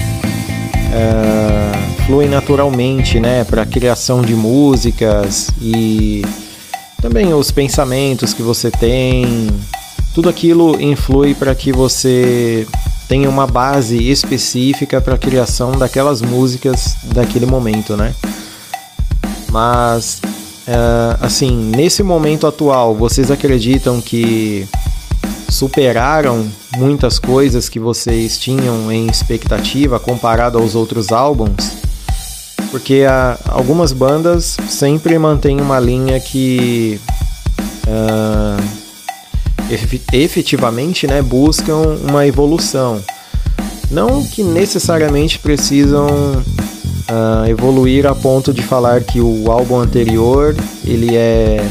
uh, 0.90 2.06
fluem 2.06 2.28
naturalmente, 2.28 3.20
né, 3.20 3.44
para 3.44 3.64
a 3.64 3.66
criação 3.66 4.22
de 4.22 4.34
músicas 4.34 5.50
e 5.62 6.24
também 7.02 7.34
os 7.34 7.52
pensamentos 7.52 8.34
que 8.34 8.42
você 8.42 8.70
tem, 8.70 9.48
tudo 10.14 10.30
aquilo 10.30 10.80
influi 10.82 11.34
para 11.34 11.56
que 11.56 11.72
você 11.72 12.68
tenha 13.08 13.30
uma 13.30 13.48
base 13.48 13.98
específica 14.10 15.02
para 15.02 15.16
a 15.16 15.18
criação 15.18 15.72
daquelas 15.72 16.22
músicas 16.22 16.96
daquele 17.06 17.46
momento, 17.46 17.96
né? 17.96 18.14
Mas 19.52 20.22
uh, 20.68 21.18
assim, 21.22 21.72
nesse 21.76 22.04
momento 22.04 22.46
atual, 22.46 22.94
vocês 22.94 23.32
acreditam 23.32 24.00
que 24.00 24.68
superaram 25.50 26.48
muitas 26.78 27.20
coisas 27.20 27.68
que 27.68 27.80
vocês 27.80 28.38
tinham 28.38 28.92
em 28.92 29.08
expectativa 29.08 30.00
comparado 30.00 30.58
aos 30.58 30.76
outros 30.76 31.12
álbuns? 31.12 31.74
Porque 32.72 33.04
uh, 33.04 33.40
algumas 33.50 33.92
bandas 33.92 34.58
sempre 34.70 35.18
mantêm 35.18 35.60
uma 35.60 35.80
linha 35.80 36.20
que 36.20 37.00
uh, 37.88 38.64
efetivamente 40.14 41.08
né, 41.08 41.22
buscam 41.22 41.98
uma 42.08 42.26
evolução. 42.28 43.02
Não 43.90 44.24
que 44.24 44.44
necessariamente 44.44 45.40
precisam 45.40 46.08
uh, 46.08 47.46
evoluir 47.48 48.06
a 48.06 48.14
ponto 48.14 48.54
de 48.54 48.62
falar 48.62 49.02
que 49.02 49.20
o 49.20 49.52
álbum 49.52 49.80
anterior 49.80 50.56
ele 50.86 51.16
é, 51.16 51.68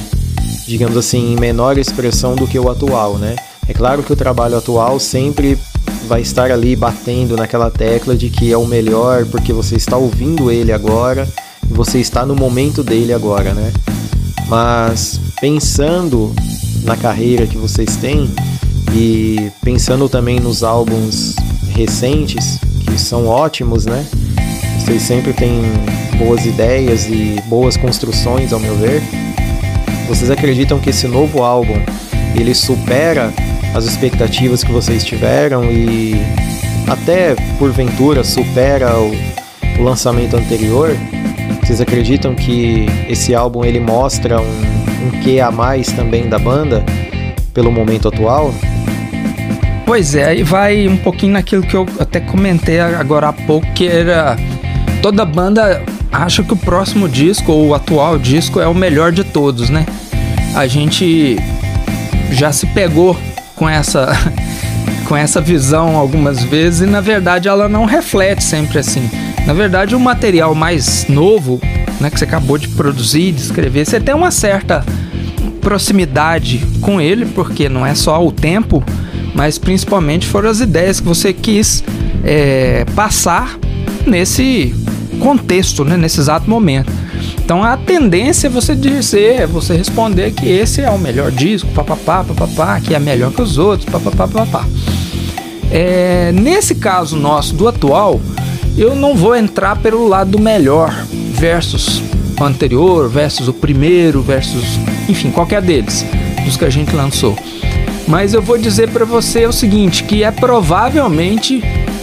digamos 0.66 0.96
assim, 0.96 1.32
em 1.32 1.36
menor 1.36 1.78
expressão 1.78 2.34
do 2.34 2.46
que 2.46 2.58
o 2.58 2.68
atual, 2.68 3.16
né? 3.18 3.36
É 3.68 3.72
claro 3.72 4.02
que 4.02 4.12
o 4.12 4.16
trabalho 4.16 4.56
atual 4.56 4.98
sempre 4.98 5.58
vai 6.06 6.22
estar 6.22 6.50
ali 6.50 6.74
batendo 6.74 7.36
naquela 7.36 7.70
tecla 7.70 8.16
de 8.16 8.30
que 8.30 8.50
é 8.50 8.56
o 8.56 8.66
melhor 8.66 9.26
porque 9.26 9.52
você 9.52 9.76
está 9.76 9.96
ouvindo 9.96 10.50
ele 10.50 10.72
agora 10.72 11.28
você 11.70 11.98
está 11.98 12.24
no 12.24 12.34
momento 12.34 12.82
dele 12.82 13.12
agora, 13.12 13.52
né? 13.52 13.72
Mas 14.48 15.20
pensando 15.40 16.34
na 16.82 16.96
carreira 16.96 17.46
que 17.46 17.56
vocês 17.56 17.96
têm 17.96 18.30
e 18.94 19.50
pensando 19.62 20.08
também 20.08 20.40
nos 20.40 20.62
álbuns 20.62 21.36
recentes 21.70 22.58
que 22.84 22.98
são 22.98 23.26
ótimos, 23.26 23.84
né? 23.86 24.04
Vocês 24.80 25.02
sempre 25.02 25.32
têm 25.32 25.62
boas 26.16 26.46
ideias 26.46 27.06
e 27.06 27.40
boas 27.46 27.76
construções, 27.76 28.52
ao 28.52 28.58
meu 28.58 28.74
ver. 28.76 29.02
Vocês 30.08 30.30
acreditam 30.30 30.78
que 30.78 30.90
esse 30.90 31.06
novo 31.06 31.42
álbum 31.42 31.80
ele 32.34 32.54
supera 32.54 33.32
as 33.74 33.84
expectativas 33.84 34.64
que 34.64 34.72
vocês 34.72 35.04
tiveram 35.04 35.64
e 35.64 36.14
até 36.86 37.34
porventura 37.58 38.24
supera 38.24 38.98
o, 38.98 39.12
o 39.78 39.82
lançamento 39.82 40.36
anterior? 40.36 40.96
Vocês 41.62 41.80
acreditam 41.80 42.34
que 42.34 42.86
esse 43.08 43.34
álbum 43.34 43.64
ele 43.64 43.80
mostra 43.80 44.40
um, 44.40 45.06
um 45.06 45.20
quê 45.22 45.40
a 45.40 45.50
mais 45.50 45.92
também 45.92 46.28
da 46.28 46.38
banda 46.38 46.84
pelo 47.52 47.70
momento 47.70 48.08
atual? 48.08 48.52
Pois 49.84 50.14
é, 50.14 50.24
aí 50.24 50.42
vai 50.42 50.86
um 50.86 50.96
pouquinho 50.98 51.32
naquilo 51.32 51.62
que 51.62 51.74
eu 51.74 51.86
até 51.98 52.20
comentei 52.20 52.78
agora 52.78 53.28
há 53.28 53.32
pouco, 53.32 53.66
que 53.72 53.86
era 53.86 54.36
toda 55.02 55.24
banda 55.24 55.82
acha 56.12 56.42
que 56.42 56.52
o 56.52 56.56
próximo 56.56 57.08
disco 57.08 57.52
ou 57.52 57.68
o 57.68 57.74
atual 57.74 58.18
disco 58.18 58.60
é 58.60 58.66
o 58.66 58.74
melhor 58.74 59.12
de 59.12 59.24
todos, 59.24 59.70
né? 59.70 59.86
A 60.54 60.66
gente 60.66 61.36
já 62.30 62.52
se 62.52 62.66
pegou 62.66 63.16
com 63.58 63.68
essa 63.68 64.08
com 65.06 65.16
essa 65.16 65.40
visão 65.40 65.96
algumas 65.96 66.42
vezes 66.44 66.82
e 66.82 66.86
na 66.86 67.00
verdade 67.00 67.48
ela 67.48 67.68
não 67.68 67.84
reflete 67.84 68.44
sempre 68.44 68.78
assim. 68.78 69.10
Na 69.46 69.54
verdade, 69.54 69.94
o 69.94 70.00
material 70.00 70.54
mais 70.54 71.06
novo, 71.08 71.58
né, 71.98 72.10
que 72.10 72.18
você 72.18 72.26
acabou 72.26 72.58
de 72.58 72.68
produzir, 72.68 73.32
de 73.32 73.40
escrever, 73.40 73.86
você 73.86 73.98
tem 73.98 74.14
uma 74.14 74.30
certa 74.30 74.84
proximidade 75.62 76.60
com 76.82 77.00
ele, 77.00 77.24
porque 77.24 77.66
não 77.66 77.86
é 77.86 77.94
só 77.94 78.22
o 78.22 78.30
tempo, 78.30 78.84
mas 79.34 79.56
principalmente 79.56 80.26
foram 80.26 80.50
as 80.50 80.60
ideias 80.60 81.00
que 81.00 81.06
você 81.06 81.32
quis 81.32 81.82
é, 82.22 82.84
passar 82.94 83.58
nesse 84.06 84.74
contexto, 85.18 85.82
né, 85.82 85.96
nesse 85.96 86.20
exato 86.20 86.48
momento. 86.48 86.92
Então 87.48 87.64
a 87.64 87.78
tendência 87.78 88.48
é 88.48 88.50
você 88.50 88.74
dizer, 88.74 89.40
é 89.40 89.46
você 89.46 89.74
responder 89.74 90.32
que 90.32 90.46
esse 90.46 90.82
é 90.82 90.90
o 90.90 90.98
melhor 90.98 91.30
disco, 91.30 91.66
papapá, 91.70 92.22
papapá, 92.22 92.78
que 92.78 92.94
é 92.94 92.98
melhor 92.98 93.32
que 93.32 93.40
os 93.40 93.56
outros, 93.56 93.88
papapá, 93.88 94.28
papapá. 94.28 94.66
É, 95.70 96.30
nesse 96.30 96.74
caso 96.74 97.16
nosso 97.16 97.54
do 97.54 97.66
atual, 97.66 98.20
eu 98.76 98.94
não 98.94 99.14
vou 99.14 99.34
entrar 99.34 99.76
pelo 99.76 100.06
lado 100.06 100.32
do 100.32 100.38
melhor 100.38 100.92
versus 101.32 102.02
o 102.38 102.44
anterior, 102.44 103.08
versus 103.08 103.48
o 103.48 103.54
primeiro, 103.54 104.20
versus, 104.20 104.78
enfim, 105.08 105.30
qualquer 105.30 105.62
deles, 105.62 106.04
dos 106.44 106.54
que 106.54 106.66
a 106.66 106.70
gente 106.70 106.94
lançou. 106.94 107.34
Mas 108.06 108.34
eu 108.34 108.42
vou 108.42 108.58
dizer 108.58 108.90
para 108.90 109.06
você 109.06 109.46
o 109.46 109.52
seguinte, 109.54 110.04
que 110.04 110.22
é 110.22 110.30
provavelmente 110.30 111.62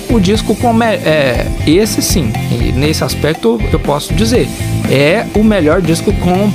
o 0.10 0.20
disco 0.20 0.56
com 0.56 0.82
é, 0.82 1.46
esse 1.68 2.02
sim, 2.02 2.34
nesse 2.74 3.04
aspecto 3.04 3.60
eu 3.72 3.80
posso 3.80 4.12
dizer, 4.16 4.48
é 4.90 5.26
o 5.34 5.44
melhor 5.44 5.82
disco 5.82 6.12
com, 6.14 6.52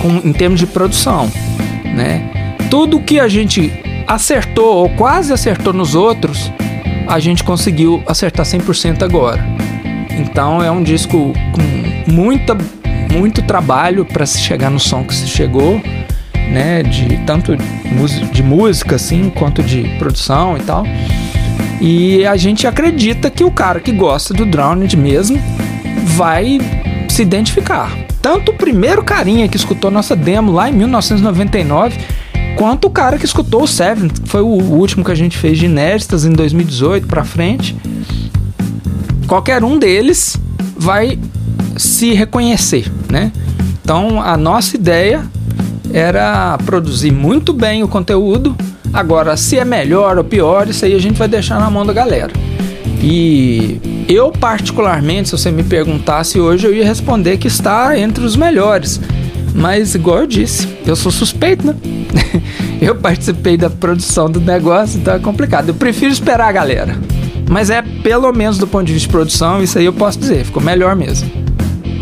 com 0.00 0.28
em 0.28 0.32
termos 0.32 0.60
de 0.60 0.66
produção, 0.66 1.30
né? 1.84 2.56
Tudo 2.70 3.00
que 3.00 3.18
a 3.18 3.28
gente 3.28 3.72
acertou 4.06 4.76
ou 4.76 4.88
quase 4.90 5.32
acertou 5.32 5.72
nos 5.72 5.94
outros, 5.94 6.50
a 7.06 7.18
gente 7.18 7.42
conseguiu 7.42 8.02
acertar 8.06 8.46
100% 8.46 9.02
agora. 9.02 9.44
Então 10.10 10.62
é 10.62 10.70
um 10.70 10.82
disco 10.82 11.32
com 11.52 12.12
muita 12.12 12.56
muito 13.12 13.42
trabalho 13.42 14.04
para 14.04 14.24
se 14.24 14.38
chegar 14.38 14.70
no 14.70 14.78
som 14.78 15.02
que 15.02 15.12
se 15.12 15.26
chegou, 15.26 15.82
né, 16.32 16.82
de 16.82 17.18
tanto 17.26 17.56
de 18.32 18.42
música 18.42 18.96
assim 18.96 19.30
quanto 19.30 19.62
de 19.62 19.82
produção 19.98 20.56
e 20.56 20.60
tal. 20.60 20.84
E 21.80 22.26
a 22.26 22.36
gente 22.36 22.66
acredita 22.66 23.30
que 23.30 23.42
o 23.42 23.50
cara 23.50 23.80
que 23.80 23.90
gosta 23.90 24.34
do 24.34 24.44
Drowned 24.44 24.96
mesmo 24.96 25.40
vai 26.16 26.58
se 27.20 27.22
identificar. 27.22 27.94
Tanto 28.22 28.52
o 28.52 28.54
primeiro 28.54 29.04
carinha 29.04 29.46
que 29.46 29.56
escutou 29.56 29.90
nossa 29.90 30.16
demo 30.16 30.52
lá 30.52 30.70
em 30.70 30.72
1999, 30.72 31.98
quanto 32.56 32.86
o 32.86 32.90
cara 32.90 33.18
que 33.18 33.26
escutou 33.26 33.64
o 33.64 33.68
Seven, 33.68 34.08
que 34.08 34.26
foi 34.26 34.40
o 34.40 34.46
último 34.46 35.04
que 35.04 35.12
a 35.12 35.14
gente 35.14 35.36
fez 35.36 35.58
de 35.58 35.66
inéditas 35.66 36.24
em 36.24 36.32
2018 36.32 37.06
para 37.06 37.22
frente. 37.22 37.76
Qualquer 39.26 39.62
um 39.62 39.78
deles 39.78 40.38
vai 40.76 41.18
se 41.76 42.14
reconhecer, 42.14 42.90
né? 43.10 43.30
Então 43.82 44.22
a 44.22 44.36
nossa 44.36 44.76
ideia 44.76 45.22
era 45.92 46.56
produzir 46.64 47.12
muito 47.12 47.52
bem 47.52 47.82
o 47.82 47.88
conteúdo 47.88 48.56
Agora, 48.92 49.36
se 49.36 49.56
é 49.56 49.64
melhor 49.64 50.18
ou 50.18 50.24
pior, 50.24 50.68
isso 50.68 50.84
aí 50.84 50.94
a 50.94 50.98
gente 50.98 51.16
vai 51.16 51.28
deixar 51.28 51.60
na 51.60 51.70
mão 51.70 51.86
da 51.86 51.92
galera. 51.92 52.32
E 53.00 53.80
eu, 54.10 54.32
particularmente, 54.32 55.28
se 55.28 55.38
você 55.38 55.52
me 55.52 55.62
perguntasse 55.62 56.40
hoje, 56.40 56.66
eu 56.66 56.74
ia 56.74 56.84
responder 56.84 57.38
que 57.38 57.46
está 57.46 57.96
entre 57.96 58.24
os 58.24 58.34
melhores. 58.34 59.00
Mas, 59.54 59.94
igual 59.94 60.18
eu 60.18 60.26
disse, 60.26 60.68
eu 60.84 60.96
sou 60.96 61.12
suspeito, 61.12 61.64
né? 61.64 61.76
eu 62.82 62.96
participei 62.96 63.56
da 63.56 63.70
produção 63.70 64.28
do 64.28 64.40
negócio, 64.40 64.98
então 64.98 65.14
é 65.14 65.18
complicado. 65.20 65.68
Eu 65.68 65.74
prefiro 65.74 66.12
esperar 66.12 66.48
a 66.48 66.52
galera. 66.52 66.98
Mas 67.48 67.70
é, 67.70 67.82
pelo 68.02 68.32
menos 68.32 68.58
do 68.58 68.66
ponto 68.66 68.84
de 68.84 68.92
vista 68.92 69.06
de 69.06 69.12
produção, 69.12 69.62
isso 69.62 69.78
aí 69.78 69.84
eu 69.84 69.92
posso 69.92 70.18
dizer, 70.18 70.44
ficou 70.44 70.62
melhor 70.62 70.96
mesmo. 70.96 71.30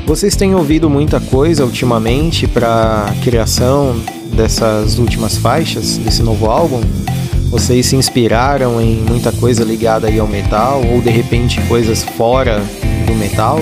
Vocês 0.07 0.35
têm 0.35 0.55
ouvido 0.55 0.89
muita 0.89 1.21
coisa 1.21 1.65
ultimamente 1.65 2.47
para 2.47 3.13
criação 3.23 3.95
dessas 4.33 4.99
últimas 4.99 5.37
faixas, 5.37 5.99
desse 5.99 6.23
novo 6.23 6.47
álbum? 6.47 6.81
Vocês 7.51 7.87
se 7.87 7.97
inspiraram 7.97 8.79
em 8.79 8.97
muita 9.09 9.33
coisa 9.33 9.65
ligada 9.65 10.07
aí 10.07 10.19
ao 10.19 10.29
metal 10.29 10.83
ou 10.93 11.01
de 11.01 11.09
repente 11.09 11.61
coisas 11.63 12.05
fora 12.05 12.63
do 13.07 13.15
metal? 13.15 13.59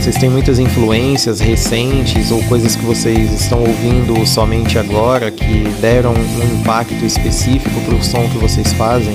Vocês 0.00 0.16
têm 0.16 0.30
muitas 0.30 0.58
influências 0.58 1.38
recentes 1.38 2.30
ou 2.30 2.42
coisas 2.44 2.74
que 2.74 2.84
vocês 2.84 3.30
estão 3.32 3.60
ouvindo 3.60 4.26
somente 4.26 4.78
agora 4.78 5.30
que 5.30 5.68
deram 5.82 6.14
um 6.14 6.60
impacto 6.60 7.04
específico 7.04 7.78
para 7.82 7.94
o 7.94 8.02
som 8.02 8.26
que 8.28 8.38
vocês 8.38 8.72
fazem? 8.72 9.14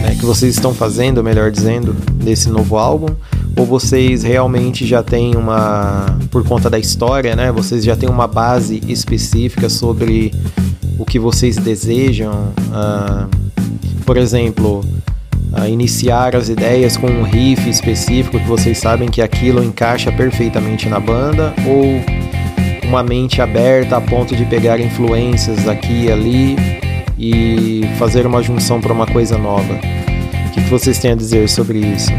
Né, 0.00 0.16
que 0.18 0.24
vocês 0.24 0.54
estão 0.54 0.72
fazendo, 0.72 1.22
melhor 1.22 1.50
dizendo, 1.50 1.92
desse 2.14 2.48
novo 2.48 2.78
álbum? 2.78 3.08
ou 3.58 3.66
vocês 3.66 4.22
realmente 4.22 4.86
já 4.86 5.02
têm 5.02 5.34
uma, 5.34 6.16
por 6.30 6.44
conta 6.46 6.70
da 6.70 6.78
história, 6.78 7.34
né? 7.34 7.50
Vocês 7.50 7.82
já 7.82 7.96
têm 7.96 8.08
uma 8.08 8.28
base 8.28 8.80
específica 8.86 9.68
sobre 9.68 10.32
o 10.98 11.04
que 11.04 11.18
vocês 11.18 11.56
desejam, 11.56 12.32
uh, 12.32 13.28
por 14.04 14.16
exemplo, 14.16 14.84
uh, 15.52 15.66
iniciar 15.68 16.34
as 16.34 16.48
ideias 16.48 16.96
com 16.96 17.06
um 17.06 17.22
riff 17.22 17.68
específico 17.70 18.38
que 18.38 18.46
vocês 18.46 18.78
sabem 18.78 19.08
que 19.08 19.22
aquilo 19.22 19.62
encaixa 19.62 20.10
perfeitamente 20.10 20.88
na 20.88 20.98
banda, 20.98 21.54
ou 21.66 22.02
uma 22.88 23.02
mente 23.02 23.40
aberta 23.40 23.96
a 23.96 24.00
ponto 24.00 24.34
de 24.34 24.44
pegar 24.46 24.80
influências 24.80 25.68
aqui 25.68 26.06
e 26.06 26.12
ali 26.12 26.56
e 27.18 27.82
fazer 27.98 28.26
uma 28.26 28.42
junção 28.42 28.80
para 28.80 28.92
uma 28.92 29.06
coisa 29.06 29.38
nova. 29.38 29.74
O 30.46 30.50
que 30.50 30.60
vocês 30.70 30.98
têm 30.98 31.12
a 31.12 31.14
dizer 31.14 31.48
sobre 31.48 31.78
isso? 31.78 32.10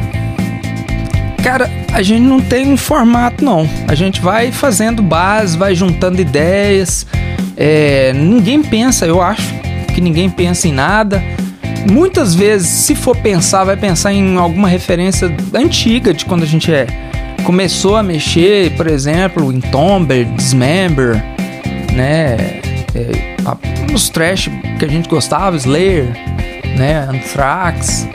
Cara, 1.44 1.70
a 1.94 2.02
gente 2.02 2.22
não 2.22 2.40
tem 2.40 2.72
um 2.72 2.78
formato, 2.78 3.44
não. 3.44 3.68
A 3.88 3.96
gente 3.96 4.22
vai 4.22 4.52
fazendo 4.52 5.02
base, 5.02 5.58
vai 5.58 5.74
juntando 5.74 6.22
ideias. 6.22 7.06
É, 7.62 8.14
ninguém 8.14 8.64
pensa, 8.64 9.06
eu 9.06 9.22
acho 9.22 9.54
que 9.94 10.00
ninguém 10.00 10.30
pensa 10.30 10.70
em 10.70 10.72
nada. 10.72 11.22
Muitas 11.92 12.34
vezes, 12.34 12.70
se 12.70 12.96
for 12.96 13.16
pensar, 13.18 13.66
vai 13.66 13.76
pensar 13.76 14.14
em 14.14 14.38
alguma 14.38 14.70
referência 14.70 15.30
antiga 15.54 16.14
de 16.14 16.24
quando 16.24 16.44
a 16.44 16.46
gente 16.46 16.74
é, 16.74 16.88
começou 17.44 17.98
a 17.98 18.04
mexer, 18.04 18.72
por 18.78 18.88
exemplo, 18.88 19.52
em 19.52 19.60
Tomber, 19.60 20.24
Dismember, 20.36 21.22
né? 21.94 22.62
É, 22.96 23.36
a, 23.46 23.58
os 23.94 24.10
trash 24.10 24.50
que 24.78 24.86
a 24.86 24.88
gente 24.88 25.10
gostava, 25.10 25.58
Slayer, 25.58 26.06
né? 26.78 27.08
Anthrax, 27.10 28.08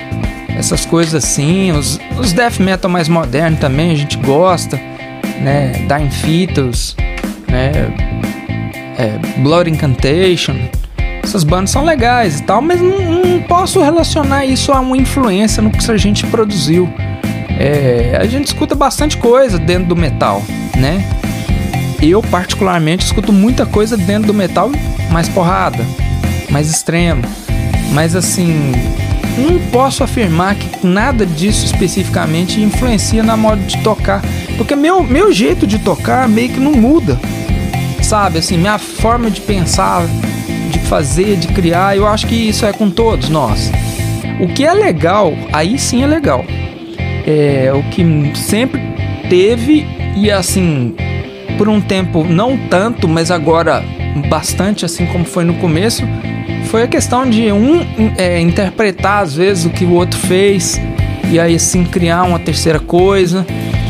essas 0.57 0.86
coisas 0.86 1.22
assim. 1.22 1.70
Os, 1.72 2.01
os 2.18 2.32
death 2.32 2.59
metal 2.61 2.90
mais 2.90 3.09
modernos 3.09 3.61
também 3.61 3.90
a 3.90 3.95
gente 3.95 4.16
gosta, 4.16 4.80
né? 5.42 5.72
Dying 5.86 6.11
Fetus, 6.11 6.97
né? 7.49 8.23
É, 8.97 9.18
Blood 9.38 9.70
Incantation. 9.70 10.57
Essas 11.22 11.42
bandas 11.42 11.70
são 11.70 11.84
legais 11.84 12.40
e 12.40 12.42
tal, 12.42 12.61
mas 12.61 12.80
não, 12.80 13.24
não 13.24 13.42
posso 13.42 13.80
relacionar 13.82 14.45
isso 14.45 14.72
a 14.72 14.80
uma 14.80 14.97
influência 14.97 15.62
no 15.62 15.70
que 15.70 15.90
a 15.90 15.97
gente 15.97 16.26
produziu. 16.26 16.88
É, 17.59 18.18
a 18.20 18.26
gente 18.26 18.47
escuta 18.47 18.74
bastante 18.74 19.16
coisa 19.16 19.59
dentro 19.59 19.88
do 19.88 19.97
metal, 19.97 20.42
né? 20.76 21.03
Eu, 22.03 22.20
particularmente, 22.22 23.07
escuto 23.07 23.32
muita 23.32 23.64
coisa 23.64 23.97
dentro 23.97 24.26
do 24.26 24.34
metal 24.34 24.70
mais 25.11 25.28
porrada, 25.28 25.84
mais 26.51 26.68
extremo. 26.68 27.22
Mas 27.92 28.14
assim, 28.14 28.72
não 29.38 29.59
posso 29.70 30.05
afirmar 30.05 30.55
que 30.55 30.86
nada 30.86 31.24
disso 31.24 31.64
especificamente 31.64 32.61
influencia 32.61 33.22
na 33.22 33.36
moda 33.36 33.62
de 33.62 33.78
tocar. 33.78 34.22
Porque 34.57 34.76
meu, 34.76 35.03
meu 35.03 35.32
jeito 35.32 35.66
de 35.66 35.78
tocar 35.78 36.28
meio 36.28 36.51
que 36.51 36.61
não 36.61 36.72
muda. 36.72 37.18
Sabe, 38.14 38.38
assim, 38.38 38.56
minha 38.56 38.78
forma 38.78 39.28
de 39.28 39.40
pensar, 39.40 40.06
de 40.70 40.78
fazer, 40.78 41.34
de 41.34 41.48
criar, 41.48 41.96
eu 41.96 42.06
acho 42.06 42.28
que 42.28 42.36
isso 42.36 42.64
é 42.64 42.72
com 42.72 42.88
todos 42.88 43.28
nós. 43.28 43.72
O 44.38 44.46
que 44.46 44.64
é 44.64 44.72
legal, 44.72 45.34
aí 45.52 45.76
sim 45.76 46.04
é 46.04 46.06
legal. 46.06 46.44
É 47.26 47.72
o 47.74 47.82
que 47.90 48.04
sempre 48.36 48.80
teve 49.28 49.84
e 50.14 50.30
assim, 50.30 50.94
por 51.58 51.68
um 51.68 51.80
tempo 51.80 52.22
não 52.22 52.56
tanto, 52.56 53.08
mas 53.08 53.32
agora 53.32 53.82
bastante 54.30 54.84
assim 54.84 55.06
como 55.06 55.24
foi 55.24 55.42
no 55.42 55.54
começo, 55.54 56.04
foi 56.66 56.84
a 56.84 56.86
questão 56.86 57.28
de 57.28 57.50
um 57.50 57.80
é, 58.16 58.38
interpretar 58.40 59.24
às 59.24 59.34
vezes 59.34 59.64
o 59.64 59.70
que 59.70 59.84
o 59.84 59.90
outro 59.90 60.20
fez 60.20 60.80
e 61.32 61.40
aí 61.40 61.56
assim 61.56 61.84
criar 61.84 62.22
uma 62.22 62.38
terceira 62.38 62.78
coisa. 62.78 63.44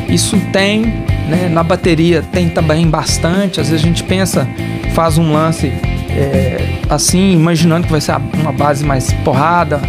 Isso 0.09 0.41
tem, 0.51 1.05
né, 1.29 1.49
na 1.49 1.62
bateria 1.62 2.22
tem 2.22 2.49
também 2.49 2.89
bastante. 2.89 3.61
Às 3.61 3.68
vezes 3.68 3.85
a 3.85 3.89
gente 3.89 4.03
pensa, 4.05 4.49
faz 4.95 5.18
um 5.18 5.33
lance 5.33 5.66
é, 6.11 6.79
assim, 6.89 7.33
imaginando 7.33 7.87
que 7.87 7.93
vai 7.93 8.01
ser 8.01 8.14
uma 8.35 8.53
base 8.53 8.85
mais 8.85 9.12
porrada 9.25 9.81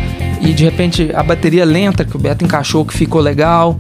e 0.42 0.54
de 0.54 0.64
repente 0.64 1.12
a 1.14 1.24
bateria 1.24 1.66
lenta 1.66 2.04
que 2.06 2.16
o 2.16 2.20
Beto 2.20 2.44
encaixou 2.44 2.86
que 2.86 2.94
ficou 2.94 3.22
legal, 3.22 3.78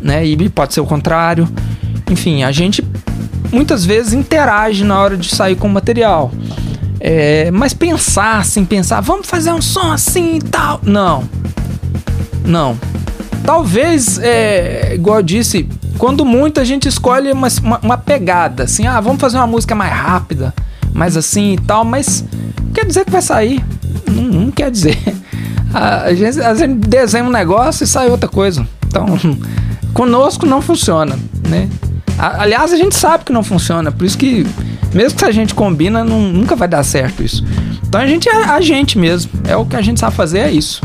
né? 0.00 0.24
E 0.24 0.48
pode 0.48 0.74
ser 0.74 0.80
o 0.80 0.86
contrário. 0.86 1.48
Enfim, 2.10 2.42
a 2.42 2.52
gente 2.52 2.84
muitas 3.52 3.84
vezes 3.84 4.12
interage 4.12 4.84
na 4.84 4.98
hora 4.98 5.16
de 5.16 5.28
sair 5.28 5.56
com 5.56 5.66
o 5.66 5.70
material. 5.70 6.32
É, 7.00 7.50
mas 7.50 7.72
pensar 7.72 8.38
assim, 8.38 8.64
pensar, 8.64 9.00
vamos 9.00 9.26
fazer 9.26 9.52
um 9.52 9.62
som 9.62 9.92
assim 9.92 10.36
e 10.36 10.40
tal. 10.40 10.80
Não. 10.82 11.28
Não. 12.44 12.78
Talvez, 13.44 14.18
é, 14.18 14.94
igual 14.94 15.18
eu 15.18 15.22
disse, 15.22 15.68
quando 15.98 16.24
muito 16.24 16.60
a 16.60 16.64
gente 16.64 16.88
escolhe 16.88 17.32
uma, 17.32 17.48
uma, 17.62 17.78
uma, 17.80 17.98
pegada, 17.98 18.64
assim, 18.64 18.86
ah, 18.86 19.00
vamos 19.00 19.20
fazer 19.20 19.36
uma 19.36 19.46
música 19.46 19.74
mais 19.74 19.92
rápida, 19.92 20.54
mais 20.94 21.16
assim 21.16 21.54
e 21.54 21.58
tal, 21.58 21.84
mas 21.84 22.24
quer 22.72 22.86
dizer 22.86 23.04
que 23.04 23.10
vai 23.10 23.20
sair. 23.20 23.62
Não, 24.06 24.22
não 24.22 24.50
quer 24.50 24.70
dizer. 24.70 24.96
A 25.74 26.14
gente, 26.14 26.40
a 26.40 26.54
gente 26.54 26.88
desenha 26.88 27.22
um 27.22 27.30
negócio 27.30 27.84
e 27.84 27.86
sai 27.86 28.08
outra 28.08 28.26
coisa. 28.26 28.66
Então, 28.86 29.04
conosco 29.92 30.46
não 30.46 30.62
funciona, 30.62 31.18
né? 31.46 31.68
Aliás, 32.18 32.72
a 32.72 32.76
gente 32.76 32.96
sabe 32.96 33.24
que 33.24 33.32
não 33.32 33.42
funciona, 33.42 33.92
por 33.92 34.06
isso 34.06 34.16
que, 34.16 34.46
mesmo 34.94 35.18
que 35.18 35.26
a 35.26 35.30
gente 35.30 35.54
combina, 35.54 36.02
não, 36.02 36.20
nunca 36.20 36.56
vai 36.56 36.66
dar 36.66 36.82
certo 36.82 37.22
isso. 37.22 37.44
Então 37.86 38.00
a 38.00 38.06
gente 38.06 38.30
é 38.30 38.44
a 38.44 38.60
gente 38.62 38.98
mesmo, 38.98 39.30
é 39.46 39.54
o 39.56 39.66
que 39.66 39.76
a 39.76 39.82
gente 39.82 40.00
sabe 40.00 40.16
fazer, 40.16 40.38
é 40.38 40.50
isso. 40.50 40.80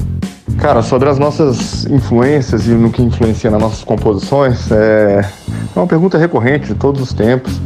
Cara, 0.63 0.81
sobre 0.81 1.09
as 1.09 1.19
nossas 1.19 1.85
influências 1.87 2.67
e 2.67 2.71
no 2.71 2.89
que 2.89 3.01
influencia 3.01 3.51
nas 3.51 3.61
nossas 3.61 3.83
composições, 3.83 4.71
é, 4.71 5.19
é 5.75 5.77
uma 5.77 5.85
pergunta 5.85 6.17
recorrente 6.17 6.67
de 6.67 6.75
todos 6.75 7.01
os 7.01 7.11
tempos. 7.11 7.59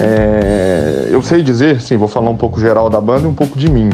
É, 0.00 1.08
eu 1.10 1.20
sei 1.20 1.42
dizer, 1.42 1.82
sim, 1.82 1.98
vou 1.98 2.08
falar 2.08 2.30
um 2.30 2.36
pouco 2.36 2.58
geral 2.58 2.88
da 2.88 2.98
banda 3.02 3.24
e 3.24 3.26
um 3.26 3.34
pouco 3.34 3.58
de 3.58 3.70
mim. 3.70 3.90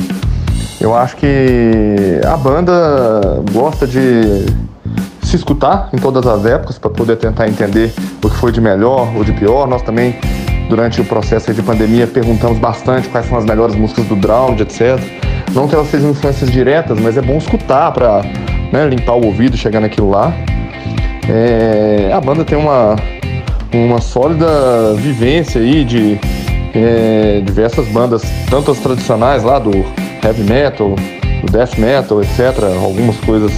Eu 0.81 0.95
acho 0.95 1.17
que 1.17 2.21
a 2.25 2.37
banda 2.37 3.43
gosta 3.53 3.89
de 3.89 4.47
se 5.21 5.35
escutar 5.35 5.89
em 5.93 5.97
todas 5.97 6.25
as 6.25 6.47
épocas 6.47 6.79
para 6.79 6.91
poder 6.91 7.17
tentar 7.17 7.49
entender 7.49 7.93
o 8.23 8.31
que 8.31 8.37
foi 8.37 8.53
de 8.53 8.61
melhor 8.61 9.13
ou 9.17 9.25
de 9.25 9.33
pior. 9.33 9.67
Nós 9.67 9.83
também, 9.83 10.17
durante 10.69 11.01
o 11.01 11.05
processo 11.05 11.53
de 11.53 11.61
pandemia, 11.61 12.07
perguntamos 12.07 12.59
bastante 12.59 13.09
quais 13.09 13.27
são 13.27 13.37
as 13.37 13.45
melhores 13.45 13.75
músicas 13.75 14.07
do 14.07 14.15
Drowned, 14.15 14.63
etc. 14.63 15.28
Não 15.59 15.67
que 15.67 15.75
elas 15.75 15.89
sejam 15.89 16.11
influências 16.11 16.49
diretas, 16.53 17.01
mas 17.01 17.17
é 17.17 17.21
bom 17.21 17.37
escutar 17.37 17.91
para 17.91 18.23
né, 18.73 18.87
limpar 18.89 19.15
o 19.15 19.27
ouvido, 19.27 19.57
chegar 19.57 19.81
naquilo 19.81 20.09
lá. 20.09 20.33
É, 21.29 22.13
a 22.15 22.21
banda 22.21 22.45
tem 22.45 22.57
uma, 22.57 22.95
uma 23.75 24.01
sólida 24.01 24.95
vivência 24.95 25.61
aí 25.61 25.85
de 25.85 26.17
é, 26.73 27.43
diversas 27.45 27.89
bandas, 27.89 28.23
tanto 28.49 28.71
as 28.71 28.79
tradicionais 28.79 29.43
lá 29.43 29.59
do 29.59 29.85
heavy 30.25 30.45
metal, 30.45 30.95
do 31.45 31.51
death 31.51 31.77
metal, 31.77 32.23
etc. 32.23 32.63
Algumas 32.81 33.17
coisas 33.17 33.51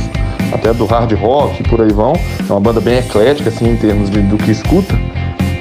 até 0.54 0.72
do 0.72 0.86
hard 0.86 1.12
rock, 1.12 1.62
por 1.64 1.82
aí 1.82 1.92
vão. 1.92 2.14
É 2.48 2.50
uma 2.50 2.60
banda 2.60 2.80
bem 2.80 3.00
eclética, 3.00 3.50
assim, 3.50 3.72
em 3.72 3.76
termos 3.76 4.08
de, 4.08 4.22
do 4.22 4.38
que 4.38 4.50
escuta. 4.50 4.94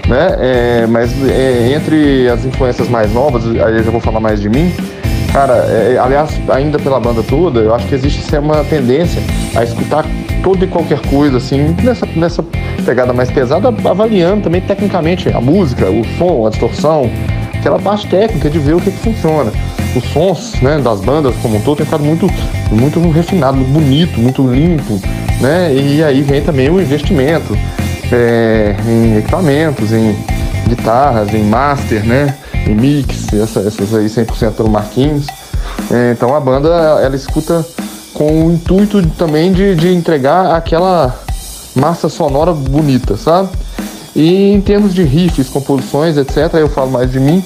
Né? 0.07 0.37
É, 0.39 0.87
mas 0.87 1.11
é, 1.29 1.73
entre 1.73 2.29
as 2.29 2.45
influências 2.45 2.87
mais 2.87 3.13
novas, 3.13 3.43
aí 3.45 3.75
eu 3.75 3.83
já 3.83 3.91
vou 3.91 3.99
falar 3.99 4.21
mais 4.21 4.39
de 4.39 4.47
mim, 4.47 4.73
cara, 5.33 5.53
é, 5.53 5.97
aliás, 5.97 6.31
ainda 6.49 6.79
pela 6.79 6.99
banda 6.99 7.23
toda, 7.23 7.59
eu 7.59 7.73
acho 7.73 7.87
que 7.87 7.95
existe 7.95 8.35
uma 8.37 8.63
tendência 8.63 9.21
a 9.55 9.63
escutar 9.63 10.05
toda 10.43 10.65
e 10.65 10.67
qualquer 10.67 10.99
coisa, 11.07 11.37
assim, 11.37 11.75
nessa, 11.83 12.05
nessa 12.15 12.43
pegada 12.85 13.13
mais 13.13 13.29
pesada, 13.29 13.69
avaliando 13.69 14.43
também 14.43 14.61
tecnicamente 14.61 15.29
a 15.29 15.41
música, 15.41 15.89
o 15.89 16.03
som, 16.17 16.47
a 16.47 16.49
distorção, 16.49 17.09
aquela 17.53 17.79
parte 17.79 18.07
técnica 18.07 18.49
de 18.49 18.59
ver 18.59 18.75
o 18.75 18.79
que, 18.79 18.91
que 18.91 18.99
funciona 18.99 19.51
os 19.95 20.03
sons 20.11 20.53
né, 20.61 20.79
das 20.79 21.01
bandas 21.01 21.35
como 21.41 21.57
um 21.57 21.61
todo 21.61 21.77
tem 21.77 21.85
ficado 21.85 22.03
muito, 22.03 22.27
muito 22.71 22.99
refinado, 23.09 23.57
muito 23.57 23.71
bonito, 23.71 24.19
muito 24.19 24.47
limpo, 24.47 24.99
né? 25.41 25.73
E 25.73 26.03
aí 26.03 26.21
vem 26.21 26.41
também 26.41 26.69
o 26.69 26.79
investimento 26.79 27.57
é, 28.11 28.75
em 28.87 29.17
equipamentos, 29.17 29.91
em 29.91 30.15
guitarras, 30.69 31.33
em 31.33 31.43
master, 31.43 32.05
né? 32.05 32.35
Em 32.65 32.75
mix, 32.75 33.33
essa, 33.33 33.59
essas 33.61 33.93
aí 33.93 34.05
100% 34.05 34.51
pelo 34.53 34.69
Marquinhos. 34.69 35.27
É, 35.91 36.11
então 36.11 36.35
a 36.35 36.39
banda 36.39 36.69
ela 37.01 37.15
escuta 37.15 37.65
com 38.13 38.47
o 38.47 38.51
intuito 38.51 39.05
também 39.17 39.51
de, 39.51 39.75
de 39.75 39.93
entregar 39.93 40.55
aquela 40.55 41.15
massa 41.75 42.09
sonora 42.09 42.53
bonita, 42.53 43.17
sabe? 43.17 43.49
E 44.15 44.51
em 44.51 44.61
termos 44.61 44.93
de 44.93 45.03
riffs, 45.03 45.49
composições, 45.49 46.17
etc., 46.17 46.53
eu 46.55 46.69
falo 46.69 46.91
mais 46.91 47.11
de 47.11 47.19
mim. 47.19 47.43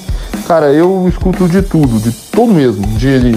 Cara, 0.48 0.72
eu 0.72 1.06
escuto 1.08 1.48
de 1.48 1.62
tudo, 1.62 2.00
de 2.00 2.10
tudo 2.10 2.52
mesmo. 2.52 2.86
De, 2.98 3.32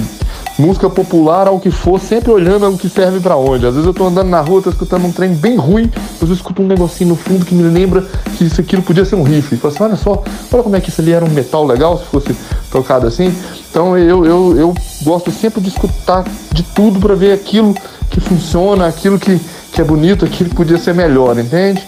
música 0.57 0.89
popular 0.89 1.47
ao 1.47 1.59
que 1.59 1.69
for, 1.69 1.99
sempre 1.99 2.31
olhando 2.31 2.67
o 2.67 2.77
que 2.77 2.89
serve 2.89 3.19
para 3.19 3.35
onde. 3.35 3.65
Às 3.65 3.73
vezes 3.73 3.85
eu 3.85 3.93
tô 3.93 4.07
andando 4.07 4.29
na 4.29 4.41
rua, 4.41 4.61
tô 4.61 4.69
escutando 4.69 5.05
um 5.05 5.11
trem 5.11 5.33
bem 5.33 5.55
ruim, 5.55 5.87
depois 5.87 6.29
eu 6.29 6.35
escuto 6.35 6.61
um 6.61 6.67
negocinho 6.67 7.11
no 7.11 7.15
fundo 7.15 7.45
que 7.45 7.53
me 7.53 7.63
lembra 7.63 8.05
que 8.37 8.43
isso 8.43 8.59
aquilo 8.59 8.81
podia 8.81 9.05
ser 9.05 9.15
um 9.15 9.23
riff. 9.23 9.53
E 9.53 9.57
falo 9.57 9.73
assim, 9.73 9.83
olha 9.83 9.95
só, 9.95 10.23
olha 10.51 10.63
como 10.63 10.75
é 10.75 10.81
que 10.81 10.89
isso 10.89 11.01
ali 11.01 11.13
era 11.13 11.23
um 11.23 11.29
metal 11.29 11.65
legal 11.65 11.97
se 11.99 12.05
fosse 12.05 12.35
tocado 12.71 13.05
assim. 13.05 13.33
Então 13.69 13.97
eu, 13.97 14.25
eu, 14.25 14.57
eu 14.57 14.73
gosto 15.03 15.31
sempre 15.31 15.61
de 15.61 15.69
escutar 15.69 16.25
de 16.51 16.63
tudo 16.63 16.99
para 16.99 17.15
ver 17.15 17.33
aquilo 17.33 17.75
que 18.09 18.19
funciona, 18.19 18.87
aquilo 18.87 19.19
que, 19.19 19.39
que 19.71 19.79
é 19.79 19.83
bonito, 19.83 20.25
aquilo 20.25 20.49
que 20.49 20.55
podia 20.55 20.77
ser 20.77 20.93
melhor, 20.93 21.37
entende? 21.37 21.87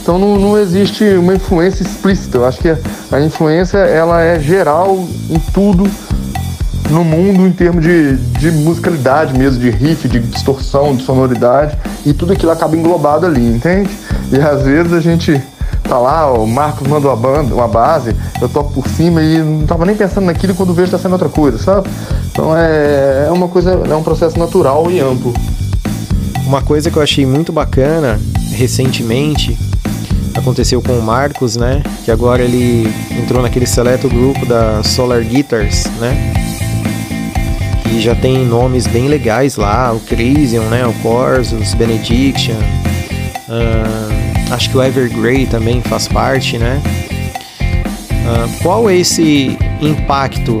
Então 0.00 0.18
não, 0.18 0.38
não 0.38 0.56
existe 0.56 1.04
uma 1.16 1.34
influência 1.34 1.82
explícita. 1.82 2.38
Eu 2.38 2.46
acho 2.46 2.60
que 2.60 2.68
a 3.10 3.20
influência 3.20 3.78
ela 3.78 4.22
é 4.22 4.38
geral 4.38 5.04
em 5.28 5.38
tudo 5.52 5.90
no 6.90 7.04
mundo 7.04 7.46
em 7.46 7.52
termos 7.52 7.84
de, 7.84 8.16
de 8.16 8.50
musicalidade 8.50 9.36
mesmo, 9.36 9.60
de 9.60 9.70
riff, 9.70 10.08
de 10.08 10.20
distorção, 10.20 10.94
de 10.94 11.04
sonoridade, 11.04 11.76
e 12.04 12.12
tudo 12.12 12.32
aquilo 12.32 12.52
acaba 12.52 12.76
englobado 12.76 13.26
ali, 13.26 13.44
entende? 13.44 13.90
E 14.30 14.36
às 14.36 14.62
vezes 14.62 14.92
a 14.92 15.00
gente 15.00 15.42
tá 15.88 15.98
lá, 15.98 16.32
o 16.32 16.46
Marcos 16.46 16.86
mandou 16.86 17.10
a 17.10 17.16
banda, 17.16 17.54
uma 17.54 17.68
base, 17.68 18.14
eu 18.40 18.48
toco 18.48 18.72
por 18.72 18.88
cima 18.88 19.22
e 19.22 19.38
não 19.38 19.66
tava 19.66 19.84
nem 19.84 19.96
pensando 19.96 20.24
naquilo 20.26 20.54
quando 20.54 20.74
vejo 20.74 20.90
tá 20.90 20.98
sendo 20.98 21.12
outra 21.12 21.28
coisa, 21.28 21.58
sabe? 21.58 21.88
Então 22.30 22.56
é, 22.56 23.26
é 23.28 23.32
uma 23.32 23.48
coisa, 23.48 23.70
é 23.72 23.94
um 23.94 24.02
processo 24.02 24.38
natural 24.38 24.90
e 24.90 25.00
amplo. 25.00 25.32
Uma 26.46 26.62
coisa 26.62 26.90
que 26.90 26.96
eu 26.96 27.02
achei 27.02 27.26
muito 27.26 27.52
bacana 27.52 28.20
recentemente 28.52 29.58
aconteceu 30.34 30.82
com 30.82 30.92
o 30.92 31.02
Marcos, 31.02 31.56
né? 31.56 31.82
Que 32.04 32.10
agora 32.10 32.42
ele 32.42 32.92
entrou 33.10 33.42
naquele 33.42 33.66
seleto 33.66 34.08
grupo 34.08 34.44
da 34.46 34.82
Solar 34.82 35.22
Guitars, 35.22 35.86
né? 35.98 36.32
Que 37.88 38.00
já 38.00 38.14
tem 38.14 38.44
nomes 38.44 38.86
bem 38.86 39.08
legais 39.08 39.56
lá, 39.56 39.92
o 39.92 40.00
Crisium, 40.00 40.64
né? 40.64 40.86
O 40.86 40.92
Corsus, 40.94 41.72
Benediction. 41.74 42.56
Uh, 43.48 44.52
acho 44.52 44.70
que 44.70 44.76
o 44.76 44.82
Evergrey 44.82 45.46
também 45.46 45.80
faz 45.80 46.08
parte, 46.08 46.58
né? 46.58 46.82
Uh, 48.10 48.62
qual 48.62 48.90
é 48.90 48.96
esse 48.96 49.56
impacto 49.80 50.60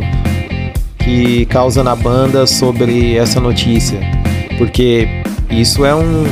que 0.98 1.46
causa 1.46 1.82
na 1.82 1.96
banda 1.96 2.46
sobre 2.46 3.16
essa 3.16 3.40
notícia? 3.40 3.98
Porque 4.56 5.08
isso 5.50 5.84
é 5.84 5.94
um, 5.94 6.24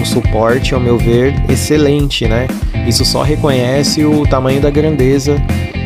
um 0.00 0.04
suporte, 0.04 0.74
ao 0.74 0.80
meu 0.80 0.98
ver, 0.98 1.34
excelente, 1.48 2.26
né? 2.26 2.48
Isso 2.86 3.04
só 3.04 3.22
reconhece 3.22 4.04
o 4.04 4.26
tamanho 4.26 4.60
da 4.60 4.70
grandeza 4.70 5.36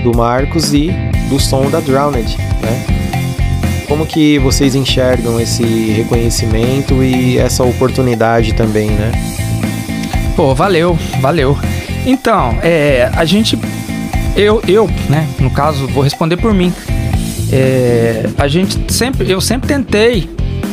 do 0.03 0.17
Marcos 0.17 0.73
e 0.73 0.91
do 1.29 1.39
som 1.39 1.71
da 1.71 1.81
Drowned, 1.81 2.37
né? 2.63 3.04
Como 3.89 4.07
que 4.07 4.39
vocês 4.39 4.75
enxergam 4.75 5.41
esse 5.41 5.63
reconhecimento 5.63 7.03
e 7.03 7.39
essa 7.39 7.63
oportunidade 7.63 8.55
também, 8.55 8.91
né? 8.91 9.13
Pô, 10.37 10.55
valeu, 10.55 10.99
valeu. 11.21 11.57
Então, 12.07 12.59
é, 12.63 13.11
a 13.15 13.25
gente, 13.25 13.59
eu, 14.37 14.63
eu, 14.67 14.87
né, 15.09 15.29
no 15.39 15.51
caso, 15.51 15.87
vou 15.89 16.03
responder 16.03 16.37
por 16.37 16.53
mim. 16.53 16.73
É, 17.53 18.29
a 18.39 18.49
gente 18.49 18.93
sempre, 18.93 19.31
eu 19.31 19.41
sempre 19.41 19.69
tentei, 19.69 20.29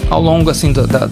ao 0.10 0.22
longo 0.22 0.50
assim 0.50 0.74
da, 0.74 0.86
da 0.86 1.10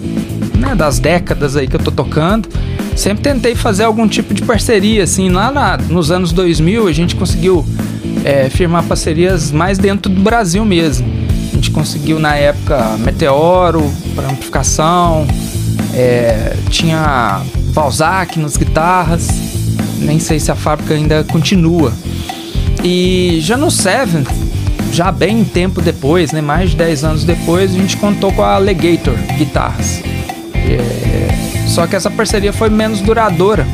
né, 0.60 0.74
das 0.74 0.98
décadas 0.98 1.56
aí 1.56 1.66
que 1.66 1.76
eu 1.76 1.80
tô 1.80 1.90
tocando, 1.90 2.48
sempre 2.94 3.22
tentei 3.22 3.54
fazer 3.54 3.84
algum 3.84 4.06
tipo 4.06 4.34
de 4.34 4.42
parceria, 4.42 5.04
assim, 5.04 5.30
lá 5.30 5.50
na, 5.50 5.78
nos 5.78 6.10
anos 6.10 6.32
2000 6.32 6.86
a 6.86 6.92
gente 6.92 7.16
conseguiu 7.16 7.64
é, 8.24 8.48
firmar 8.50 8.84
parcerias 8.84 9.50
mais 9.50 9.78
dentro 9.78 10.12
do 10.12 10.20
Brasil 10.20 10.64
mesmo. 10.64 11.09
A 11.50 11.54
gente 11.54 11.70
conseguiu 11.70 12.18
na 12.18 12.36
época 12.36 12.96
Meteoro 12.98 13.92
para 14.14 14.28
amplificação, 14.28 15.26
é, 15.92 16.56
tinha 16.70 17.42
Valzac 17.72 18.38
nas 18.38 18.56
guitarras, 18.56 19.28
nem 19.98 20.18
sei 20.18 20.38
se 20.38 20.50
a 20.50 20.54
fábrica 20.54 20.94
ainda 20.94 21.24
continua. 21.24 21.92
E 22.84 23.38
já 23.40 23.56
no 23.56 23.70
Seven, 23.70 24.24
já 24.92 25.10
bem 25.10 25.44
tempo 25.44 25.80
depois, 25.82 26.32
né, 26.32 26.40
mais 26.40 26.70
de 26.70 26.76
10 26.76 27.04
anos 27.04 27.24
depois, 27.24 27.74
a 27.74 27.74
gente 27.74 27.96
contou 27.96 28.32
com 28.32 28.42
a 28.42 28.56
Legator 28.58 29.14
Guitarras. 29.36 30.02
É, 30.54 31.68
só 31.68 31.86
que 31.86 31.96
essa 31.96 32.10
parceria 32.10 32.52
foi 32.52 32.70
menos 32.70 33.00
duradoura. 33.00 33.66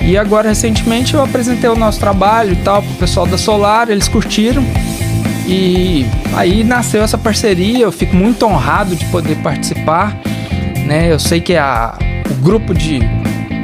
E 0.00 0.16
agora, 0.16 0.48
recentemente, 0.48 1.14
eu 1.14 1.22
apresentei 1.22 1.68
o 1.68 1.74
nosso 1.74 1.98
trabalho 1.98 2.52
e 2.52 2.56
tal 2.56 2.82
pro 2.82 2.94
pessoal 2.94 3.26
da 3.26 3.36
Solar, 3.36 3.90
eles 3.90 4.06
curtiram. 4.08 4.64
E 5.46 6.04
aí 6.34 6.64
nasceu 6.64 7.02
essa 7.02 7.16
parceria, 7.16 7.84
eu 7.84 7.92
fico 7.92 8.16
muito 8.16 8.44
honrado 8.44 8.96
de 8.96 9.04
poder 9.06 9.36
participar. 9.36 10.16
Né? 10.86 11.12
Eu 11.12 11.18
sei 11.18 11.40
que 11.40 11.56
a, 11.56 11.96
o 12.30 12.34
grupo 12.42 12.74
de, 12.74 13.00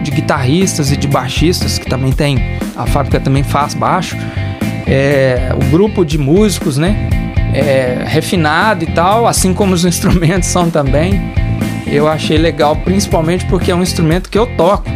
de 0.02 0.10
guitarristas 0.10 0.92
e 0.92 0.96
de 0.96 1.08
baixistas, 1.08 1.78
que 1.78 1.86
também 1.86 2.12
tem, 2.12 2.38
a 2.76 2.86
fábrica 2.86 3.18
também 3.20 3.42
faz 3.42 3.74
baixo, 3.74 4.16
é, 4.86 5.50
o 5.54 5.70
grupo 5.70 6.04
de 6.04 6.18
músicos, 6.18 6.76
né? 6.78 7.08
É, 7.54 8.04
refinado 8.06 8.82
e 8.82 8.86
tal, 8.86 9.26
assim 9.26 9.52
como 9.52 9.74
os 9.74 9.84
instrumentos 9.84 10.48
são 10.48 10.70
também 10.70 11.20
eu 11.92 12.08
achei 12.08 12.38
legal, 12.38 12.74
principalmente 12.74 13.44
porque 13.46 13.70
é 13.70 13.74
um 13.74 13.82
instrumento 13.82 14.30
que 14.30 14.38
eu 14.38 14.46
toco, 14.56 14.88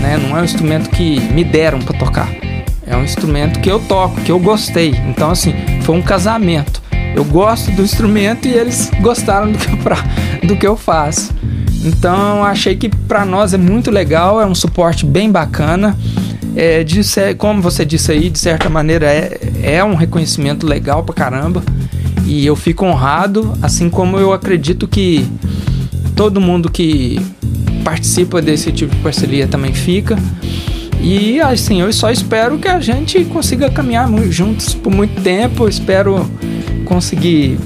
né? 0.00 0.16
Não 0.16 0.36
é 0.36 0.40
um 0.40 0.44
instrumento 0.44 0.88
que 0.88 1.20
me 1.20 1.44
deram 1.44 1.78
para 1.78 1.98
tocar. 1.98 2.47
É 2.88 2.96
um 2.96 3.04
instrumento 3.04 3.60
que 3.60 3.70
eu 3.70 3.78
toco, 3.80 4.20
que 4.22 4.32
eu 4.32 4.38
gostei. 4.38 4.94
Então, 5.08 5.30
assim, 5.30 5.52
foi 5.82 5.96
um 5.96 6.02
casamento. 6.02 6.80
Eu 7.14 7.24
gosto 7.24 7.70
do 7.72 7.82
instrumento 7.82 8.48
e 8.48 8.52
eles 8.52 8.90
gostaram 9.00 9.52
do 9.52 9.58
que 9.58 9.70
eu, 9.70 9.76
pra, 9.78 9.96
do 10.42 10.56
que 10.56 10.66
eu 10.66 10.76
faço. 10.76 11.32
Então, 11.84 12.42
achei 12.44 12.76
que 12.76 12.88
para 12.88 13.24
nós 13.24 13.52
é 13.52 13.58
muito 13.58 13.90
legal, 13.90 14.40
é 14.40 14.46
um 14.46 14.54
suporte 14.54 15.04
bem 15.04 15.30
bacana. 15.30 15.96
É, 16.56 16.82
de 16.82 17.02
como 17.36 17.62
você 17.62 17.84
disse 17.84 18.10
aí, 18.10 18.30
de 18.30 18.38
certa 18.38 18.68
maneira 18.68 19.06
é, 19.06 19.38
é 19.62 19.84
um 19.84 19.94
reconhecimento 19.94 20.66
legal 20.66 21.04
pra 21.04 21.14
caramba. 21.14 21.62
E 22.24 22.44
eu 22.44 22.56
fico 22.56 22.84
honrado, 22.84 23.52
assim 23.62 23.88
como 23.88 24.18
eu 24.18 24.32
acredito 24.32 24.88
que 24.88 25.26
todo 26.16 26.40
mundo 26.40 26.70
que 26.70 27.20
participa 27.84 28.42
desse 28.42 28.72
tipo 28.72 28.94
de 28.94 29.00
parceria 29.02 29.46
também 29.46 29.72
fica. 29.72 30.18
E 31.00 31.40
assim, 31.40 31.80
eu 31.80 31.92
só 31.92 32.10
espero 32.10 32.58
que 32.58 32.68
a 32.68 32.80
gente 32.80 33.24
consiga 33.26 33.70
caminhar 33.70 34.08
juntos 34.30 34.74
por 34.74 34.92
muito 34.92 35.20
tempo. 35.22 35.68
espero 35.68 36.28
conseguir 36.84 37.58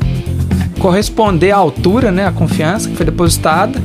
corresponder 0.78 1.52
à 1.52 1.56
altura, 1.56 2.10
né, 2.10 2.26
a 2.26 2.32
confiança 2.32 2.88
que 2.88 2.96
foi 2.96 3.06
depositada 3.06 3.80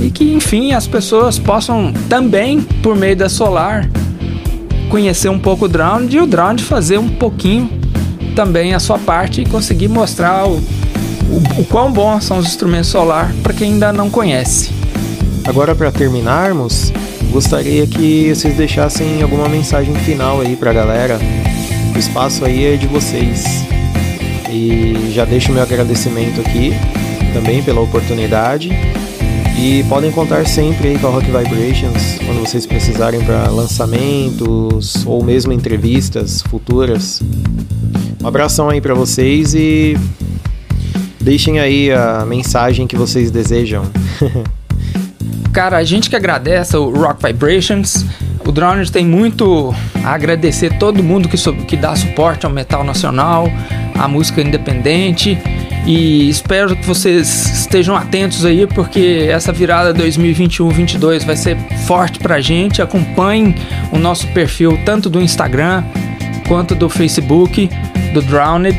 e 0.00 0.10
que, 0.10 0.34
enfim, 0.34 0.72
as 0.72 0.86
pessoas 0.86 1.38
possam 1.38 1.92
também, 2.08 2.60
por 2.60 2.96
meio 2.96 3.16
da 3.16 3.28
Solar, 3.28 3.88
conhecer 4.90 5.28
um 5.28 5.38
pouco 5.38 5.66
o 5.66 5.68
Drowned 5.68 6.16
e 6.16 6.20
o 6.20 6.26
Drowned 6.26 6.62
fazer 6.62 6.98
um 6.98 7.08
pouquinho 7.08 7.70
também 8.34 8.74
a 8.74 8.80
sua 8.80 8.98
parte 8.98 9.40
e 9.40 9.46
conseguir 9.46 9.88
mostrar 9.88 10.46
o 10.46 10.60
o, 11.30 11.60
o 11.60 11.64
quão 11.64 11.90
bons 11.90 12.24
são 12.24 12.38
os 12.38 12.46
instrumentos 12.46 12.90
solar 12.90 13.32
para 13.42 13.52
quem 13.52 13.74
ainda 13.74 13.92
não 13.92 14.10
conhece. 14.10 14.70
Agora, 15.44 15.74
para 15.74 15.92
terminarmos, 15.92 16.92
gostaria 17.30 17.86
que 17.86 18.34
vocês 18.34 18.56
deixassem 18.56 19.22
alguma 19.22 19.48
mensagem 19.48 19.94
final 19.94 20.40
aí 20.40 20.56
para 20.56 20.70
a 20.70 20.74
galera. 20.74 21.18
O 21.94 21.98
espaço 21.98 22.44
aí 22.44 22.74
é 22.74 22.76
de 22.76 22.86
vocês. 22.86 23.64
E 24.50 25.10
já 25.12 25.24
deixo 25.24 25.52
meu 25.52 25.62
agradecimento 25.62 26.40
aqui 26.40 26.72
também 27.32 27.62
pela 27.62 27.80
oportunidade. 27.80 28.70
E 29.58 29.84
podem 29.88 30.10
contar 30.10 30.46
sempre 30.46 30.88
aí 30.88 30.98
com 30.98 31.06
a 31.06 31.10
Rock 31.10 31.26
Vibrations 31.26 32.18
quando 32.26 32.40
vocês 32.40 32.66
precisarem 32.66 33.22
para 33.22 33.48
lançamentos 33.48 35.06
ou 35.06 35.22
mesmo 35.24 35.52
entrevistas 35.52 36.42
futuras. 36.42 37.22
Um 38.22 38.26
abração 38.26 38.68
aí 38.68 38.80
para 38.80 38.94
vocês 38.94 39.54
e 39.54 39.96
Deixem 41.26 41.58
aí 41.58 41.90
a 41.90 42.24
mensagem 42.24 42.86
que 42.86 42.94
vocês 42.94 43.32
desejam. 43.32 43.82
Cara, 45.56 45.78
a 45.78 45.84
gente 45.84 46.10
que 46.10 46.16
agradece 46.16 46.76
o 46.76 46.90
Rock 46.90 47.26
Vibrations. 47.26 48.04
O 48.44 48.52
Drowned 48.52 48.92
tem 48.92 49.06
muito 49.06 49.74
a 50.04 50.12
agradecer 50.12 50.76
todo 50.76 51.02
mundo 51.02 51.30
que, 51.30 51.38
que 51.64 51.78
dá 51.78 51.96
suporte 51.96 52.44
ao 52.44 52.52
metal 52.52 52.84
nacional, 52.84 53.50
à 53.98 54.06
música 54.06 54.42
independente. 54.42 55.38
E 55.86 56.28
espero 56.28 56.76
que 56.76 56.84
vocês 56.84 57.60
estejam 57.60 57.96
atentos 57.96 58.44
aí, 58.44 58.66
porque 58.66 59.28
essa 59.30 59.50
virada 59.50 59.94
2021-22 59.94 61.24
vai 61.24 61.36
ser 61.36 61.56
forte 61.86 62.18
pra 62.18 62.38
gente. 62.38 62.82
Acompanhem 62.82 63.54
o 63.90 63.96
nosso 63.96 64.26
perfil 64.34 64.78
tanto 64.84 65.08
do 65.08 65.22
Instagram 65.22 65.82
quanto 66.46 66.74
do 66.74 66.90
Facebook, 66.90 67.70
do 68.12 68.20
Drowned. 68.20 68.76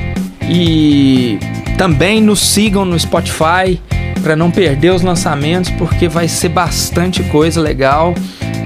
E 0.47 1.39
também 1.75 2.21
nos 2.21 2.39
sigam 2.39 2.86
no 2.86 2.99
Spotify 2.99 3.82
para 4.28 4.36
não 4.36 4.51
perder 4.51 4.89
os 4.89 5.01
lançamentos, 5.01 5.71
porque 5.71 6.09
vai 6.09 6.28
ser 6.28 6.49
bastante 6.49 7.23
coisa 7.23 7.61
legal. 7.61 8.13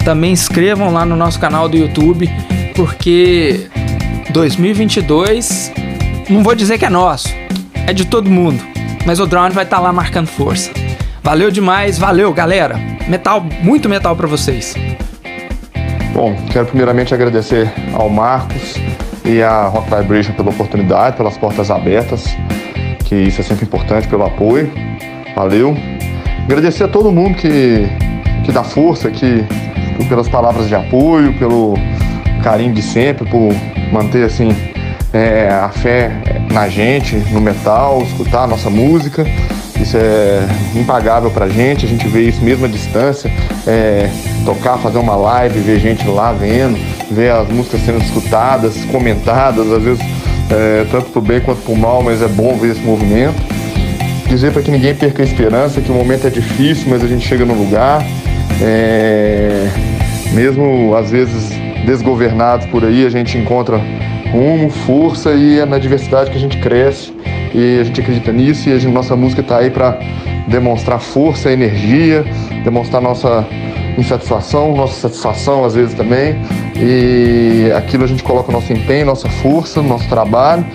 Também 0.03 0.31
inscrevam 0.31 0.91
lá 0.91 1.05
no 1.05 1.15
nosso 1.15 1.39
canal 1.39 1.69
do 1.69 1.77
YouTube, 1.77 2.27
porque 2.73 3.67
2022 4.31 5.71
não 6.27 6.41
vou 6.41 6.55
dizer 6.55 6.79
que 6.79 6.85
é 6.85 6.89
nosso, 6.89 7.29
é 7.85 7.93
de 7.93 8.05
todo 8.05 8.27
mundo, 8.27 8.59
mas 9.05 9.19
o 9.19 9.27
Drone 9.27 9.53
vai 9.53 9.63
estar 9.63 9.75
tá 9.77 9.83
lá 9.83 9.93
marcando 9.93 10.25
força. 10.25 10.71
Valeu 11.21 11.51
demais, 11.51 11.99
valeu 11.99 12.33
galera. 12.33 12.79
Metal, 13.07 13.45
muito 13.61 13.87
metal 13.87 14.15
para 14.15 14.25
vocês. 14.25 14.73
Bom, 16.11 16.35
quero 16.51 16.65
primeiramente 16.65 17.13
agradecer 17.13 17.71
ao 17.93 18.09
Marcos 18.09 18.77
e 19.23 19.43
à 19.43 19.67
Rock 19.67 19.95
Vibration 19.95 20.33
pela 20.33 20.49
oportunidade, 20.49 21.17
pelas 21.17 21.37
portas 21.37 21.69
abertas 21.69 22.35
que 23.11 23.15
isso 23.17 23.41
é 23.41 23.43
sempre 23.43 23.65
importante 23.65 24.07
pelo 24.07 24.23
apoio. 24.23 24.71
Valeu. 25.35 25.75
Agradecer 26.43 26.83
a 26.83 26.87
todo 26.87 27.11
mundo 27.11 27.35
que, 27.35 27.87
que 28.43 28.51
dá 28.51 28.63
força, 28.63 29.09
que, 29.09 29.45
pelas 30.09 30.27
palavras 30.27 30.67
de 30.67 30.75
apoio, 30.75 31.33
pelo 31.37 31.75
carinho 32.43 32.73
de 32.73 32.81
sempre, 32.81 33.29
por 33.29 33.53
manter 33.91 34.25
assim 34.25 34.49
é, 35.13 35.49
a 35.49 35.69
fé 35.69 36.11
na 36.51 36.67
gente, 36.67 37.15
no 37.31 37.39
metal, 37.39 38.01
escutar 38.03 38.43
a 38.43 38.47
nossa 38.47 38.69
música. 38.69 39.25
Isso 39.79 39.97
é 39.97 40.47
impagável 40.75 41.31
pra 41.31 41.49
gente, 41.49 41.85
a 41.85 41.89
gente 41.89 42.07
vê 42.07 42.21
isso 42.21 42.43
mesmo 42.43 42.65
à 42.65 42.67
distância. 42.67 43.31
É, 43.65 44.09
tocar, 44.45 44.77
fazer 44.77 44.99
uma 44.99 45.15
live, 45.15 45.59
ver 45.59 45.79
gente 45.79 46.07
lá 46.07 46.31
vendo, 46.31 46.77
ver 47.09 47.31
as 47.31 47.47
músicas 47.47 47.81
sendo 47.81 47.99
escutadas, 47.99 48.75
comentadas, 48.85 49.71
às 49.71 49.81
vezes 49.81 50.03
é, 50.51 50.85
tanto 50.91 51.09
pro 51.11 51.21
bem 51.21 51.39
quanto 51.39 51.61
pro 51.61 51.75
mal, 51.75 52.03
mas 52.03 52.21
é 52.21 52.27
bom 52.27 52.57
ver 52.57 52.71
esse 52.71 52.81
movimento. 52.81 53.50
Dizer 54.31 54.53
para 54.53 54.61
que 54.61 54.71
ninguém 54.71 54.95
perca 54.95 55.21
a 55.21 55.25
esperança, 55.25 55.81
que 55.81 55.91
o 55.91 55.93
momento 55.93 56.25
é 56.25 56.29
difícil, 56.29 56.85
mas 56.89 57.03
a 57.03 57.07
gente 57.07 57.27
chega 57.27 57.43
no 57.43 57.53
lugar. 57.53 58.01
É, 58.61 59.67
mesmo 60.31 60.95
às 60.95 61.11
vezes 61.11 61.51
desgovernados 61.85 62.65
por 62.67 62.85
aí, 62.85 63.05
a 63.05 63.09
gente 63.09 63.37
encontra 63.37 63.77
rumo, 64.31 64.69
força 64.69 65.31
e 65.31 65.59
é 65.59 65.65
na 65.65 65.77
diversidade 65.77 66.31
que 66.31 66.37
a 66.37 66.39
gente 66.39 66.57
cresce 66.59 67.13
e 67.53 67.79
a 67.81 67.83
gente 67.83 67.99
acredita 67.99 68.31
nisso 68.31 68.69
e 68.69 68.71
a 68.71 68.79
gente, 68.79 68.93
nossa 68.93 69.17
música 69.17 69.41
está 69.41 69.57
aí 69.57 69.69
para 69.69 69.99
demonstrar 70.47 71.01
força, 71.01 71.51
energia, 71.51 72.23
demonstrar 72.63 73.01
nossa 73.01 73.45
insatisfação, 73.97 74.73
nossa 74.73 75.09
satisfação 75.09 75.65
às 75.65 75.75
vezes 75.75 75.93
também 75.93 76.41
e 76.77 77.69
aquilo 77.75 78.05
a 78.05 78.07
gente 78.07 78.23
coloca 78.23 78.49
nosso 78.49 78.71
empenho, 78.71 79.07
nossa 79.07 79.27
força, 79.27 79.81
nosso 79.81 80.07
trabalho 80.07 80.65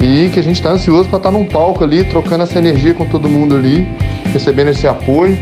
e 0.00 0.30
que 0.30 0.38
a 0.38 0.42
gente 0.42 0.56
está 0.56 0.70
ansioso 0.70 1.08
para 1.08 1.18
estar 1.18 1.30
tá 1.30 1.38
num 1.38 1.44
palco 1.44 1.82
ali, 1.82 2.04
trocando 2.04 2.44
essa 2.44 2.58
energia 2.58 2.94
com 2.94 3.06
todo 3.06 3.28
mundo 3.28 3.56
ali, 3.56 3.86
recebendo 4.32 4.68
esse 4.68 4.86
apoio 4.86 5.36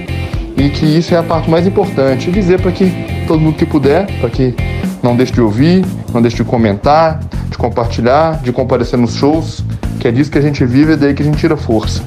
e 0.56 0.68
que 0.70 0.86
isso 0.86 1.14
é 1.14 1.18
a 1.18 1.22
parte 1.22 1.50
mais 1.50 1.66
importante. 1.66 2.28
E 2.28 2.32
dizer 2.32 2.60
para 2.60 2.72
que 2.72 2.92
todo 3.26 3.40
mundo 3.40 3.56
que 3.56 3.66
puder, 3.66 4.06
para 4.20 4.30
que 4.30 4.54
não 5.02 5.16
deixe 5.16 5.32
de 5.32 5.40
ouvir, 5.40 5.84
não 6.12 6.22
deixe 6.22 6.36
de 6.36 6.44
comentar, 6.44 7.20
de 7.50 7.58
compartilhar, 7.58 8.42
de 8.42 8.52
comparecer 8.52 8.98
nos 8.98 9.14
shows, 9.14 9.64
que 10.00 10.08
é 10.08 10.12
disso 10.12 10.30
que 10.30 10.38
a 10.38 10.42
gente 10.42 10.64
vive 10.64 10.92
e 10.92 10.96
daí 10.96 11.14
que 11.14 11.22
a 11.22 11.24
gente 11.24 11.38
tira 11.38 11.56
força. 11.56 12.02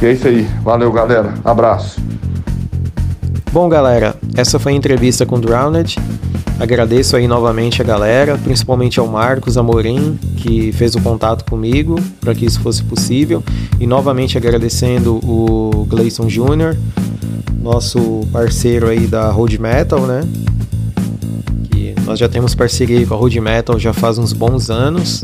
E 0.00 0.06
é 0.06 0.12
isso 0.12 0.26
aí. 0.26 0.46
Valeu, 0.62 0.90
galera. 0.92 1.34
Abraço. 1.44 2.00
Bom, 3.52 3.68
galera, 3.68 4.14
essa 4.36 4.58
foi 4.58 4.72
a 4.72 4.74
entrevista 4.74 5.24
com 5.24 5.36
o 5.36 5.40
Drowned. 5.40 5.96
Agradeço 6.58 7.16
aí 7.16 7.28
novamente 7.28 7.80
a 7.80 7.84
galera, 7.84 8.36
principalmente 8.36 8.98
ao 8.98 9.06
Marcos 9.06 9.56
Amorim, 9.56 10.18
que 10.38 10.72
fez 10.72 10.96
o 10.96 11.00
contato 11.00 11.48
comigo 11.48 11.94
para 12.20 12.34
que 12.34 12.44
isso 12.44 12.60
fosse 12.60 12.82
possível. 12.82 13.44
E 13.78 13.86
novamente 13.86 14.36
agradecendo 14.36 15.20
o 15.24 15.86
Gleison 15.88 16.26
Jr., 16.26 16.76
nosso 17.62 18.26
parceiro 18.32 18.88
aí 18.88 19.06
da 19.06 19.30
Road 19.30 19.56
Metal, 19.60 20.00
né? 20.00 20.26
Que 21.70 21.94
nós 22.04 22.18
já 22.18 22.28
temos 22.28 22.56
parceria 22.56 23.06
com 23.06 23.14
a 23.14 23.16
Road 23.16 23.40
Metal 23.40 23.78
já 23.78 23.92
faz 23.92 24.18
uns 24.18 24.32
bons 24.32 24.68
anos. 24.68 25.22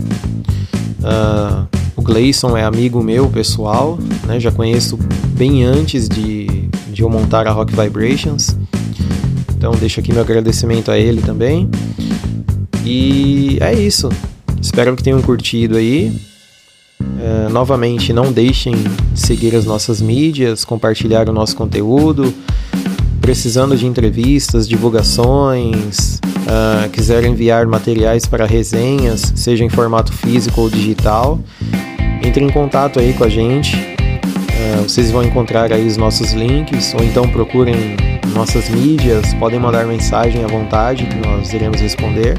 Uh, 1.01 1.67
o 1.97 2.03
Gleison 2.03 2.57
é 2.57 2.65
amigo 2.65 3.03
meu 3.03 3.29
pessoal, 3.29 3.99
né? 4.25 4.39
Já 4.39 4.53
conheço 4.53 4.97
bem 5.37 5.65
antes 5.65 6.09
de, 6.09 6.69
de 6.93 7.03
eu 7.03 7.11
montar 7.11 7.49
a 7.49 7.51
Rock 7.51 7.75
Vibrations. 7.75 8.57
Então 9.65 9.73
deixo 9.77 9.99
aqui 9.99 10.13
meu 10.13 10.21
agradecimento 10.21 10.91
a 10.91 10.99
ele 10.99 11.23
também. 11.23 11.71
E 12.85 13.57
é 13.63 13.73
isso. 13.73 14.11
Espero 14.61 14.95
que 14.95 15.03
tenham 15.03 15.23
curtido 15.23 15.79
aí. 15.79 16.15
Uh, 17.01 17.49
novamente, 17.51 18.13
não 18.13 18.31
deixem 18.31 18.75
de 18.75 19.19
seguir 19.19 19.57
as 19.57 19.65
nossas 19.65 20.03
mídias, 20.03 20.67
compartilhar 20.67 21.31
o 21.31 21.33
nosso 21.33 21.57
conteúdo. 21.57 22.31
Precisando 23.23 23.75
de 23.75 23.87
entrevistas, 23.87 24.69
divulgações, 24.69 26.21
uh, 26.21 26.91
quiser 26.93 27.25
enviar 27.25 27.67
materiais 27.67 28.27
para 28.27 28.45
resenhas, 28.45 29.33
seja 29.35 29.65
em 29.65 29.71
formato 29.71 30.13
físico 30.13 30.61
ou 30.61 30.69
digital, 30.69 31.41
entre 32.23 32.45
em 32.45 32.51
contato 32.51 33.01
aí 33.01 33.15
com 33.15 33.25
a 33.25 33.31
gente. 33.31 33.94
Uh, 34.75 34.83
vocês 34.83 35.11
vão 35.11 35.23
encontrar 35.23 35.73
aí 35.73 35.87
os 35.87 35.97
nossos 35.97 36.33
links, 36.33 36.95
ou 36.95 37.05
então 37.05 37.29
procurem 37.29 37.97
nossas 38.35 38.69
mídias, 38.69 39.33
podem 39.35 39.59
mandar 39.61 39.87
mensagem 39.87 40.45
à 40.45 40.49
vontade 40.49 41.07
que 41.07 41.17
nós 41.27 41.53
iremos 41.53 41.81
responder 41.81 42.37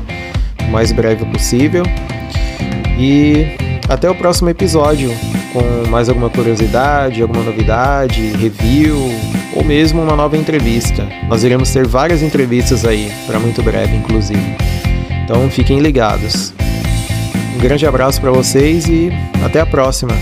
o 0.68 0.72
mais 0.72 0.92
breve 0.92 1.26
possível. 1.26 1.84
E 2.98 3.56
até 3.88 4.10
o 4.10 4.16
próximo 4.16 4.50
episódio 4.50 5.10
com 5.56 5.90
mais 5.90 6.10
alguma 6.10 6.30
curiosidade, 6.30 7.22
alguma 7.22 7.44
novidade, 7.44 8.22
review 8.38 8.98
ou 9.56 9.64
mesmo 9.64 10.02
uma 10.02 10.16
nova 10.16 10.36
entrevista. 10.36 11.08
Nós 11.30 11.44
iremos 11.46 11.72
ter 11.72 11.88
várias 11.88 12.22
entrevistas 12.22 12.84
aí, 12.84 13.12
para 13.26 13.40
muito 13.40 13.64
breve, 13.64 13.96
inclusive. 13.96 14.56
Então 15.24 15.50
fiquem 15.50 15.80
ligados. 15.80 16.54
Um 17.56 17.60
grande 17.60 17.86
abraço 17.88 18.20
para 18.20 18.32
vocês 18.32 18.86
e 18.88 19.10
até 19.44 19.62
a 19.62 19.66
próxima. 19.66 20.14